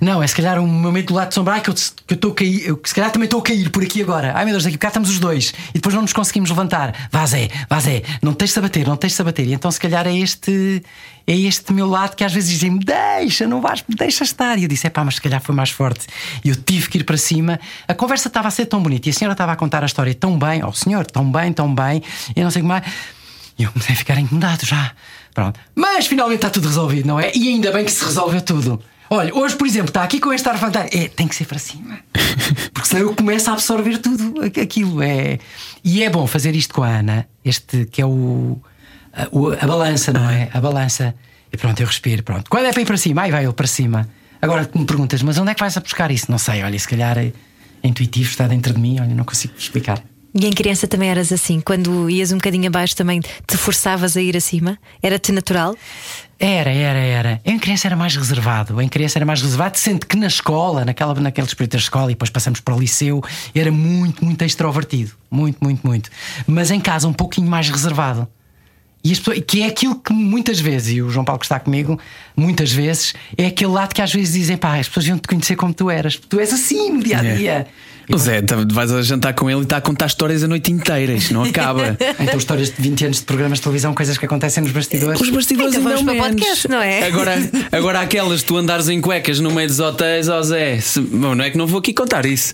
Não, 0.00 0.22
é 0.22 0.26
se 0.26 0.34
calhar 0.34 0.58
um 0.58 0.66
momento 0.66 1.08
do 1.08 1.14
lado 1.14 1.28
de 1.28 1.34
sombra 1.34 1.54
ai, 1.54 1.60
que 1.60 1.70
eu 1.70 1.74
estou 1.74 2.32
a 2.32 2.34
cair, 2.34 2.66
eu, 2.66 2.80
se 2.84 2.94
calhar 2.94 3.10
também 3.10 3.26
estou 3.26 3.40
a 3.40 3.42
cair 3.42 3.70
por 3.70 3.82
aqui 3.82 4.02
agora. 4.02 4.32
Ai 4.34 4.44
meu 4.44 4.52
Deus, 4.52 4.64
daqui 4.64 4.78
cá 4.78 4.88
estamos 4.88 5.10
os 5.10 5.18
dois 5.18 5.52
e 5.70 5.74
depois 5.74 5.94
não 5.94 6.02
nos 6.02 6.12
conseguimos 6.12 6.50
levantar. 6.50 7.08
Vá 7.10 7.26
Zé, 7.26 7.48
vá 7.68 7.80
Zé, 7.80 8.02
não 8.22 8.32
te 8.32 8.38
deixes 8.38 8.56
abater, 8.58 8.86
não 8.86 8.96
te 8.96 9.02
deixes 9.02 9.20
abater. 9.20 9.46
E 9.46 9.52
então 9.52 9.70
se 9.70 9.80
calhar 9.80 10.06
é 10.06 10.16
este, 10.16 10.82
é 11.26 11.36
este 11.36 11.72
meu 11.72 11.86
lado 11.86 12.14
que 12.14 12.24
às 12.24 12.32
vezes 12.32 12.50
dizem-me: 12.50 12.78
deixa, 12.78 13.46
não 13.46 13.60
vais, 13.60 13.84
deixa 13.88 14.24
estar. 14.24 14.58
E 14.58 14.62
eu 14.62 14.68
disse: 14.68 14.86
é 14.86 14.90
pá, 14.90 15.04
mas 15.04 15.16
se 15.16 15.20
calhar 15.20 15.40
foi 15.40 15.54
mais 15.54 15.70
forte. 15.70 16.06
E 16.44 16.48
eu 16.48 16.56
tive 16.56 16.88
que 16.88 16.98
ir 16.98 17.04
para 17.04 17.16
cima. 17.16 17.58
A 17.86 17.94
conversa 17.94 18.28
estava 18.28 18.48
a 18.48 18.50
ser 18.50 18.66
tão 18.66 18.82
bonita 18.82 19.08
e 19.08 19.10
a 19.10 19.14
senhora 19.14 19.32
estava 19.32 19.52
a 19.52 19.56
contar 19.56 19.82
a 19.82 19.86
história 19.86 20.14
tão 20.14 20.38
bem, 20.38 20.62
ao 20.62 20.72
senhor, 20.72 21.06
tão 21.06 21.30
bem, 21.30 21.52
tão 21.52 21.74
bem, 21.74 22.02
e 22.34 22.42
não 22.42 22.50
sei 22.50 22.62
o 22.62 22.64
que 22.64 22.68
mais. 22.68 22.84
E 23.58 23.62
eu 23.62 23.72
comecei 23.72 23.94
a 23.94 23.98
ficar 23.98 24.18
incomodado 24.18 24.66
já. 24.66 24.92
Pronto. 25.32 25.58
Mas 25.74 26.06
finalmente 26.06 26.36
está 26.36 26.50
tudo 26.50 26.68
resolvido, 26.68 27.06
não 27.06 27.20
é? 27.20 27.32
E 27.34 27.48
ainda 27.48 27.72
bem 27.72 27.84
que 27.84 27.92
se 27.92 28.04
resolveu 28.04 28.40
tudo. 28.40 28.82
Olha, 29.08 29.34
hoje, 29.34 29.54
por 29.56 29.66
exemplo, 29.66 29.88
está 29.88 30.02
aqui 30.02 30.18
com 30.18 30.32
este 30.32 30.48
ar 30.48 30.58
fantástico. 30.58 30.96
É, 30.96 31.08
tem 31.08 31.28
que 31.28 31.34
ser 31.36 31.44
para 31.46 31.58
cima. 31.58 31.98
Porque 32.74 32.88
senão 32.88 33.02
eu 33.02 33.14
começo 33.14 33.48
a 33.50 33.52
absorver 33.52 33.98
tudo 33.98 34.42
aqu- 34.42 34.60
aquilo. 34.60 35.00
É... 35.02 35.38
E 35.84 36.02
é 36.02 36.10
bom 36.10 36.26
fazer 36.26 36.54
isto 36.56 36.74
com 36.74 36.82
a 36.82 36.88
Ana, 36.88 37.26
este 37.44 37.86
que 37.86 38.02
é 38.02 38.06
o. 38.06 38.58
A, 39.12 39.28
o- 39.30 39.52
a 39.52 39.66
balança, 39.66 40.12
não 40.12 40.28
é? 40.28 40.50
A 40.52 40.60
balança. 40.60 41.14
E 41.52 41.56
pronto, 41.56 41.80
eu 41.80 41.86
respiro. 41.86 42.22
Pronto. 42.22 42.50
Quando 42.50 42.66
é 42.66 42.72
para 42.72 42.82
ir 42.82 42.86
para 42.86 42.96
cima? 42.96 43.22
Aí 43.22 43.30
vai 43.30 43.44
ele 43.44 43.52
para 43.52 43.66
cima. 43.66 44.08
Agora 44.42 44.68
me 44.74 44.84
perguntas, 44.84 45.22
mas 45.22 45.38
onde 45.38 45.50
é 45.50 45.54
que 45.54 45.60
vais 45.60 45.76
a 45.76 45.80
buscar 45.80 46.10
isso? 46.10 46.30
Não 46.30 46.38
sei, 46.38 46.62
olha, 46.62 46.78
se 46.78 46.86
calhar 46.88 47.16
é 47.16 47.32
intuitivo, 47.82 48.28
está 48.28 48.46
dentro 48.46 48.74
de 48.74 48.80
mim, 48.80 48.98
olha, 49.00 49.14
não 49.14 49.24
consigo 49.24 49.54
explicar. 49.56 50.02
E 50.38 50.44
em 50.46 50.52
criança 50.52 50.86
também 50.86 51.08
eras 51.08 51.32
assim? 51.32 51.60
Quando 51.60 52.10
ias 52.10 52.30
um 52.30 52.36
bocadinho 52.36 52.66
abaixo 52.66 52.94
também 52.94 53.20
te 53.20 53.56
forçavas 53.56 54.16
a 54.16 54.20
ir 54.20 54.36
acima? 54.36 54.76
Era-te 55.02 55.32
natural? 55.32 55.74
Era, 56.38 56.70
era, 56.70 56.98
era. 56.98 57.40
Eu 57.44 57.52
em 57.52 57.58
criança 57.58 57.88
era 57.88 57.96
mais 57.96 58.14
reservado. 58.14 58.80
Em 58.80 58.88
criança 58.88 59.18
era 59.18 59.24
mais 59.24 59.40
reservado, 59.40 59.78
sendo 59.78 60.06
que 60.06 60.16
na 60.16 60.26
escola, 60.26 60.84
naquela, 60.84 61.14
naquele 61.14 61.46
espírito 61.46 61.72
da 61.72 61.78
escola, 61.78 62.10
e 62.10 62.14
depois 62.14 62.28
passamos 62.28 62.60
para 62.60 62.74
o 62.74 62.78
liceu, 62.78 63.22
era 63.54 63.72
muito, 63.72 64.22
muito 64.24 64.44
extrovertido. 64.44 65.12
Muito, 65.30 65.58
muito, 65.62 65.86
muito. 65.86 66.10
Mas 66.46 66.70
em 66.70 66.78
casa, 66.78 67.08
um 67.08 67.12
pouquinho 67.12 67.48
mais 67.48 67.70
reservado. 67.70 68.28
E 69.02 69.12
as 69.12 69.18
pessoas, 69.18 69.38
que 69.46 69.62
é 69.62 69.66
aquilo 69.66 69.94
que 69.94 70.12
muitas 70.12 70.60
vezes, 70.60 70.96
e 70.96 71.00
o 71.00 71.08
João 71.08 71.24
Paulo 71.24 71.38
que 71.38 71.46
está 71.46 71.60
comigo, 71.60 71.98
muitas 72.36 72.72
vezes, 72.72 73.14
é 73.38 73.46
aquele 73.46 73.70
lado 73.70 73.94
que 73.94 74.02
às 74.02 74.12
vezes 74.12 74.34
dizem: 74.34 74.56
pá, 74.56 74.78
as 74.78 74.88
pessoas 74.88 75.06
iam 75.06 75.18
te 75.18 75.28
conhecer 75.28 75.56
como 75.56 75.72
tu 75.72 75.88
eras. 75.88 76.16
Tu 76.16 76.40
és 76.40 76.52
assim 76.52 76.90
no 76.90 77.02
dia 77.02 77.18
a 77.18 77.22
dia. 77.22 77.66
O 78.08 78.18
Zé, 78.18 78.40
tá- 78.42 78.56
vais 78.72 78.92
a 78.92 79.02
jantar 79.02 79.34
com 79.34 79.50
ele 79.50 79.60
e 79.60 79.62
está 79.64 79.78
a 79.78 79.80
contar 79.80 80.06
histórias 80.06 80.42
a 80.44 80.48
noite 80.48 80.70
inteira. 80.72 81.12
Isto 81.12 81.34
não 81.34 81.42
acaba. 81.44 81.96
Então, 82.20 82.38
histórias 82.38 82.70
de 82.70 82.80
20 82.82 83.04
anos 83.06 83.18
de 83.18 83.24
programas 83.24 83.58
de 83.58 83.62
televisão, 83.62 83.94
coisas 83.94 84.16
que 84.18 84.24
acontecem 84.24 84.62
nos 84.62 84.72
bastidores. 84.72 85.20
Os 85.20 85.30
bastidores 85.30 85.74
Então 85.74 85.88
ainda 85.92 86.02
vamos 86.04 86.16
podcast, 86.18 86.68
não 86.68 86.80
é? 86.82 87.06
Agora, 87.06 87.34
agora 87.72 88.00
aquelas 88.00 88.42
tu 88.42 88.56
andares 88.56 88.88
em 88.88 89.00
cuecas 89.00 89.38
no 89.40 89.50
meio 89.50 89.68
dos 89.68 89.78
hotéis, 89.80 90.28
ó 90.28 90.42
Zé. 90.42 90.78
se- 90.80 91.00
bom, 91.00 91.34
não 91.34 91.44
é 91.44 91.50
que 91.50 91.58
não 91.58 91.66
vou 91.66 91.78
aqui 91.78 91.92
contar 91.92 92.24
isso. 92.26 92.52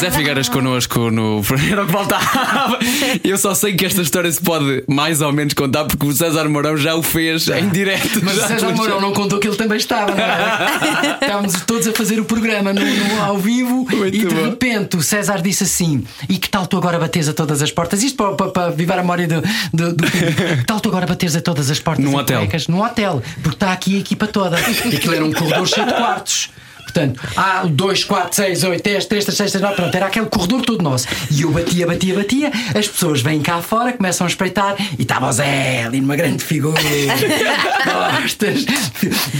Zé 0.00 0.10
Figueiras 0.10 0.48
connosco 0.48 1.10
no. 1.10 1.42
Era 1.70 1.82
o 1.82 1.86
que 1.86 1.92
faltava. 1.92 2.78
Eu 3.24 3.38
só 3.38 3.54
sei 3.54 3.74
que 3.74 3.84
esta 3.86 4.02
história 4.02 4.30
se 4.30 4.40
pode 4.40 4.84
mais 4.86 5.20
ou 5.20 5.32
menos 5.32 5.54
contar 5.54 5.84
porque 5.84 6.06
o 6.06 6.12
César 6.12 6.48
Mourão 6.48 6.76
já 6.76 6.94
o 6.94 7.02
fez 7.02 7.48
em 7.48 7.68
direto. 7.68 8.20
Mas 8.22 8.36
o 8.38 8.46
César 8.46 8.70
Mourão 8.74 9.00
não 9.00 9.12
contou 9.12 9.38
que 9.38 9.48
ele 9.48 9.56
também 9.56 9.78
estava, 9.78 10.12
não 10.14 10.22
é? 10.22 11.18
Estávamos 11.22 11.60
todos 11.62 11.86
a 11.88 11.92
fazer 11.92 12.20
o 12.20 12.24
programa 12.24 12.72
no, 12.72 12.80
no- 12.84 13.22
ao 13.22 13.38
vivo 13.38 13.86
Muito 13.90 14.14
e 14.16 14.18
de 14.20 14.26
bom. 14.34 14.44
repente 14.44 14.96
o 14.96 15.02
César 15.02 15.40
disse 15.40 15.64
assim: 15.64 16.04
E 16.28 16.38
que 16.38 16.48
tal 16.48 16.66
tu 16.66 16.76
agora 16.76 16.98
bateres 16.98 17.28
a 17.28 17.32
todas 17.32 17.62
as 17.62 17.70
portas? 17.70 18.02
Isto 18.02 18.16
para, 18.16 18.34
para, 18.34 18.50
para 18.50 18.70
vivar 18.70 18.98
a 18.98 19.02
memória 19.02 19.26
do, 19.26 19.42
do, 19.72 19.92
do 19.94 20.02
Que 20.10 20.64
tal 20.66 20.80
tu 20.80 20.88
agora 20.88 21.06
bateres 21.06 21.34
a 21.36 21.40
todas 21.40 21.70
as 21.70 21.78
portas? 21.80 22.04
Num 22.04 22.14
hotel. 22.16 22.40
cuecas? 22.40 22.68
Num 22.68 22.82
hotel, 22.82 23.22
porque 23.42 23.56
está 23.56 23.72
aqui 23.72 23.96
a 23.96 24.00
equipa 24.00 24.26
toda. 24.26 24.56
E 24.86 24.96
aquilo 24.96 25.14
era 25.14 25.24
um 25.24 25.32
corredor 25.32 25.66
cheio 25.66 25.86
de 25.86 25.94
quartos. 25.94 26.50
Portanto, 26.86 27.20
há 27.36 27.64
2, 27.66 28.04
4, 28.04 28.36
6, 28.36 28.62
8, 28.64 28.82
10, 28.82 29.04
3, 29.06 29.24
6, 29.24 29.36
7, 29.50 29.58
9, 29.62 29.74
pronto, 29.74 29.94
era 29.94 30.06
aquele 30.06 30.26
corredor 30.26 30.62
todo 30.62 30.82
nosso. 30.82 31.08
E 31.30 31.42
eu 31.42 31.50
batia, 31.50 31.84
batia, 31.86 32.14
batia, 32.14 32.52
as 32.78 32.86
pessoas 32.86 33.20
vêm 33.20 33.42
cá 33.42 33.60
fora, 33.60 33.92
começam 33.92 34.24
a 34.26 34.30
espreitar 34.30 34.76
e 34.96 35.02
estava 35.02 35.28
o 35.28 35.32
Zé 35.32 35.82
ali 35.84 36.00
numa 36.00 36.14
grande 36.16 36.42
figura, 36.44 36.80
costas, 38.22 38.64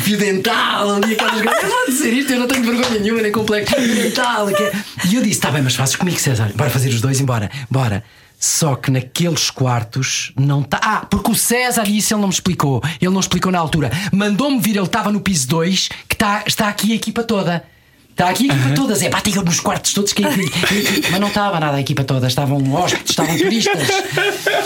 fio 0.03 0.19
dental, 0.19 0.97
ali 0.97 1.13
aquelas 1.15 1.41
coisas. 1.43 1.63
Eu 1.63 1.69
vou 1.71 1.87
dizer 1.87 2.13
isto, 2.13 2.33
eu 2.33 2.41
não 2.41 2.49
tenho 2.49 2.65
vergonha 2.65 3.01
nenhuma, 3.01 3.23
nem 3.23 3.33
complexo. 3.33 3.75
Fio 3.75 3.95
dental, 3.95 4.49
é- 4.51 4.73
E 5.09 5.15
eu 5.15 5.21
disse: 5.23 5.33
está 5.39 5.51
bem, 5.51 5.63
mas 5.63 5.75
fazes 5.75 5.97
comigo, 5.97 6.19
César, 6.19 6.51
bora 6.55 6.71
fazer 6.71 6.89
os 6.91 7.01
dois, 7.01 7.21
embora, 7.21 7.51
bora. 7.71 8.03
Só 8.39 8.77
que 8.77 8.91
naqueles 8.91 9.51
quartos 9.51 10.33
não 10.37 10.61
está. 10.61 10.79
Ah, 10.83 11.07
porque 11.09 11.31
o 11.31 11.35
César, 11.35 11.89
e 11.89 11.99
isso 11.99 12.13
ele 12.13 12.21
não 12.21 12.29
me 12.29 12.35
explicou, 12.35 12.83
ele 13.01 13.11
não 13.11 13.21
explicou 13.21 13.51
na 13.51 13.59
altura, 13.59 13.91
mandou-me 14.13 14.61
vir, 14.61 14.77
ele 14.77 14.85
estava 14.85 15.11
no 15.11 15.21
piso 15.21 15.49
2, 15.49 15.89
que 16.09 16.15
está, 16.15 16.45
está 16.47 16.69
aqui 16.69 16.93
a 16.93 16.97
equipa 16.97 17.23
toda. 17.23 17.65
Está 18.11 18.31
aqui 18.31 18.51
a 18.51 18.55
equipa 18.55 18.69
uhum. 18.71 18.75
todas, 18.75 19.03
é 19.03 19.11
pá, 19.11 19.23
nos 19.45 19.61
quartos 19.61 19.93
todos 19.93 20.15
que 20.15 20.23
Mas 20.23 21.21
não 21.21 21.29
estava 21.29 21.61
nada 21.61 21.77
a 21.77 21.81
equipa 21.81 22.03
toda, 22.03 22.27
estavam 22.27 22.73
hóspedes, 22.73 23.11
estavam 23.11 23.37
turistas. 23.37 23.89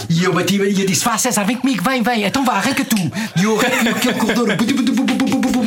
E 0.09 0.23
eu 0.23 0.33
bati 0.33 0.55
e 0.55 0.81
eu 0.81 0.87
disse: 0.87 1.05
vá 1.05 1.19
César, 1.19 1.43
vem 1.43 1.57
comigo, 1.57 1.83
vem, 1.83 2.01
vem, 2.01 2.23
então 2.23 2.45
vá, 2.45 2.55
arranca 2.55 2.85
tu. 2.85 2.97
E 3.37 3.43
eu 3.43 3.59
arranco 3.59 3.89
aquele 3.89 4.15
corredor, 4.15 4.57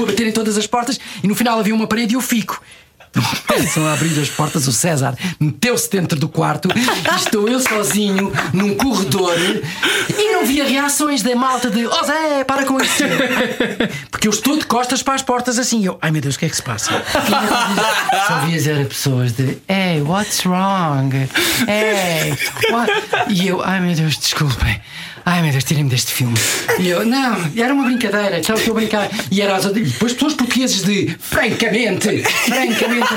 bater 0.05 0.27
em 0.27 0.31
todas 0.31 0.57
as 0.57 0.65
portas, 0.65 0.99
e 1.21 1.27
no 1.27 1.35
final 1.35 1.59
havia 1.59 1.75
uma 1.75 1.87
parede 1.87 2.13
e 2.13 2.15
eu 2.15 2.21
fico. 2.21 2.61
Começam 3.47 3.85
a 3.85 3.93
abrir 3.93 4.19
as 4.19 4.29
portas, 4.29 4.67
o 4.67 4.71
César 4.73 5.15
meteu-se 5.39 5.89
dentro 5.89 6.17
do 6.19 6.27
quarto 6.27 6.67
e 6.75 7.15
estou 7.15 7.47
eu 7.47 7.59
sozinho 7.59 8.31
num 8.51 8.75
corredor 8.75 9.35
e 10.17 10.31
não 10.31 10.45
via 10.45 10.65
reações 10.65 11.21
da 11.21 11.35
malta 11.35 11.69
de 11.69 11.85
Oh 11.85 12.03
Zé, 12.03 12.43
para 12.43 12.65
com 12.65 12.81
isso. 12.81 13.03
Porque 14.09 14.27
eu 14.27 14.31
estou 14.31 14.57
de 14.57 14.65
costas 14.65 15.03
para 15.03 15.13
as 15.13 15.21
portas 15.21 15.59
assim. 15.59 15.85
Eu, 15.85 15.97
ai 16.01 16.09
meu 16.11 16.21
Deus, 16.21 16.35
o 16.35 16.39
que 16.39 16.45
é 16.45 16.49
que 16.49 16.55
se 16.55 16.63
passa? 16.63 16.91
E 16.93 18.27
Só 18.27 18.39
via 18.45 18.57
dizer 18.57 18.81
a 18.81 18.85
pessoas 18.85 19.33
de 19.33 19.57
Hey, 19.69 20.01
what's 20.01 20.43
wrong? 20.45 21.15
Hey, 21.67 22.37
what? 22.71 22.91
E 23.29 23.47
eu, 23.47 23.61
ai 23.63 23.79
meu 23.79 23.95
Deus, 23.95 24.17
desculpem. 24.17 24.81
Ai 25.25 25.41
meu 25.41 25.51
Deus, 25.51 25.63
tirem-me 25.63 25.89
deste 25.89 26.11
filme. 26.11 26.35
E 26.79 26.89
eu, 26.89 27.05
não, 27.05 27.37
era 27.55 27.73
uma 27.73 27.85
brincadeira, 27.85 28.39
estou 28.39 28.55
a 28.55 28.73
brincar. 28.73 29.09
E 29.31 29.41
era 29.41 29.55
as, 29.55 29.65
depois 29.71 30.13
pessoas 30.13 30.33
portuguesas 30.33 30.83
de 30.83 31.15
francamente, 31.19 32.23
francamente, 32.23 33.07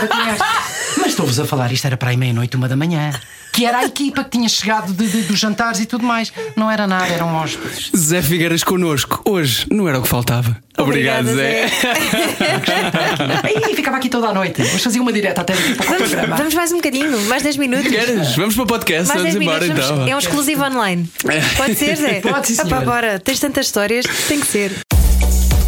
mas 0.99 1.07
estou-vos 1.09 1.41
a 1.41 1.45
falar, 1.45 1.73
isto 1.73 1.87
era 1.87 1.97
para 1.97 2.11
aí 2.11 2.17
meia-noite, 2.17 2.57
uma 2.57 2.69
da 2.69 2.77
manhã. 2.77 3.11
Que 3.57 3.65
era 3.65 3.79
a 3.79 3.85
equipa 3.87 4.23
que 4.23 4.31
tinha 4.31 4.49
chegado 4.51 4.93
de, 4.93 5.07
de- 5.09 5.23
dos 5.23 5.39
jantares 5.39 5.81
e 5.81 5.87
tudo 5.87 6.05
mais. 6.05 6.31
Não 6.55 6.71
era 6.71 6.87
nada, 6.87 7.07
eram 7.07 7.35
hóspedes. 7.35 7.91
Zé 7.97 8.21
Figueiras 8.21 8.63
connosco. 8.63 9.23
Hoje 9.25 9.67
não 9.71 9.89
era 9.89 9.99
o 9.99 10.03
que 10.03 10.09
faltava. 10.09 10.59
Obrigado, 10.77 11.31
Obrigada, 11.31 11.35
Zé. 11.35 11.71
E 13.71 13.75
ficava 13.75 13.97
aqui 13.97 14.11
toda 14.11 14.29
a 14.29 14.35
noite. 14.35 14.63
Vamos 14.63 14.83
fazer 14.83 15.01
uma 15.01 15.11
direta 15.13 15.41
até 15.41 15.55
para 15.55 15.65
o 15.65 15.75
Vamos, 15.89 16.09
programa. 16.11 16.37
vamos 16.37 16.55
mais 16.55 16.71
um 16.73 16.77
bocadinho, 16.77 17.19
mais 17.23 17.43
10 17.43 17.57
minutos. 17.57 17.89
Queres? 17.89 18.37
Vamos 18.37 18.55
para 18.55 18.65
o 18.65 18.67
podcast, 18.67 19.09
Mais 19.09 19.21
vamos 19.23 19.33
10 19.35 19.43
embora 19.43 19.61
minutos. 19.65 19.85
então. 19.85 19.97
vamos- 19.97 20.13
É 20.13 20.15
um 20.15 20.19
exclusivo 20.19 20.63
online. 20.65 21.11
Pode 21.57 21.75
ser, 21.77 21.97
Zé? 21.97 22.21
Pode, 22.21 22.47
sim, 22.49 22.61
Ah, 22.71 22.81
bora. 22.83 23.19
Tens 23.19 23.41
tantas 23.41 23.67
histórias, 23.67 24.05
tem 24.29 24.39
que 24.39 24.47
ser. 24.47 24.73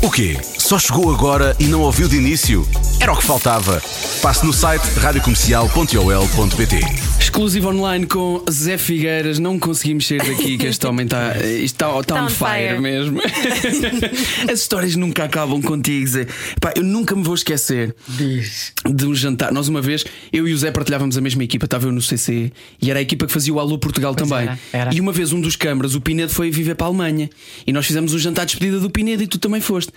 O 0.00 0.10
quê? 0.10 0.36
Só 0.58 0.78
chegou 0.78 1.12
agora 1.12 1.56
e 1.58 1.64
não 1.64 1.80
ouviu 1.80 2.08
de 2.08 2.16
início? 2.16 2.66
Era 3.00 3.12
o 3.12 3.16
que 3.16 3.24
faltava. 3.24 3.82
Passe 4.22 4.44
no 4.46 4.52
site 4.52 4.82
radiocomercial.ol.pt 4.98 6.76
Exclusivo 7.20 7.68
online 7.68 8.06
com 8.06 8.44
Zé 8.50 8.78
Figueiras. 8.78 9.38
Não 9.40 9.58
conseguimos 9.58 10.06
sair 10.06 10.18
daqui, 10.18 10.56
que 10.56 10.66
este 10.66 10.86
homem 10.86 11.04
está 11.06 11.36
está, 11.38 11.98
está 11.98 12.14
Tá 12.14 12.24
on 12.24 12.28
fire, 12.28 12.68
fire. 12.68 12.80
mesmo. 12.80 13.20
As 14.50 14.60
histórias 14.60 14.94
nunca 14.96 15.24
acabam 15.24 15.60
contigo, 15.62 16.06
Zé. 16.06 16.26
Pá, 16.60 16.72
eu 16.76 16.82
nunca 16.84 17.14
me 17.16 17.22
vou 17.22 17.34
esquecer 17.34 17.94
Diz. 18.06 18.72
de 18.88 19.04
um 19.06 19.14
jantar. 19.14 19.52
Nós, 19.52 19.68
uma 19.68 19.80
vez, 19.80 20.04
eu 20.32 20.46
e 20.46 20.52
o 20.52 20.58
Zé 20.58 20.70
partilhávamos 20.70 21.16
a 21.18 21.20
mesma 21.20 21.42
equipa, 21.44 21.64
estava 21.64 21.86
eu 21.86 21.92
no 21.92 22.00
CC 22.02 22.52
e 22.80 22.90
era 22.90 22.98
a 23.00 23.02
equipa 23.02 23.26
que 23.26 23.32
fazia 23.32 23.52
o 23.52 23.58
Alô 23.60 23.78
Portugal 23.78 24.14
também. 24.14 24.38
era, 24.46 24.58
era. 24.72 24.94
E 24.94 25.00
uma 25.00 25.12
vez, 25.12 25.32
um 25.32 25.40
dos 25.40 25.56
câmaras, 25.56 25.94
o 25.94 26.00
Pinedo, 26.00 26.32
foi 26.32 26.50
viver 26.50 26.74
para 26.76 26.86
a 26.86 26.88
Alemanha 26.88 27.28
e 27.66 27.72
nós 27.72 27.86
fizemos 27.86 28.14
um 28.14 28.18
jantar 28.18 28.46
de 28.46 28.52
despedida 28.52 28.78
do 28.80 28.90
Pinedo 28.90 29.22
e 29.22 29.26
tu 29.26 29.38
também 29.38 29.60
foste. 29.60 29.87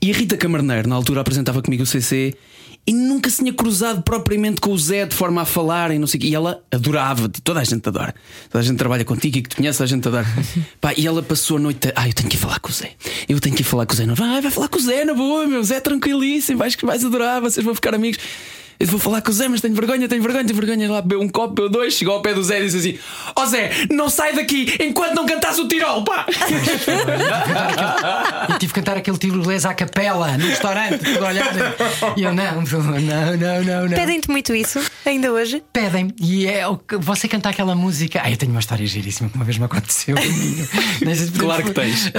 E 0.00 0.10
a 0.10 0.14
Rita 0.14 0.36
Camarneiro, 0.36 0.88
na 0.88 0.94
altura, 0.94 1.20
apresentava 1.20 1.62
comigo 1.62 1.82
o 1.82 1.86
CC. 1.86 2.34
E 2.86 2.92
nunca 2.92 3.30
se 3.30 3.38
tinha 3.38 3.52
cruzado 3.52 4.02
propriamente 4.02 4.60
com 4.60 4.70
o 4.70 4.78
Zé 4.78 5.06
de 5.06 5.14
forma 5.14 5.40
a 5.40 5.44
falar 5.46 5.90
e 5.90 5.98
não 5.98 6.06
sei. 6.06 6.20
E 6.22 6.34
ela 6.34 6.62
adorava-te, 6.70 7.40
toda 7.40 7.60
a 7.60 7.64
gente 7.64 7.88
adora. 7.88 8.14
Toda 8.50 8.62
a 8.62 8.66
gente 8.66 8.76
trabalha 8.76 9.04
contigo 9.06 9.38
e 9.38 9.42
que 9.42 9.48
te 9.48 9.56
conhece, 9.56 9.82
a 9.82 9.86
gente 9.86 10.06
adora. 10.06 10.26
Pá, 10.82 10.92
e 10.94 11.06
ela 11.06 11.22
passou 11.22 11.56
a 11.56 11.60
noite. 11.60 11.90
Ah, 11.96 12.06
eu 12.06 12.12
tenho 12.12 12.28
que 12.28 12.36
ir 12.36 12.38
falar 12.38 12.60
com 12.60 12.68
o 12.68 12.72
Zé. 12.72 12.92
Eu 13.26 13.40
tenho 13.40 13.56
que 13.56 13.62
ir 13.62 13.64
falar 13.64 13.86
com 13.86 13.94
o 13.94 13.96
Zé. 13.96 14.04
Não, 14.04 14.14
vai, 14.14 14.42
vai 14.42 14.50
falar 14.50 14.68
com 14.68 14.76
o 14.76 14.82
Zé, 14.82 15.04
na 15.06 15.14
boa, 15.14 15.46
meu. 15.46 15.64
Zé 15.64 15.76
é 15.76 15.80
tranquilíssimo, 15.80 16.58
vais, 16.58 16.76
vais 16.82 17.04
adorar, 17.04 17.40
vocês 17.40 17.64
vão 17.64 17.74
ficar 17.74 17.94
amigos. 17.94 18.18
Eu 18.78 18.86
vou 18.86 18.98
falar 18.98 19.22
com 19.22 19.30
o 19.30 19.32
Zé, 19.32 19.48
mas 19.48 19.60
tenho 19.60 19.74
vergonha, 19.74 20.08
tenho 20.08 20.22
vergonha, 20.22 20.44
tenho 20.44 20.60
vergonha. 20.60 20.90
Lá 20.90 21.00
bebeu 21.00 21.20
um 21.20 21.28
copo, 21.28 21.54
bebeu 21.54 21.70
dois, 21.70 21.94
chegou 21.94 22.14
ao 22.14 22.22
pé 22.22 22.34
do 22.34 22.42
Zé 22.42 22.60
e 22.60 22.64
disse 22.64 22.76
assim: 22.76 22.98
Ó 23.36 23.42
oh, 23.42 23.46
Zé, 23.46 23.70
não 23.90 24.08
sai 24.08 24.34
daqui 24.34 24.74
enquanto 24.80 25.14
não 25.14 25.26
cantasse 25.26 25.60
o 25.60 25.68
Tirol, 25.68 26.04
pá! 26.04 26.26
Eu 28.48 28.58
tive 28.58 28.72
que 28.72 28.80
cantar 28.80 28.96
aquele 28.96 29.18
tirolês 29.18 29.64
à 29.64 29.74
capela 29.74 30.36
no 30.36 30.46
restaurante, 30.46 30.98
tudo 30.98 31.24
a 31.24 31.28
olhar. 31.28 31.52
E 32.16 32.22
eu, 32.22 32.34
não, 32.34 32.62
não, 32.62 32.82
não, 33.00 33.64
não, 33.64 33.88
não. 33.88 33.96
Pedem-te 33.96 34.30
muito 34.30 34.54
isso, 34.54 34.80
ainda 35.04 35.32
hoje. 35.32 35.62
Pedem 35.72 36.12
e 36.20 36.46
é 36.46 36.66
o 36.66 36.76
que- 36.76 36.96
você 36.96 37.28
cantar 37.28 37.50
aquela 37.50 37.74
música. 37.74 38.20
Ah, 38.22 38.30
eu 38.30 38.36
tenho 38.36 38.52
uma 38.52 38.60
história 38.60 38.86
giríssima 38.86 39.28
que 39.28 39.36
uma 39.36 39.44
vez 39.44 39.58
me 39.58 39.64
aconteceu. 39.64 40.16
Claro 41.38 41.64
que 41.64 41.70
tens. 41.72 42.10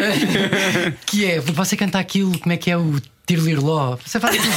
que 1.06 1.26
é 1.26 1.40
você 1.40 1.76
cantar 1.76 2.00
aquilo, 2.00 2.38
como 2.40 2.54
é 2.54 2.58
que 2.58 2.70
é 2.70 2.78
o 2.78 2.96
Tirolirló? 3.26 3.98
Você 4.06 4.20
faz 4.20 4.36
aquilo. 4.36 4.54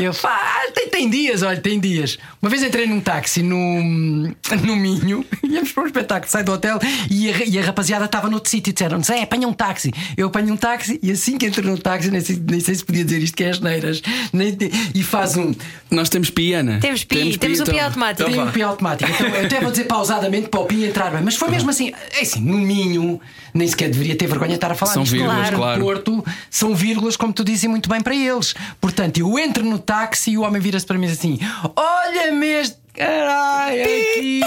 Eu 0.00 0.14
faz, 0.14 0.51
tem, 0.72 0.88
tem 0.88 1.10
dias, 1.10 1.42
olha, 1.42 1.60
tem 1.60 1.78
dias. 1.78 2.18
Uma 2.40 2.50
vez 2.50 2.62
entrei 2.62 2.86
num 2.86 3.00
táxi 3.00 3.42
no, 3.42 3.56
no 4.64 4.76
Minho, 4.76 5.24
íamos 5.44 5.72
para 5.72 5.82
um 5.82 5.86
espetáculo, 5.86 6.30
sai 6.30 6.42
do 6.44 6.52
hotel 6.52 6.78
e 7.10 7.30
a, 7.30 7.44
e 7.44 7.58
a 7.58 7.62
rapaziada 7.62 8.04
estava 8.06 8.28
noutro 8.28 8.50
sítio 8.50 8.70
e 8.70 8.72
disseram: 8.72 9.02
Zé, 9.02 9.22
apanha 9.22 9.46
um 9.48 9.52
táxi. 9.52 9.92
Eu 10.16 10.28
apanho 10.28 10.54
um 10.54 10.56
táxi 10.56 10.98
e 11.02 11.10
assim 11.10 11.38
que 11.38 11.46
entro 11.46 11.66
no 11.66 11.78
táxi, 11.78 12.10
nem 12.10 12.20
sei, 12.20 12.40
nem 12.48 12.60
sei 12.60 12.74
se 12.74 12.84
podia 12.84 13.04
dizer 13.04 13.22
isto 13.22 13.36
que 13.36 13.44
é 13.44 13.50
as 13.50 13.60
neiras, 13.60 14.02
nem 14.32 14.56
e 14.94 15.02
faz 15.02 15.36
um. 15.36 15.54
Nós 15.90 16.08
temos 16.08 16.30
piana. 16.30 16.78
Temos 16.80 17.04
pi, 17.04 17.36
temos 17.36 17.60
o 17.60 17.64
pi 17.64 17.72
então- 17.72 17.84
automático. 17.84 18.22
então 18.22 18.32
Tem 18.32 18.44
vá. 18.44 18.50
um 18.50 18.52
pi 18.52 18.62
automático. 18.62 19.10
Então, 19.10 19.26
eu 19.28 19.46
até 19.46 19.60
vou 19.60 19.70
dizer 19.70 19.84
pausadamente 19.84 20.48
para 20.48 20.60
o 20.60 20.64
PI 20.66 20.84
entrar 20.86 21.10
bem. 21.10 21.22
Mas 21.22 21.36
foi 21.36 21.50
mesmo 21.50 21.70
assim. 21.70 21.92
É 22.12 22.22
assim, 22.22 22.40
no 22.40 22.58
Minho, 22.58 23.20
nem 23.52 23.66
sequer 23.68 23.90
deveria 23.90 24.14
ter 24.16 24.26
vergonha 24.26 24.50
de 24.50 24.54
estar 24.56 24.70
a 24.70 24.74
falar 24.74 24.92
São 24.92 25.04
vírgulas, 25.04 25.50
No 25.50 25.56
claro. 25.58 25.80
Porto 25.80 26.24
são 26.50 26.74
vírgulas, 26.74 27.16
como 27.16 27.32
tu 27.32 27.44
dizes, 27.44 27.64
muito 27.68 27.88
bem 27.88 28.00
para 28.00 28.14
eles. 28.14 28.54
Portanto, 28.80 29.18
eu 29.18 29.38
entro 29.38 29.64
no 29.64 29.78
táxi 29.78 30.32
e 30.32 30.38
o 30.38 30.42
homem 30.42 30.60
vira-se 30.62 30.86
para 30.86 30.96
mim 30.98 31.06
assim: 31.06 31.38
Olha-me 31.76 32.46
este. 32.46 32.80
Caralho, 32.94 33.82
aqui! 33.82 34.42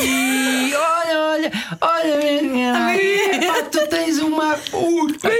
Olha, 0.76 1.20
olha, 1.20 1.52
olha, 1.82 2.14
caralho. 2.54 3.70
Tu 3.72 3.88
tens 3.88 4.20
uma 4.20 4.54
puta, 4.70 5.32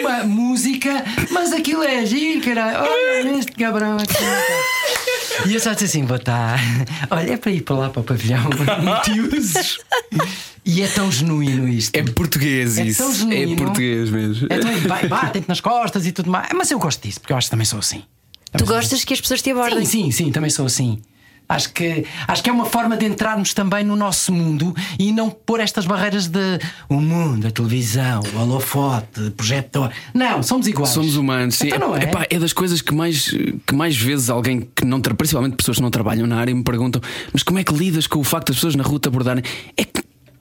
uma 0.00 0.22
música, 0.24 1.04
mas 1.32 1.52
aquilo 1.52 1.82
é 1.82 2.06
giro, 2.06 2.40
caralho. 2.44 2.78
Olha 2.88 3.38
este 3.38 3.50
cabrão 3.52 3.96
aqui. 3.96 4.14
E 5.48 5.54
eu 5.54 5.60
só 5.60 5.72
disse 5.72 5.84
assim: 5.86 6.04
vou 6.06 6.18
estar. 6.18 6.60
Olha, 7.10 7.32
é 7.32 7.36
para 7.36 7.50
ir 7.50 7.62
para 7.62 7.74
lá 7.76 7.90
para 7.90 8.00
o 8.00 8.04
pavilhão. 8.04 8.48
Tios. 9.02 9.78
E 10.64 10.82
é 10.82 10.86
tão 10.86 11.10
genuíno 11.10 11.66
isto. 11.68 11.96
É 11.96 12.02
português 12.04 12.78
É 12.78 12.84
isso. 12.84 13.02
tão 13.02 13.12
genuíno. 13.12 13.54
É 13.54 13.56
português 13.56 14.08
mesmo. 14.10 14.46
É 14.48 14.58
tão, 14.58 14.70
vai, 14.82 15.08
batem-te 15.08 15.48
nas 15.48 15.60
costas 15.60 16.06
e 16.06 16.12
tudo 16.12 16.30
mais. 16.30 16.48
Mas 16.54 16.70
eu 16.70 16.78
gosto 16.78 17.02
disso, 17.02 17.20
porque 17.20 17.32
eu 17.32 17.36
acho 17.36 17.48
que 17.48 17.50
também 17.50 17.64
sou 17.64 17.80
assim. 17.80 18.04
Tu 18.52 18.58
Também 18.58 18.66
sou 18.66 18.76
gostas 18.76 19.04
que 19.04 19.14
as 19.14 19.20
pessoas 19.20 19.42
te 19.42 19.50
abordem. 19.50 19.84
Sim, 19.84 20.04
sim, 20.04 20.10
sim, 20.26 20.30
também 20.32 20.50
sou 20.50 20.66
assim. 20.66 21.00
Acho 21.48 21.70
que, 21.72 22.06
acho 22.28 22.42
que 22.42 22.48
é 22.48 22.52
uma 22.52 22.64
forma 22.64 22.96
de 22.96 23.04
entrarmos 23.04 23.52
também 23.52 23.84
no 23.84 23.94
nosso 23.96 24.32
mundo 24.32 24.74
e 24.98 25.12
não 25.12 25.28
pôr 25.28 25.60
estas 25.60 25.84
barreiras 25.84 26.26
de 26.26 26.58
o 26.88 26.94
mundo, 26.94 27.46
a 27.46 27.50
televisão, 27.50 28.20
o 28.34 28.38
holofote, 28.38 29.20
o 29.20 29.30
projetor. 29.32 29.90
Não, 30.14 30.42
somos 30.42 30.66
iguais. 30.66 30.90
Somos 30.94 31.16
humanos, 31.16 31.56
sim. 31.56 31.66
Então 31.66 31.78
não 31.90 31.96
é? 31.96 32.04
Epá, 32.04 32.26
é 32.30 32.38
das 32.38 32.52
coisas 32.54 32.80
que 32.80 32.94
mais, 32.94 33.30
que 33.66 33.74
mais 33.74 33.94
vezes 33.96 34.30
alguém 34.30 34.66
que 34.74 34.84
não, 34.84 35.00
tra- 35.00 35.14
principalmente 35.14 35.56
pessoas 35.56 35.76
que 35.76 35.82
não 35.82 35.90
trabalham 35.90 36.26
na 36.26 36.36
área, 36.38 36.54
me 36.54 36.62
perguntam: 36.62 37.02
mas 37.34 37.42
como 37.42 37.58
é 37.58 37.64
que 37.64 37.74
lidas 37.74 38.06
com 38.06 38.20
o 38.20 38.24
facto 38.24 38.46
das 38.48 38.56
pessoas 38.56 38.74
na 38.76 38.84
rua 38.84 38.98
te 38.98 39.08
abordarem? 39.08 39.42
É 39.76 39.84
que. 39.84 40.00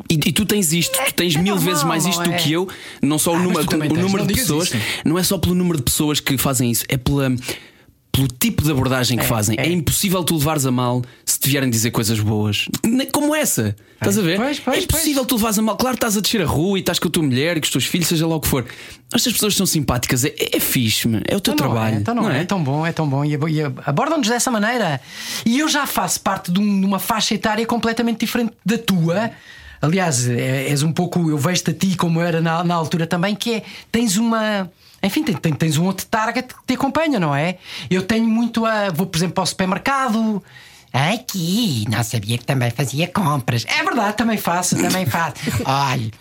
E, 0.10 0.16
e 0.16 0.32
tu 0.34 0.46
tens 0.46 0.72
isto, 0.74 0.98
tu 1.08 1.14
tens 1.14 1.36
é 1.36 1.40
mil 1.42 1.56
normal, 1.56 1.70
vezes 1.74 1.84
mais 1.86 2.06
isto 2.06 2.24
do 2.24 2.32
é? 2.32 2.36
que 2.38 2.52
eu, 2.52 2.68
não 3.02 3.18
só 3.18 3.32
o 3.32 3.36
Ah, 3.36 3.38
mas 3.40 3.48
número, 3.48 3.66
tu 3.66 3.76
o 3.76 4.02
número 4.02 4.28
de 4.28 4.34
pessoas, 4.34 4.68
isso. 4.74 4.78
não 5.06 5.18
é 5.18 5.24
só 5.24 5.38
pelo 5.38 5.56
número 5.56 5.78
de 5.78 5.84
pessoas 5.84 6.20
que 6.20 6.38
fazem 6.38 6.70
isso, 6.70 6.84
é 6.90 6.98
pela, 6.98 7.34
pelo 8.12 8.28
tipo 8.28 8.64
de 8.64 8.72
abordagem 8.72 9.18
que 9.18 9.26
fazem. 9.26 9.56
É. 9.58 9.64
é. 9.68 9.72
impossível 9.72 10.24
tu 10.24 10.36
levares 10.38 10.66
a 10.66 10.72
mal 10.72 11.02
se 11.26 11.40
te 11.40 11.50
vierem 11.50 11.70
dizer 11.70 11.92
coisas 11.92 12.20
boas, 12.20 12.68
como 13.12 13.34
essa. 13.34 13.76
Estás 13.94 14.18
a 14.18 14.22
ver? 14.22 14.38
Pois, 14.38 14.60
pois, 14.60 14.78
é 14.78 14.84
impossível 14.84 15.24
tu 15.26 15.36
levares 15.36 15.60
a 15.60 15.62
mal. 15.62 15.78
Claro, 15.78 15.94
estás 15.96 16.18
a 16.18 16.22
descer 16.22 16.42
a 16.42 16.46
rua 16.46 16.78
e 16.78 16.82
estás 16.82 16.98
com 17.00 17.08
a 17.08 17.12
tua 17.12 17.24
mulher 17.24 17.56
e 17.56 17.62
com 17.62 17.66
os 17.66 17.72
teus 17.72 17.86
filhos, 17.86 18.08
seja 18.08 18.26
lá 18.28 18.36
o 18.36 18.42
que 18.42 18.48
for. 18.48 18.66
Estas 19.14 19.32
pessoas 19.34 19.56
são 19.56 19.66
simpáticas, 19.66 20.26
é, 20.26 20.34
é 20.54 20.60
fixe, 20.60 21.08
é 21.28 21.36
o 21.36 21.40
teu 21.40 21.54
Então 21.54 21.68
não 21.68 21.74
trabalho. 21.74 21.96
É, 21.96 22.00
então 22.00 22.16
não, 22.16 22.30
é, 22.30 22.42
é 22.42 22.44
tão 22.44 22.64
bom, 22.64 22.86
é 22.86 22.92
tão 22.92 23.08
bom. 23.08 23.24
E, 23.24 23.34
e 23.36 23.62
abordam-nos 23.86 24.28
dessa 24.28 24.50
maneira. 24.50 25.00
E 25.46 25.60
eu 25.60 25.70
já 25.70 25.86
faço 25.86 26.20
parte 26.22 26.52
de, 26.52 26.60
um- 26.60 26.80
de 26.82 26.86
uma 26.86 26.98
faixa 27.00 27.36
etária 27.36 27.66
completamente 27.66 28.20
diferente 28.20 28.54
da 28.66 28.78
tua. 28.78 29.32
Aliás, 29.82 30.28
é- 30.28 30.68
és 30.70 30.82
um 30.84 30.92
pouco. 30.92 31.30
Eu 31.30 31.38
vejo-te 31.38 31.72
a 31.72 31.74
ti 31.74 31.96
como 31.96 32.20
era 32.22 32.42
na, 32.42 32.64
na 32.64 32.74
altura 32.76 33.06
também, 33.08 33.36
que 33.36 33.54
é. 33.56 33.64
Tens 33.92 34.18
uma. 34.18 34.70
Enfim, 35.04 35.24
tens, 35.24 35.78
um 35.78 35.86
outro 35.86 36.06
target 36.06 36.48
que 36.54 36.64
te 36.68 36.74
acompanha, 36.76 37.20
não 37.20 37.34
é? 37.36 37.58
Eu 37.90 38.04
tenho 38.04 38.28
muito 38.28 38.66
a. 38.66 38.90
Vou, 38.92 39.08
por 39.08 39.18
exemplo, 39.18 39.36
para 39.36 39.44
o 39.44 39.48
supermercado. 39.48 40.44
Aqui, 40.94 41.86
não 41.90 42.04
sabia 42.04 42.38
que 42.38 42.44
também 42.44 42.70
fazia 42.70 43.08
compras. 43.08 43.66
É 43.66 43.82
verdade, 43.82 44.18
também 44.18 44.38
faço, 44.38 44.76
também 44.76 45.06
faço. 45.06 45.36
Olha, 45.64 46.12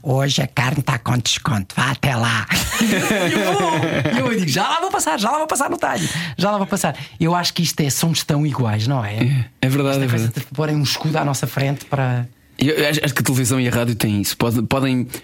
hoje 0.00 0.40
a 0.40 0.46
carne 0.46 0.78
está 0.78 1.00
com 1.00 1.18
desconto, 1.18 1.74
vá 1.76 1.90
até 1.90 2.14
lá. 2.14 2.46
E 2.80 4.14
eu, 4.20 4.26
eu 4.28 4.38
digo, 4.38 4.48
já 4.48 4.68
lá 4.68 4.80
vou 4.80 4.88
passar, 4.90 5.18
já 5.18 5.28
lá 5.32 5.38
vou 5.38 5.48
passar 5.48 5.68
no 5.68 5.76
talho, 5.76 6.08
já 6.38 6.48
lá 6.52 6.58
vou 6.58 6.66
passar. 6.68 6.96
Eu 7.18 7.34
acho 7.34 7.52
que 7.52 7.62
isto 7.62 7.80
é, 7.80 7.90
somos 7.90 8.22
tão 8.22 8.46
iguais, 8.46 8.86
não 8.86 9.04
é? 9.04 9.48
É 9.60 9.68
verdade, 9.68 9.98
é 9.98 10.04
Esta 10.04 10.08
coisa 10.10 10.24
verdade. 10.26 10.46
de 10.48 10.54
porem 10.54 10.76
um 10.76 10.82
escudo 10.84 11.18
à 11.18 11.24
nossa 11.24 11.48
frente 11.48 11.84
para. 11.86 12.28
Eu 12.56 12.88
acho, 12.88 13.00
que 13.00 13.22
a 13.22 13.24
televisão 13.24 13.58
e 13.58 13.66
a 13.66 13.70
rádio 13.72 13.96
têm 13.96 14.20
isso. 14.20 14.36
Pode- 14.36 14.62
podem 14.62 15.08
Eh, 15.12 15.20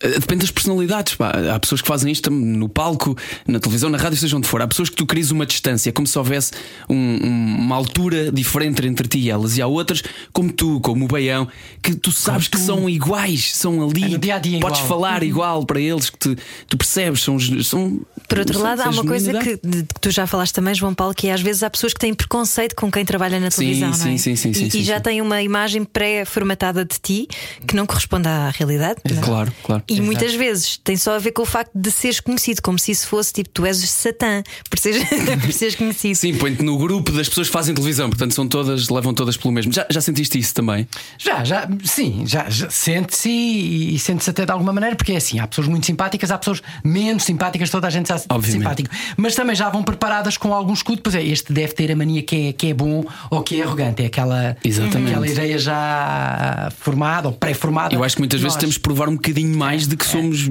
Depende 0.00 0.40
das 0.42 0.50
personalidades. 0.50 1.14
pá. 1.14 1.32
Há 1.54 1.58
pessoas 1.58 1.80
que 1.80 1.88
fazem 1.88 2.12
isto 2.12 2.30
no 2.30 2.68
palco, 2.68 3.16
na 3.46 3.58
televisão, 3.58 3.88
na 3.88 3.96
rádio, 3.96 4.18
seja 4.18 4.36
onde 4.36 4.46
for. 4.46 4.60
Há 4.60 4.66
pessoas 4.66 4.90
que 4.90 4.96
tu 4.96 5.06
crias 5.06 5.30
uma 5.30 5.46
distância, 5.46 5.90
como 5.92 6.06
se 6.06 6.18
houvesse 6.18 6.50
um- 6.90 6.94
um- 6.96 7.56
uma 7.60 7.76
altura 7.76 8.30
diferente 8.30 8.86
entre 8.86 9.08
ti 9.08 9.18
e 9.18 9.30
elas. 9.30 9.56
E 9.56 9.62
há 9.62 9.66
outras, 9.66 10.02
como 10.32 10.52
tu, 10.52 10.78
como 10.80 11.04
o 11.06 11.08
Baião, 11.08 11.48
que 11.82 11.94
tu 11.94 12.12
sabes 12.12 12.48
que 12.48 12.58
são 12.58 12.88
iguais, 12.90 13.54
são 13.56 13.88
ali. 13.88 14.14
É 14.14 14.18
dia 14.18 14.34
a 14.34 14.38
dia 14.38 14.60
Podes 14.60 14.80
igual. 14.80 14.88
falar 14.88 15.22
igual 15.22 15.64
para 15.64 15.80
eles, 15.80 16.10
que 16.10 16.18
te- 16.18 16.36
tu 16.68 16.76
percebes, 16.76 17.22
são. 17.22 17.38
são 17.62 18.00
Por 18.28 18.38
outro 18.40 18.54
são- 18.54 18.62
lado, 18.62 18.82
há 18.82 18.90
uma 18.90 19.04
coisa 19.04 19.32
que, 19.38 19.58
de- 19.62 19.84
que 19.84 20.00
tu 20.00 20.10
já 20.10 20.26
falaste 20.26 20.52
também, 20.52 20.74
João 20.74 20.92
Paulo, 20.94 21.14
que 21.14 21.28
é 21.28 21.32
às 21.32 21.40
vezes 21.40 21.62
há 21.62 21.70
pessoas 21.70 21.94
que 21.94 22.00
têm 22.00 22.12
preconceito 22.12 22.74
com 22.74 22.90
quem 22.90 23.04
trabalha 23.06 23.40
na 23.40 23.50
Sim, 23.50 23.58
televisão, 23.60 23.88
não 23.90 23.94
é? 23.94 23.98
sim, 23.98 24.18
sim, 24.18 24.36
sim, 24.36 24.50
e, 24.50 24.54
sim, 24.54 24.66
e 24.66 24.70
sim, 24.70 24.82
já 24.82 24.96
sim. 24.96 25.02
têm 25.02 25.20
uma 25.22 25.40
imagem 25.40 25.82
pré-formatada 25.84 26.84
de 26.84 26.98
ti 27.00 27.26
que 27.66 27.74
não 27.74 27.86
corresponde 27.86 28.28
à 28.28 28.50
realidade. 28.50 29.00
não 29.10 29.18
é? 29.18 29.20
Claro, 29.24 29.52
claro. 29.62 29.83
E 29.88 30.00
muitas 30.00 30.34
vezes 30.34 30.76
tem 30.82 30.96
só 30.96 31.16
a 31.16 31.18
ver 31.18 31.32
com 31.32 31.42
o 31.42 31.46
facto 31.46 31.70
de 31.74 31.90
seres 31.90 32.20
conhecido, 32.20 32.62
como 32.62 32.78
se 32.78 32.90
isso 32.92 33.06
fosse 33.08 33.32
tipo, 33.32 33.48
tu 33.50 33.66
és 33.66 33.76
Satã, 33.78 34.42
por 34.70 34.78
seres, 34.78 35.02
por 35.42 35.52
seres 35.52 35.74
conhecido. 35.74 36.14
Sim, 36.16 36.34
põe-te 36.36 36.62
no 36.62 36.76
grupo 36.78 37.12
das 37.12 37.28
pessoas 37.28 37.48
que 37.48 37.52
fazem 37.52 37.74
televisão, 37.74 38.08
portanto 38.08 38.34
são 38.34 38.46
todas, 38.48 38.88
levam 38.88 39.12
todas 39.14 39.36
pelo 39.36 39.52
mesmo. 39.52 39.72
Já, 39.72 39.86
já 39.90 40.00
sentiste 40.00 40.38
isso 40.38 40.54
também? 40.54 40.86
Já, 41.18 41.44
já, 41.44 41.68
sim, 41.84 42.24
já, 42.26 42.48
já 42.48 42.70
sente-se 42.70 43.28
e, 43.28 43.94
e 43.94 43.98
sente-se 43.98 44.30
até 44.30 44.44
de 44.46 44.52
alguma 44.52 44.72
maneira, 44.72 44.96
porque 44.96 45.12
é 45.12 45.16
assim: 45.16 45.38
há 45.38 45.46
pessoas 45.46 45.68
muito 45.68 45.86
simpáticas, 45.86 46.30
há 46.30 46.38
pessoas 46.38 46.62
menos 46.84 47.24
simpáticas, 47.24 47.70
toda 47.70 47.86
a 47.86 47.90
gente 47.90 48.08
sabe 48.08 48.22
Obviamente. 48.28 48.60
simpático. 48.62 48.90
Mas 49.16 49.34
também 49.34 49.54
já 49.56 49.68
vão 49.68 49.82
preparadas 49.82 50.36
com 50.36 50.52
algum 50.54 50.72
escudo, 50.72 51.02
pois 51.02 51.14
é, 51.14 51.22
este 51.24 51.52
deve 51.52 51.72
ter 51.74 51.90
a 51.92 51.96
mania 51.96 52.22
que 52.22 52.48
é, 52.48 52.52
que 52.52 52.68
é 52.68 52.74
bom 52.74 53.04
ou 53.30 53.42
que 53.42 53.60
é 53.60 53.64
arrogante, 53.64 54.02
é 54.02 54.06
aquela, 54.06 54.56
Exatamente. 54.64 55.10
aquela 55.10 55.26
ideia 55.28 55.58
já 55.58 56.72
formada 56.78 57.28
ou 57.28 57.34
pré-formada. 57.34 57.94
Eu 57.94 58.02
acho 58.04 58.16
que 58.16 58.20
muitas 58.22 58.40
vezes 58.40 58.54
Nós- 58.54 58.60
temos 58.60 58.76
que 58.76 58.82
provar 58.82 59.08
um 59.08 59.14
bocadinho 59.14 59.56
mais 59.56 59.73
de 59.82 59.96
que 59.96 60.06
somos 60.06 60.50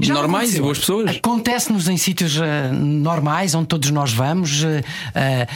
Já 0.00 0.14
normais 0.14 0.54
e 0.54 0.60
boas 0.60 0.78
pessoas. 0.78 1.16
Acontece-nos 1.16 1.88
em 1.88 1.96
sítios 1.96 2.36
eh, 2.36 2.70
normais, 2.72 3.54
onde 3.54 3.66
todos 3.66 3.90
nós 3.90 4.12
vamos, 4.12 4.62
eh, 4.62 4.82
eh, 5.14 5.46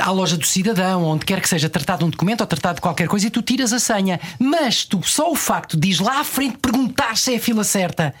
à 0.00 0.10
loja 0.10 0.36
do 0.36 0.46
cidadão, 0.46 1.04
onde 1.04 1.24
quer 1.24 1.40
que 1.40 1.48
seja 1.48 1.68
tratado 1.68 2.04
um 2.06 2.10
documento 2.10 2.40
ou 2.40 2.46
tratado 2.46 2.76
de 2.76 2.80
qualquer 2.80 3.06
coisa, 3.08 3.26
e 3.26 3.30
tu 3.30 3.42
tiras 3.42 3.72
a 3.72 3.78
senha. 3.78 4.20
Mas 4.38 4.84
tu, 4.84 5.00
só 5.02 5.30
o 5.30 5.34
facto 5.34 5.76
de 5.76 5.90
ir 5.90 6.00
lá 6.00 6.20
à 6.20 6.24
frente 6.24 6.58
perguntar 6.58 7.16
se 7.16 7.34
é 7.34 7.36
a 7.36 7.40
fila 7.40 7.64
certa. 7.64 8.14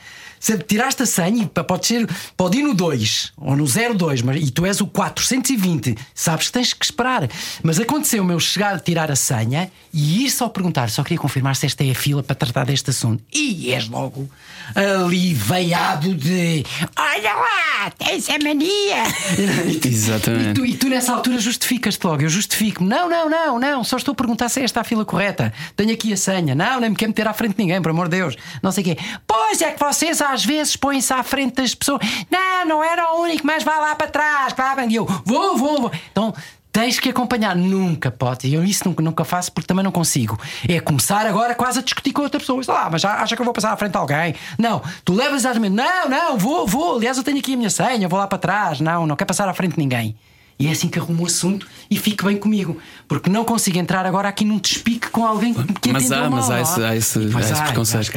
Se 0.44 0.58
tiraste 0.58 1.02
a 1.02 1.06
senha, 1.06 1.44
e 1.44 1.46
pode 1.46 1.86
ser, 1.86 2.06
pode 2.36 2.58
ir 2.58 2.62
no 2.62 2.74
2 2.74 3.32
ou 3.38 3.56
no 3.56 3.64
02, 3.64 4.20
mas, 4.20 4.42
e 4.42 4.50
tu 4.50 4.66
és 4.66 4.78
o 4.78 4.86
420, 4.86 5.96
sabes 6.14 6.48
que 6.48 6.52
tens 6.52 6.74
que 6.74 6.84
esperar. 6.84 7.26
Mas 7.62 7.80
aconteceu-me 7.80 8.34
eu 8.34 8.38
chegar 8.38 8.74
a 8.74 8.78
tirar 8.78 9.10
a 9.10 9.16
senha 9.16 9.70
e 9.90 10.26
ir 10.26 10.30
só 10.30 10.50
perguntar, 10.50 10.90
só 10.90 11.02
queria 11.02 11.16
confirmar 11.16 11.56
se 11.56 11.64
esta 11.64 11.82
é 11.82 11.92
a 11.92 11.94
fila 11.94 12.22
para 12.22 12.36
tratar 12.36 12.66
deste 12.66 12.90
assunto. 12.90 13.24
E 13.32 13.72
és 13.72 13.88
logo 13.88 14.28
ali 14.74 15.32
veiado 15.32 16.14
de 16.14 16.64
olha 16.98 17.34
lá, 17.34 17.90
tens 17.96 18.28
a 18.28 18.38
mania. 18.38 19.04
Exatamente. 19.84 20.50
E 20.50 20.54
tu, 20.54 20.66
e 20.66 20.76
tu 20.76 20.88
nessa 20.88 21.12
altura 21.12 21.38
justificas-te 21.38 22.06
logo. 22.06 22.22
Eu 22.22 22.28
justifico-me. 22.28 22.88
Não, 22.88 23.08
não, 23.08 23.28
não, 23.28 23.58
não. 23.58 23.84
Só 23.84 23.96
estou 23.96 24.12
a 24.12 24.14
perguntar 24.14 24.48
se 24.48 24.60
esta 24.60 24.80
é 24.80 24.82
a 24.82 24.84
fila 24.84 25.04
correta. 25.04 25.52
Tenho 25.76 25.92
aqui 25.92 26.12
a 26.12 26.16
senha. 26.16 26.54
Não, 26.54 26.80
nem 26.80 26.90
me 26.90 26.96
quero 26.96 27.10
meter 27.10 27.28
à 27.28 27.32
frente 27.32 27.56
de 27.56 27.62
ninguém, 27.62 27.80
por 27.80 27.90
amor 27.90 28.08
de 28.08 28.16
Deus. 28.16 28.36
Não 28.62 28.72
sei 28.72 28.82
o 28.82 28.84
quê. 28.86 28.98
Pois 29.26 29.60
é 29.62 29.70
que 29.70 29.78
vocês 29.82 30.20
às 30.20 30.33
vezes 30.42 30.74
põem-se 30.74 31.12
à 31.12 31.22
frente 31.22 31.56
das 31.56 31.74
pessoas. 31.74 32.00
Não, 32.30 32.64
não 32.64 32.82
era 32.82 33.12
o 33.12 33.20
único, 33.20 33.46
mas 33.46 33.62
vá 33.62 33.78
lá 33.78 33.94
para 33.94 34.08
trás. 34.08 34.54
Vá. 34.54 34.74
E 34.88 34.94
eu 34.94 35.04
vou, 35.04 35.58
vou, 35.58 35.82
vou. 35.82 35.92
Então. 36.10 36.34
Tens 36.74 36.98
que 36.98 37.08
acompanhar, 37.08 37.54
nunca 37.54 38.10
pode. 38.10 38.52
Eu 38.52 38.64
isso 38.64 38.88
nunca, 38.88 39.00
nunca 39.00 39.24
faço 39.24 39.52
porque 39.52 39.68
também 39.68 39.84
não 39.84 39.92
consigo. 39.92 40.36
É 40.68 40.80
começar 40.80 41.24
agora 41.24 41.54
quase 41.54 41.78
a 41.78 41.82
discutir 41.82 42.12
com 42.12 42.22
outra 42.22 42.40
pessoa. 42.40 42.60
Sei 42.64 42.74
lá, 42.74 42.88
mas 42.90 43.04
acha 43.04 43.36
que 43.36 43.40
eu 43.40 43.44
vou 43.44 43.54
passar 43.54 43.72
à 43.72 43.76
frente 43.76 43.92
de 43.92 43.96
alguém? 43.96 44.34
Não, 44.58 44.82
tu 45.04 45.14
levas 45.14 45.42
exatamente. 45.42 45.72
Não, 45.72 46.08
não, 46.08 46.36
vou, 46.36 46.66
vou. 46.66 46.96
Aliás, 46.96 47.16
eu 47.16 47.22
tenho 47.22 47.38
aqui 47.38 47.54
a 47.54 47.56
minha 47.56 47.70
senha, 47.70 48.08
vou 48.08 48.18
lá 48.18 48.26
para 48.26 48.38
trás. 48.38 48.80
Não, 48.80 49.06
não 49.06 49.14
quer 49.14 49.24
passar 49.24 49.48
à 49.48 49.54
frente 49.54 49.74
de 49.74 49.78
ninguém. 49.78 50.16
E 50.58 50.68
é 50.68 50.70
assim 50.70 50.88
que 50.88 50.98
arrumo 50.98 51.24
o 51.24 51.26
assunto 51.26 51.66
e 51.90 51.96
fique 51.96 52.24
bem 52.24 52.36
comigo. 52.36 52.78
Porque 53.08 53.28
não 53.28 53.44
consigo 53.44 53.78
entrar 53.78 54.06
agora 54.06 54.28
aqui 54.28 54.44
num 54.44 54.58
despique 54.58 55.10
com 55.10 55.26
alguém 55.26 55.52
que 55.80 55.92
Mas 55.92 56.10
há, 56.12 56.30
mas 56.30 56.50
há 56.50 56.60
esse, 56.60 56.82
há 56.82 56.96
esse, 56.96 57.18
há 57.18 57.40
esse 57.40 57.62
preconceito. 57.62 58.12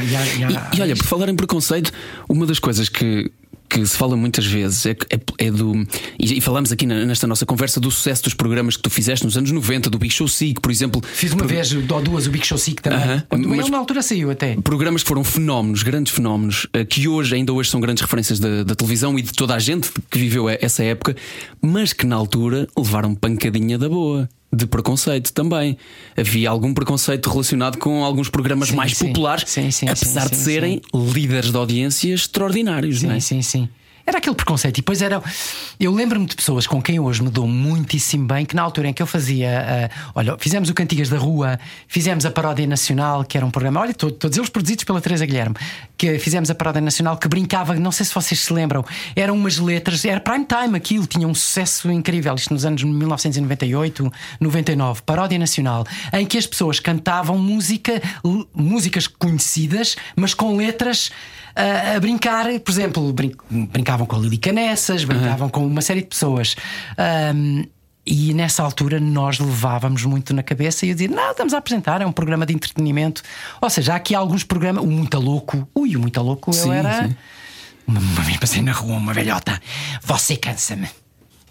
e 0.73 0.81
olha, 0.81 0.95
por 0.95 1.05
falar 1.05 1.29
em 1.29 1.35
preconceito, 1.35 1.91
uma 2.29 2.45
das 2.45 2.59
coisas 2.59 2.89
que, 2.89 3.31
que 3.69 3.85
se 3.85 3.97
fala 3.97 4.15
muitas 4.15 4.45
vezes 4.45 4.85
é, 4.85 4.91
é- 5.09 5.45
é 5.47 5.51
do. 5.51 5.75
E, 6.19 6.37
e 6.37 6.41
falamos 6.41 6.71
aqui 6.71 6.85
na- 6.85 7.05
nesta 7.05 7.27
nossa 7.27 7.45
conversa 7.45 7.79
do 7.79 7.91
sucesso 7.91 8.23
dos 8.23 8.33
programas 8.33 8.75
que 8.77 8.83
tu 8.83 8.89
fizeste 8.89 9.25
nos 9.25 9.37
anos 9.37 9.51
90, 9.51 9.89
do 9.89 9.97
Big 9.99 10.13
Show 10.13 10.27
Sick, 10.27 10.59
por 10.61 10.71
exemplo. 10.71 11.01
Fiz 11.13 11.33
uma 11.33 11.45
vez 11.45 11.71
ou 11.73 12.01
duas 12.01 12.27
o 12.27 12.29
Big 12.31 12.45
Show 12.45 12.57
Sick 12.57 12.81
também. 12.81 12.99
Aham, 12.99 13.23
Ele 13.31 13.47
mas- 13.47 13.69
na 13.69 13.77
altura 13.77 14.01
saiu 14.01 14.31
até. 14.31 14.55
Programas 14.57 15.03
que 15.03 15.07
foram 15.09 15.23
fenómenos, 15.23 15.83
grandes 15.83 16.13
fenómenos, 16.13 16.67
eh, 16.73 16.85
que 16.85 17.07
hoje, 17.07 17.35
ainda 17.35 17.51
hoje, 17.53 17.69
são 17.69 17.79
grandes 17.79 18.01
referências 18.01 18.39
da, 18.39 18.63
da 18.63 18.75
televisão 18.75 19.17
e 19.17 19.21
de 19.21 19.31
toda 19.33 19.53
a 19.55 19.59
gente 19.59 19.89
que 20.09 20.17
viveu 20.19 20.47
essa 20.49 20.83
época, 20.83 21.15
mas 21.61 21.93
que 21.93 22.05
na 22.05 22.15
altura 22.15 22.67
levaram 22.77 23.13
pancadinha 23.15 23.77
da 23.77 23.89
boa. 23.89 24.29
De 24.51 24.65
preconceito 24.65 25.33
também. 25.33 25.77
Havia 26.15 26.49
algum 26.49 26.73
preconceito 26.73 27.29
relacionado 27.29 27.77
com 27.77 28.03
alguns 28.03 28.29
programas 28.29 28.69
Sim, 28.69 28.75
mais 28.75 28.95
sim. 28.95 29.07
populares, 29.07 29.43
Sim, 29.47 29.69
sim, 29.71 29.89
apesar 29.89 30.23
sim, 30.23 30.29
de 30.29 30.35
sim, 30.37 30.43
serem 30.43 30.81
líderes 30.93 31.51
de 31.51 31.57
audiência 31.57 32.13
extraordinários. 32.13 33.03
não 33.03 33.11
é? 33.11 33.19
Sim, 33.19 33.41
sim, 33.41 33.63
sim. 33.63 33.69
Era 34.07 34.19
aquele 34.19 34.35
preconceito. 34.35 34.77
E 34.77 34.81
depois 34.81 35.01
era. 35.01 35.21
Eu 35.77 35.91
lembro-me 35.93 36.25
de 36.25 36.33
pessoas 36.35 36.65
com 36.65 36.81
quem 36.81 36.97
hoje 36.97 37.21
me 37.21 37.29
dou 37.29 37.45
muitíssimo 37.45 38.25
bem, 38.25 38.45
que 38.45 38.55
na 38.55 38.61
altura 38.61 38.87
em 38.87 38.93
que 38.93 39.01
eu 39.01 39.05
fazia. 39.05 39.89
ah, 39.93 40.11
olha, 40.15 40.37
fizemos 40.39 40.69
o 40.69 40.73
Cantigas 40.73 41.09
da 41.09 41.17
Rua, 41.17 41.59
fizemos 41.89 42.25
a 42.25 42.31
Paródia 42.31 42.65
Nacional, 42.65 43.25
que 43.25 43.35
era 43.37 43.45
um 43.45 43.51
programa. 43.51 43.81
Olha, 43.81 43.93
to- 43.93 44.09
todos 44.11 44.37
eles 44.37 44.49
produzidos 44.49 44.85
pela 44.85 45.01
Teresa 45.01 45.25
Guilherme. 45.25 45.55
Que 45.97 46.17
fizemos 46.19 46.49
a 46.49 46.55
Paródia 46.55 46.79
Nacional, 46.81 47.17
que 47.17 47.27
brincava, 47.27 47.75
não 47.75 47.91
sei 47.91 48.05
se 48.05 48.13
vocês 48.13 48.39
se 48.39 48.53
lembram, 48.53 48.85
eram 49.15 49.35
umas 49.35 49.57
letras, 49.57 50.05
era 50.05 50.21
prime 50.21 50.45
time 50.45 50.77
aquilo, 50.77 51.05
tinha 51.05 51.27
um 51.27 51.35
sucesso 51.35 51.91
incrível. 51.91 52.33
Isto 52.35 52.53
nos 52.53 52.63
anos 52.63 52.81
1998, 52.83 54.09
99. 54.39 55.01
Paródia 55.05 55.37
Nacional, 55.37 55.85
em 56.13 56.25
que 56.25 56.37
as 56.37 56.47
pessoas 56.47 56.79
cantavam 56.79 57.37
música, 57.37 58.01
músicas 58.53 59.05
conhecidas, 59.07 59.95
mas 60.15 60.33
com 60.33 60.55
letras 60.55 61.11
a, 61.57 61.95
a 61.95 61.99
brincar, 61.99 62.45
por 62.59 62.71
exemplo, 62.71 63.11
brin- 63.13 63.35
brincavam 63.49 64.05
com 64.05 64.15
a 64.15 64.19
Lili 64.19 64.37
Canessas, 64.37 65.03
brincavam 65.03 65.49
com 65.49 65.65
uma 65.65 65.81
série 65.81 66.01
de 66.01 66.07
pessoas. 66.07 66.55
Ahm, 66.97 67.63
e 68.09 68.33
nessa 68.33 68.63
altura 68.63 68.99
nós 69.01 69.37
levávamos 69.37 70.05
muito 70.05 70.33
na 70.33 70.41
cabeça 70.41 70.85
e 70.85 70.89
eu 70.89 70.95
dizia: 70.95 71.09
Não, 71.13 71.31
estamos 71.31 71.53
a 71.53 71.57
apresentar, 71.57 72.01
é 72.01 72.05
um 72.05 72.11
programa 72.11 72.45
de 72.45 72.53
entretenimento. 72.53 73.21
Ou 73.61 73.69
seja, 73.69 73.93
há 73.93 73.95
aqui 73.97 74.15
alguns 74.15 74.43
programas. 74.43 74.81
O 74.83 74.87
Muito 74.87 75.19
Louco, 75.19 75.67
ui, 75.75 75.95
o 75.95 75.99
Muito 75.99 76.21
Louco 76.21 76.49
eu 76.51 76.53
Sim, 76.53 76.71
era. 76.71 77.03
sim. 77.07 77.15
Uma, 77.85 77.99
uma 77.99 78.21
vez 78.21 78.37
passei 78.37 78.61
na 78.61 78.71
rua, 78.71 78.95
uma 78.97 79.13
velhota, 79.13 79.59
você 80.03 80.35
cansa-me. 80.37 80.87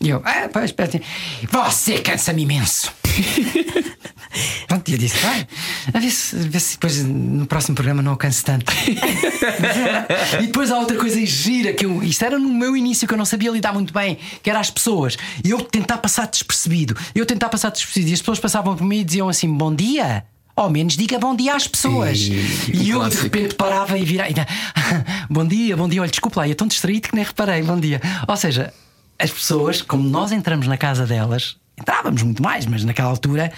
E 0.01 0.11
eu, 0.11 0.21
ah, 0.25 0.49
pois, 0.53 0.67
espera 0.67 0.91
aí. 0.95 1.03
Você 1.51 1.99
cansa-me 1.99 2.43
imenso. 2.43 2.93
Pronto, 4.67 4.89
eu 4.91 4.99
disse, 4.99 5.17
vai, 5.19 5.47
a 5.93 5.99
ver 5.99 6.11
se, 6.11 6.37
a 6.37 6.39
ver 6.41 6.61
se 6.61 6.73
depois 6.75 7.03
no 7.05 7.47
próximo 7.47 7.75
programa 7.75 8.03
não 8.03 8.13
alcance 8.13 8.45
tanto. 8.45 8.71
e 10.43 10.47
depois 10.47 10.71
há 10.71 10.79
outra 10.79 10.97
coisa 10.97 11.25
gira 11.25 11.73
que 11.73 11.85
eu, 11.87 12.03
isto 12.03 12.25
era 12.25 12.39
no 12.39 12.49
meu 12.49 12.77
início 12.77 13.07
que 13.07 13.15
eu 13.15 13.19
não 13.19 13.25
sabia 13.25 13.51
lidar 13.51 13.73
muito 13.73 13.93
bem, 13.93 14.19
que 14.43 14.51
era 14.51 14.61
as 14.61 14.71
pessoas. 14.71 15.17
E 15.45 15.51
eu 15.51 15.59
tentar 15.61 15.99
passar 15.99 16.27
despercebido. 16.27 16.97
Eu 17.15 17.25
tentar 17.27 17.49
passar 17.49 17.71
despercebido. 17.71 18.11
E 18.11 18.15
as 18.15 18.21
pessoas 18.21 18.39
passavam 18.41 18.77
por 18.77 18.85
mim 18.85 19.01
e 19.01 19.05
diziam 19.05 19.29
assim: 19.29 19.53
bom 19.53 19.75
dia. 19.75 20.25
Ao 20.55 20.71
menos 20.71 20.97
diga 20.97 21.19
bom 21.19 21.37
dia 21.37 21.55
às 21.55 21.69
pessoas. 21.69 22.19
E- 22.19 22.73
E, 22.73 22.89
eu 22.91 23.01
clássico. 23.01 23.29
de 23.29 23.39
repente 23.39 23.55
parava 23.57 23.99
e 23.99 24.05
virava. 24.07 24.31
bom 25.29 25.47
dia, 25.47 25.77
bom 25.77 25.87
dia. 25.87 26.01
Olha, 26.01 26.11
desculpa 26.11 26.41
lá, 26.41 26.49
eu 26.49 26.55
tão 26.55 26.67
distraído 26.67 27.09
que 27.09 27.15
nem 27.15 27.25
reparei. 27.25 27.63
Bom 27.63 27.79
dia. 27.79 28.01
Ou 28.27 28.37
seja, 28.39 28.73
as 29.19 29.31
pessoas, 29.31 29.83
como 29.83 30.09
nós 30.09 30.33
entramos 30.33 30.67
na 30.67 30.79
casa 30.79 31.05
delas, 31.05 31.57
entrávamos 31.79 32.23
muito 32.23 32.43
mais, 32.43 32.65
mas 32.65 32.85
naquela 32.85 33.11
altura 33.11 33.53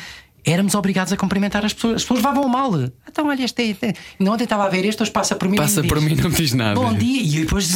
éramos 0.53 0.75
obrigados 0.75 1.13
a 1.13 1.17
cumprimentar 1.17 1.65
as 1.65 1.73
pessoas. 1.73 1.97
As 1.97 2.03
pessoas 2.03 2.21
levavam 2.21 2.49
mal. 2.49 2.73
Então, 3.09 3.27
olha, 3.27 3.45
este 3.45 3.63
aí. 3.63 3.77
Não 4.19 4.33
ontem 4.33 4.45
estava 4.45 4.65
a 4.65 4.69
ver 4.69 4.85
este, 4.85 5.03
hoje 5.03 5.11
passa 5.11 5.37
por 5.37 5.49
mim. 5.49 5.55
e 5.57 5.59
Passa 5.59 5.83
por 5.83 5.99
diz, 5.99 6.09
mim, 6.09 6.15
não 6.17 6.31
me 6.31 6.37
diz 6.37 6.53
nada. 6.53 6.75
Bom 6.75 6.93
dia. 6.95 7.23
E 7.23 7.41
depois 7.45 7.71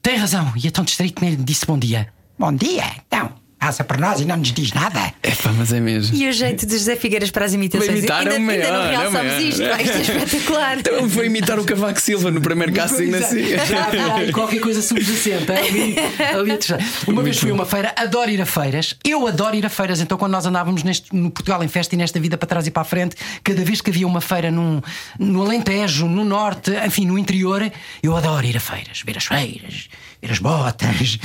tem 0.00 0.16
razão. 0.16 0.52
E 0.62 0.66
é 0.66 0.70
tão 0.70 0.84
distraído 0.84 1.14
que 1.14 1.22
nem 1.22 1.30
lhe 1.34 1.42
disse 1.42 1.66
bom 1.66 1.78
dia. 1.78 2.12
Bom 2.38 2.52
dia, 2.52 2.84
então. 3.06 3.41
Passa 3.62 3.84
por 3.84 3.96
nós 3.96 4.20
e 4.20 4.24
não 4.24 4.38
nos 4.38 4.52
diz 4.52 4.72
nada. 4.72 5.14
É 5.22 5.30
pá, 5.30 5.52
mas 5.52 5.72
é 5.72 5.78
mesmo. 5.78 6.16
E 6.16 6.28
o 6.28 6.32
jeito 6.32 6.66
de 6.66 6.72
José 6.72 6.96
Figueiras 6.96 7.30
para 7.30 7.44
as 7.44 7.54
imitações. 7.54 7.86
Vai 7.86 7.98
imitar 7.98 8.18
ainda, 8.18 8.34
é 8.34 8.38
o 8.38 8.50
ainda 8.50 8.72
não 8.72 8.78
maior, 8.80 8.92
é 8.92 8.96
o 8.96 9.12
realçamos 9.12 9.34
isto. 9.44 9.62
Isto 9.62 9.62
é 9.62 10.00
espetacular. 10.00 10.78
Então 10.80 11.08
foi 11.08 11.26
imitar 11.26 11.60
o 11.60 11.64
Cavaco 11.64 12.00
Silva 12.00 12.32
no 12.32 12.40
primeiro 12.40 12.72
casting 12.72 13.10
Pois 13.10 13.32
é. 13.32 13.54
assim. 13.54 14.32
Qualquer 14.34 14.58
coisa 14.58 14.82
subjacente 14.82 15.52
ali, 15.52 15.94
ali 16.36 16.50
atrás. 16.50 16.84
Uma 17.06 17.22
vez 17.22 17.38
fui 17.38 17.52
a 17.52 17.54
uma 17.54 17.64
feira, 17.64 17.94
adoro 17.96 18.32
ir 18.32 18.42
a 18.42 18.46
feiras. 18.46 18.96
Eu 19.04 19.28
adoro 19.28 19.54
ir 19.54 19.64
a 19.64 19.70
feiras. 19.70 20.00
Então, 20.00 20.18
quando 20.18 20.32
nós 20.32 20.44
andávamos 20.44 20.82
neste, 20.82 21.14
no 21.14 21.30
Portugal 21.30 21.62
em 21.62 21.68
Festa 21.68 21.94
e 21.94 21.98
nesta 21.98 22.18
vida 22.18 22.36
para 22.36 22.48
trás 22.48 22.66
e 22.66 22.70
para 22.72 22.82
a 22.82 22.84
frente, 22.84 23.14
cada 23.44 23.64
vez 23.64 23.80
que 23.80 23.90
havia 23.90 24.08
uma 24.08 24.20
feira 24.20 24.50
num, 24.50 24.80
no 25.20 25.40
Alentejo, 25.40 26.08
no 26.08 26.24
Norte, 26.24 26.72
enfim, 26.84 27.06
no 27.06 27.16
interior, 27.16 27.70
eu 28.02 28.16
adoro 28.16 28.44
ir 28.44 28.56
a 28.56 28.60
feiras, 28.60 29.02
ver 29.06 29.18
as 29.18 29.24
feiras, 29.26 29.88
ver 30.22 30.32
as 30.32 30.38
botas 30.38 31.18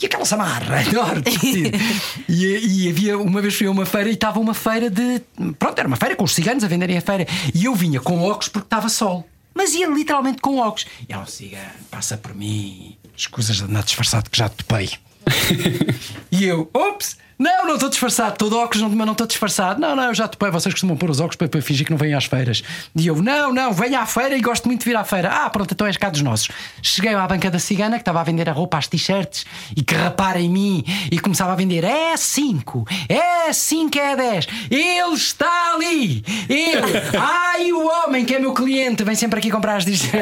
e 0.00 0.06
aquela 0.06 0.24
samarra. 0.24 0.80
Adoro. 0.80 1.22
e, 2.28 2.84
e 2.86 2.88
havia 2.90 3.18
uma 3.18 3.40
vez 3.40 3.54
fui 3.54 3.66
a 3.66 3.70
uma 3.70 3.86
feira 3.86 4.10
e 4.10 4.14
estava 4.14 4.38
uma 4.38 4.54
feira 4.54 4.90
de. 4.90 5.22
Pronto, 5.58 5.78
era 5.78 5.88
uma 5.88 5.96
feira 5.96 6.14
com 6.14 6.24
os 6.24 6.34
ciganos 6.34 6.62
a 6.62 6.68
venderem 6.68 6.98
a 6.98 7.00
feira. 7.00 7.26
E 7.54 7.64
eu 7.64 7.74
vinha 7.74 8.00
com 8.00 8.22
óculos 8.22 8.48
porque 8.48 8.66
estava 8.66 8.88
sol. 8.88 9.26
Mas 9.54 9.72
ia 9.72 9.86
literalmente 9.86 10.40
com 10.42 10.58
óculos. 10.58 10.86
E 11.08 11.12
ela, 11.12 11.26
cigano, 11.26 11.70
passa 11.90 12.16
por 12.16 12.34
mim, 12.34 12.96
escusas 13.16 13.56
de 13.56 13.64
andar 13.64 13.84
disfarçado 13.84 14.28
que 14.28 14.36
já 14.36 14.48
te 14.48 14.56
topei. 14.56 14.90
e 16.30 16.44
eu, 16.44 16.70
ops! 16.72 17.16
Não, 17.38 17.66
não 17.66 17.74
estou 17.74 17.88
disfarçado, 17.88 18.34
estou 18.34 18.48
de 18.48 18.54
óculos, 18.54 18.88
mas 18.94 19.06
não 19.06 19.12
estou 19.12 19.26
disfarçado. 19.26 19.80
Não, 19.80 19.96
não, 19.96 20.04
eu 20.04 20.14
já 20.14 20.28
topei, 20.28 20.50
vocês 20.50 20.72
costumam 20.72 20.96
pôr 20.96 21.10
os 21.10 21.18
óculos 21.18 21.36
para, 21.36 21.48
para 21.48 21.60
fingir 21.60 21.84
que 21.84 21.90
não 21.90 21.98
vêm 21.98 22.14
às 22.14 22.26
feiras. 22.26 22.62
E 22.94 23.06
eu, 23.06 23.20
não, 23.20 23.52
não, 23.52 23.72
venho 23.72 23.98
à 23.98 24.06
feira 24.06 24.36
e 24.36 24.40
gosto 24.40 24.66
muito 24.66 24.80
de 24.80 24.84
vir 24.84 24.96
à 24.96 25.04
feira. 25.04 25.30
Ah, 25.30 25.50
pronto, 25.50 25.72
então 25.72 25.86
és 25.86 25.96
cá 25.96 26.10
dos 26.10 26.22
nossos. 26.22 26.48
Cheguei 26.80 27.12
à 27.12 27.26
banca 27.26 27.50
da 27.50 27.58
cigana 27.58 27.96
que 27.96 28.02
estava 28.02 28.20
a 28.20 28.24
vender 28.24 28.48
a 28.48 28.52
roupa, 28.52 28.78
as 28.78 28.86
t-shirts 28.86 29.44
e 29.76 29.82
que 29.82 29.94
repara 29.94 30.40
em 30.40 30.48
mim 30.48 30.84
e 31.10 31.18
começava 31.18 31.52
a 31.52 31.56
vender: 31.56 31.82
é 31.82 32.16
5, 32.16 32.86
é 33.08 33.52
5, 33.52 33.98
é 33.98 34.16
10. 34.16 34.46
Ele 34.70 35.14
está 35.14 35.74
ali. 35.74 36.24
Ele, 36.48 37.18
ai, 37.18 37.72
o 37.72 37.84
homem 37.86 38.24
que 38.24 38.36
é 38.36 38.38
meu 38.38 38.54
cliente, 38.54 39.02
vem 39.02 39.16
sempre 39.16 39.40
aqui 39.40 39.50
comprar 39.50 39.76
as 39.76 39.84
t-shirts. 39.84 40.14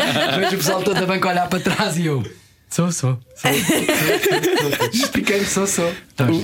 Vejo 0.40 0.54
o 0.54 0.58
pessoal 0.58 0.82
todo 0.82 0.98
da 0.98 1.06
banca 1.06 1.28
olhar 1.28 1.46
para 1.46 1.60
trás 1.60 1.98
e 1.98 2.06
eu. 2.06 2.24
Sou, 2.74 2.90
sou. 2.90 3.20
sou, 3.36 3.50
Expliquei 4.92 5.38
que 5.38 5.46
sou, 5.46 5.64
sou. 5.64 5.92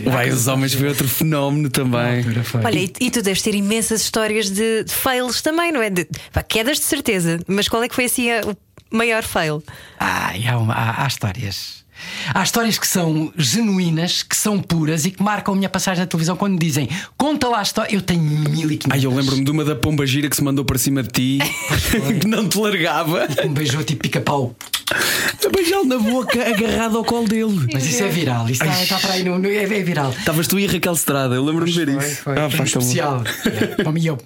O 0.07 0.11
Vai 0.13 0.29
os 0.31 0.47
Homens 0.47 0.75
foi 0.75 0.87
outro 0.87 1.09
fenómeno 1.09 1.69
também. 1.69 2.23
Olha, 2.65 2.79
e, 2.79 2.93
e 3.01 3.11
tu 3.11 3.21
deves 3.21 3.43
ter 3.43 3.53
imensas 3.53 4.03
histórias 4.03 4.49
de, 4.49 4.85
de 4.85 4.93
fails 4.95 5.43
também, 5.43 5.73
não 5.73 5.83
é? 5.83 5.91
De, 5.91 6.07
pá, 6.33 6.41
quedas 6.45 6.79
de 6.79 6.85
certeza, 6.85 7.41
mas 7.49 7.69
qual 7.69 7.83
é 7.83 7.89
que 7.89 7.95
foi 7.97 8.05
assim 8.05 8.31
a- 8.31 8.43
o 8.47 8.57
maior 8.97 9.25
fail? 9.25 9.61
Ai, 9.99 10.47
há, 10.47 10.57
uma- 10.57 10.73
há- 10.75 11.03
há 11.05 11.07
histórias. 11.09 11.80
Há 12.35 12.43
histórias 12.43 12.79
que 12.79 12.87
são 12.87 13.33
genuínas, 13.37 14.23
que 14.23 14.37
são 14.37 14.59
puras 14.61 15.05
e 15.05 15.11
que 15.11 15.23
marcam 15.23 15.55
a 15.55 15.57
minha 15.57 15.69
passagem 15.69 16.01
na 16.03 16.07
televisão 16.07 16.37
quando 16.37 16.53
me 16.55 16.59
dizem 16.59 16.89
conta 17.17 17.49
lá 17.49 17.59
a 17.59 17.63
história. 17.63 17.95
Eu 17.95 18.01
tenho 18.03 18.23
1500. 18.23 18.87
Ai, 18.91 19.05
eu 19.05 19.15
lembro-me 19.15 19.45
de 19.45 19.51
uma 19.51 19.65
da 19.65 19.75
pomba 19.75 20.07
gira 20.07 20.29
que 20.29 20.37
se 20.37 20.43
mandou 20.45 20.65
para 20.65 20.79
cima 20.79 21.03
de 21.03 21.09
ti, 21.11 21.39
que 22.21 22.27
não 22.27 22.49
te 22.49 22.59
largava, 22.59 23.27
Um 23.45 23.53
beijou 23.53 23.83
tipo 23.85 24.03
pica-pau. 24.03 24.55
a 25.45 25.49
beijá-lo 25.51 25.85
na 25.85 25.99
boca, 25.99 26.39
agarrado 26.49 26.97
ao 26.99 27.05
colo 27.05 27.29
dele. 27.29 27.69
Mas 27.73 27.87
isso 27.87 28.03
é 28.03 28.09
viral, 28.09 28.49
isso 28.49 28.63
está, 28.65 28.83
está 28.83 28.99
para 28.99 29.13
aí, 29.15 29.25
no, 29.25 29.45
é, 29.47 29.57
é 29.63 29.67
viral. 29.83 30.11
Estavas 30.11 30.47
tu 30.49 30.59
e 30.59 30.67
a 30.67 30.71
Raquel 30.71 30.93
Estrada, 30.93 31.35
eu 31.35 31.45
lembro-me 31.45 31.71
de 31.71 31.85
ver 31.85 31.95
Foi, 31.95 32.07
isso. 32.07 32.23
foi, 32.23 32.33
Ah, 32.39 32.51
foi 32.51 32.51
tão 32.51 32.59
bom. 32.59 32.65
especial. 32.65 33.25
Yeah. 33.47 33.99
E 34.01 34.07
eu. 34.07 34.19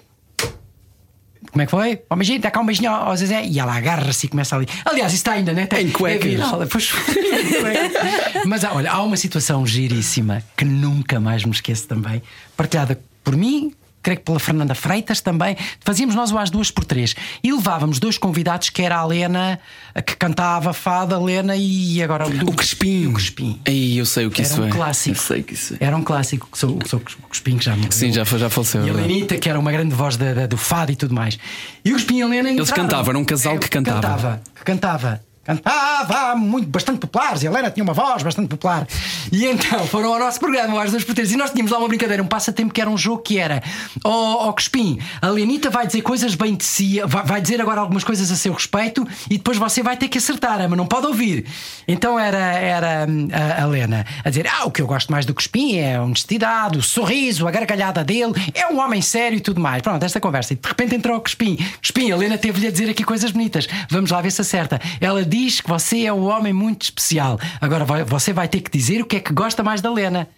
Como 1.55 1.63
é 1.63 1.67
que 1.67 1.71
foi? 1.71 2.01
Ó, 2.11 2.17
beijinho, 2.17 2.41
dá 2.41 2.51
cá 2.51 2.61
um 2.61 2.67
beijinho 2.67 2.91
ao 2.91 3.17
Zezé. 3.17 3.45
E 3.47 3.61
ela 3.61 3.73
agarra-se 3.77 4.27
e 4.27 4.29
começa 4.29 4.57
ali. 4.57 4.67
Aliás, 4.85 5.13
isso 5.13 5.21
está 5.21 5.33
ainda, 5.35 5.53
né? 5.53 5.67
Tem- 5.67 5.87
Em 5.87 5.91
cuecas. 5.93 6.33
É. 6.33 6.67
Pois. 6.67 6.93
Mas 8.45 8.65
olha, 8.65 8.91
há 8.91 9.01
uma 9.03 9.17
situação 9.17 9.65
giríssima 9.65 10.43
que 10.57 10.65
nunca 10.65 11.21
mais 11.21 11.45
me 11.45 11.53
esqueço 11.53 11.87
também, 11.87 12.21
partilhada 12.57 12.99
por 13.23 13.37
mim. 13.37 13.73
Creio 14.05 14.19
que 14.19 14.25
pela 14.25 14.39
Fernanda 14.39 14.75
Freitas 14.75 15.21
também. 15.21 15.57
Fazíamos 15.81 16.15
nós 16.15 16.31
o 16.31 16.39
às 16.39 16.51
duas 16.51 16.71
por 16.71 16.85
três 16.85 17.17
e 17.43 17.51
levávamos 17.53 17.99
dois 17.99 18.19
convidados 18.19 18.69
que 18.69 18.83
era 18.83 18.97
a 18.99 19.05
Lena, 19.07 19.59
que 20.07 20.15
cantava 20.15 20.73
fada, 20.75 21.17
a 21.17 21.19
Lena 21.19 21.57
e 21.57 22.03
agora 22.03 22.27
O 22.29 22.53
Crespim. 22.55 23.07
O 23.07 23.15
Crespim. 23.15 23.59
Aí 23.67 23.97
eu 23.99 24.05
sei 24.07 24.27
o 24.27 24.31
que 24.31 24.43
Era 24.43 24.51
isso 24.53 24.63
um 24.63 24.67
é. 24.67 24.71
clássico. 24.71 25.17
Eu 25.17 25.21
sei 25.23 25.43
que 25.43 25.55
isso 25.55 25.75
é. 25.75 25.79
Era 25.81 25.97
um 25.97 26.03
clássico, 26.03 26.47
que 26.53 26.59
sou, 26.59 26.79
sou 26.87 27.01
o 27.01 27.29
Crespim 27.29 27.57
que 27.57 27.65
já 27.65 27.75
morreu. 27.75 27.91
Sim, 27.91 28.13
já, 28.13 28.25
foi- 28.25 28.39
já 28.39 28.51
faleceu. 28.51 28.83
é 28.83 28.87
E 28.87 28.91
a 28.91 28.93
verdade. 28.93 29.13
Lenita, 29.15 29.39
que 29.39 29.49
era 29.49 29.59
uma 29.59 29.73
grande 29.73 29.95
voz 29.95 30.17
da- 30.19 30.35
da- 30.35 30.47
do 30.47 30.59
fado 30.59 30.93
e 30.93 30.97
tudo 30.97 31.15
mais. 31.15 31.39
E 31.85 31.91
o 31.93 31.97
Espinho 31.97 32.29
e 32.33 32.39
a 32.39 32.41
Eles 32.41 32.61
entraram. 32.61 32.83
cantavam, 32.85 33.11
era 33.11 33.19
um 33.19 33.25
casal 33.25 33.55
É, 33.55 33.59
que 33.59 33.69
cantava. 33.71 34.01
Cantava, 34.03 34.43
que 34.55 34.65
cantava. 34.65 35.21
Cantava 35.45 36.35
muito, 36.35 36.69
bastante 36.69 37.01
populares. 37.01 37.43
E 37.43 37.47
a 37.47 37.51
Helena 37.51 37.71
tinha 37.71 37.85
uma 37.85 37.93
voz 37.93 38.23
bastante 38.23 38.49
popular. 38.49 38.87
E 39.31 39.45
então 39.47 39.87
foram 39.87 40.15
ao 40.15 40.19
nosso 40.19 40.41
programa, 40.41 40.83
às 40.83 40.91
duas 40.91 41.05
por. 41.05 41.19
E 41.19 41.37
nós 41.37 41.51
tínhamos 41.51 41.71
lá 41.71 41.79
uma 41.79 41.89
brincadeira, 41.89 42.23
um 42.23 42.27
passatempo 42.27 42.73
que 42.73 42.81
era 42.81 42.89
um 42.89 42.97
jogo 42.97 43.23
que 43.23 43.39
era: 43.39 43.63
Ó 44.03 44.49
oh, 44.49 44.53
Crespim, 44.53 44.99
a 45.21 45.29
Lenita 45.29 45.71
vai 45.71 45.87
dizer 45.87 46.03
coisas 46.03 46.35
bem 46.35 46.55
de 46.55 46.65
si, 46.65 47.01
vai, 47.07 47.25
vai 47.25 47.41
dizer 47.41 47.61
agora 47.61 47.81
algumas 47.81 48.03
coisas 48.03 48.31
a 48.31 48.37
seu 48.37 48.53
respeito 48.53 49.07
e 49.31 49.37
depois 49.37 49.59
você 49.59 49.83
vai 49.83 49.97
ter 49.97 50.09
que 50.09 50.19
acertar, 50.19 50.59
mas 50.69 50.79
não 50.79 50.87
pode 50.87 51.07
ouvir. 51.07 51.47
Então 51.87 52.19
era, 52.19 52.39
era 52.39 53.07
hum, 53.09 53.29
a, 53.33 53.63
a 53.63 53.67
Lena 53.67 54.07
a 54.25 54.29
dizer: 54.31 54.47
Ah, 54.49 54.65
o 54.65 54.71
que 54.71 54.81
eu 54.81 54.87
gosto 54.87 55.13
mais 55.13 55.27
do 55.27 55.35
Crespim 55.35 55.77
é 55.77 55.97
a 55.97 56.03
honestidade, 56.03 56.79
o 56.79 56.83
sorriso, 56.83 57.47
a 57.47 57.51
gargalhada 57.51 58.03
dele, 58.03 58.33
é 58.55 58.67
um 58.69 58.79
homem 58.79 59.03
sério 59.03 59.37
e 59.37 59.41
tudo 59.41 59.61
mais. 59.61 59.83
Pronto, 59.83 60.03
esta 60.03 60.21
conversa. 60.21 60.55
E 60.55 60.57
de 60.57 60.67
repente 60.67 60.95
entrou 60.95 61.19
o 61.19 61.21
Crespim. 61.21 61.57
Crespim, 61.81 62.11
a 62.11 62.17
Lena 62.17 62.39
teve-lhe 62.39 62.67
a 62.67 62.71
dizer 62.71 62.89
aqui 62.89 63.05
coisas 63.05 63.31
bonitas. 63.31 63.69
Vamos 63.91 64.11
lá 64.11 64.23
ver 64.23 64.31
se 64.31 64.41
acerta. 64.41 64.81
Ela 65.01 65.25
diz 65.37 65.61
que 65.61 65.69
você 65.69 66.05
é 66.05 66.13
um 66.13 66.25
homem 66.27 66.53
muito 66.53 66.83
especial. 66.83 67.39
Agora 67.61 67.85
vai- 67.85 68.05
você 68.05 68.33
vai 68.33 68.47
ter 68.49 68.61
que 68.61 68.71
dizer 68.71 69.01
o 69.03 69.05
que 69.07 69.17
é 69.17 69.21
que 69.21 69.33
gosta 69.33 69.63
mais 69.63 69.81
da 69.81 69.91
Lena. 69.93 70.29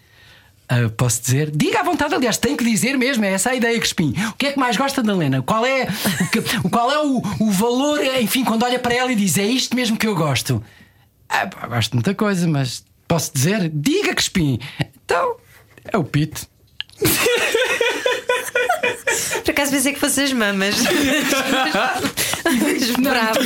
Ah, 0.68 0.90
posso 0.96 1.22
dizer? 1.22 1.50
Diga 1.54 1.80
à 1.80 1.82
vontade, 1.84 2.14
aliás, 2.14 2.38
tem 2.38 2.56
que 2.56 2.64
dizer 2.64 2.98
mesmo, 2.98 3.24
é 3.24 3.32
essa 3.32 3.50
a 3.50 3.54
ideia, 3.54 3.78
Crespim. 3.78 4.12
O 4.30 4.32
que 4.34 4.46
é 4.46 4.52
que 4.52 4.58
mais 4.58 4.76
gosta 4.76 5.00
da 5.02 5.14
Lena? 5.14 5.40
Qual 5.42 5.64
é 5.64 5.86
o, 6.20 6.26
que- 6.30 6.68
qual 6.70 6.90
é 6.90 6.98
o, 6.98 7.22
o 7.40 7.50
valor, 7.52 8.02
enfim, 8.20 8.42
quando 8.44 8.64
olha 8.64 8.78
para 8.78 8.92
ela 8.94 9.12
e 9.12 9.14
diz 9.14 9.38
é 9.38 9.44
isto 9.46 9.76
mesmo 9.76 9.96
que 9.96 10.06
eu 10.06 10.14
gosto? 10.16 10.60
Ah, 11.28 11.44
gosto 11.68 11.90
de 11.90 11.96
muita 11.96 12.14
coisa, 12.14 12.48
mas 12.48 12.84
posso 13.06 13.32
dizer? 13.32 13.70
Diga, 13.72 14.12
Crespim. 14.14 14.58
Então, 15.04 15.36
é 15.84 15.96
o 15.96 16.02
Pito. 16.04 16.46
Por 19.44 19.50
acaso 19.50 19.70
pensei 19.70 19.92
que 19.92 20.00
fosse 20.00 20.22
as 20.22 20.32
mamas. 20.32 20.74
Esperava. 22.76 23.38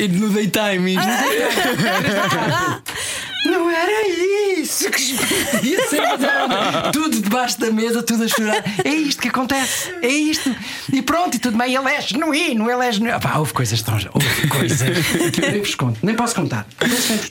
E 0.00 0.08
no 0.08 0.30
daytime. 0.30 0.94
isto. 0.94 1.08
Não 3.50 3.70
era 3.70 4.08
isso 4.58 4.90
que 4.90 5.16
tudo 6.92 7.20
debaixo 7.20 7.58
da 7.60 7.70
mesa, 7.70 8.02
tudo 8.02 8.24
a 8.24 8.28
chorar. 8.28 8.62
É 8.84 8.90
isto 8.90 9.20
que 9.22 9.28
acontece, 9.28 9.90
é 10.02 10.08
isto. 10.08 10.54
E 10.92 11.00
pronto, 11.02 11.36
e 11.36 11.38
tudo 11.38 11.56
bem. 11.56 11.74
Ele 11.74 11.88
é 11.88 12.00
genuíno, 12.00 12.70
ele 12.70 12.84
é 12.84 12.92
genuíno. 12.92 13.20
Pá, 13.20 13.36
houve 13.38 13.52
coisas 13.52 13.80
tão. 13.82 13.94
Houve 13.94 14.46
coisas. 14.48 14.80
Nem 15.50 15.60
vos 15.60 15.74
conto, 15.74 15.98
nem 16.02 16.14
posso 16.14 16.34
contar. 16.34 16.66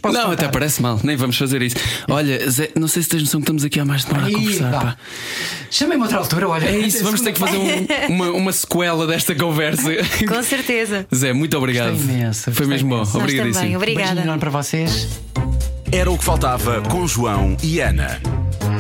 Posso 0.02 0.14
Não, 0.16 0.22
contar. 0.30 0.34
até 0.34 0.48
parece 0.48 0.82
mal, 0.82 1.00
nem 1.04 1.16
vamos 1.16 1.38
fazer 1.38 1.62
isso. 1.62 1.76
Olha, 2.10 2.50
Zé, 2.50 2.70
não 2.76 2.88
sei 2.88 3.04
se 3.04 3.10
tens 3.10 3.22
noção 3.24 3.40
que 3.42 3.46
estamos 3.46 3.64
aqui 3.64 3.80
há 3.80 3.86
mais 3.86 4.04
de 4.06 4.12
uma 4.12 4.22
hora 4.24 4.30
a 4.30 4.32
conversar. 4.34 4.98
Chamem-me 5.70 6.04
outra 6.04 6.18
altura, 6.20 6.48
olha. 6.50 6.66
É 6.68 6.80
isso, 6.80 7.04
vamos 7.04 7.22
ter 7.22 7.34
que 7.34 7.40
fazer 7.40 7.58
um- 7.58 7.88
uma, 8.14 8.32
uma 8.32 8.52
sequela 8.52 9.06
desta 9.08 9.36
conversa. 9.36 9.90
Com 10.28 10.42
certeza. 10.44 11.06
Zé, 11.14 11.34
muito 11.34 11.58
obrigado. 11.58 11.98
Foi 12.54 12.66
mesmo 12.66 12.90
bom. 12.90 13.02
Obrigadíssimo. 13.02 13.54
também, 13.54 13.74
Um 13.74 13.78
obrigada. 13.78 14.22
enorme 14.22 14.40
para 14.40 14.50
vocês. 14.50 15.08
Era 15.92 16.12
o 16.12 16.18
que 16.18 16.26
faltava 16.26 16.82
com 16.82 17.08
João 17.08 17.56
e 17.64 17.80
Ana. 17.80 18.20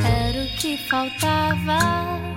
Era 0.06 0.44
o 0.44 0.48
que 0.58 0.78
faltava. 0.90 1.80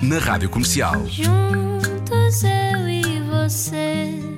Na 0.01 0.19
Rádio 0.19 0.49
Comercial. 0.49 1.07
Juntos 1.09 2.45
eu 2.45 2.89
e 2.89 3.21
você. 3.29 4.30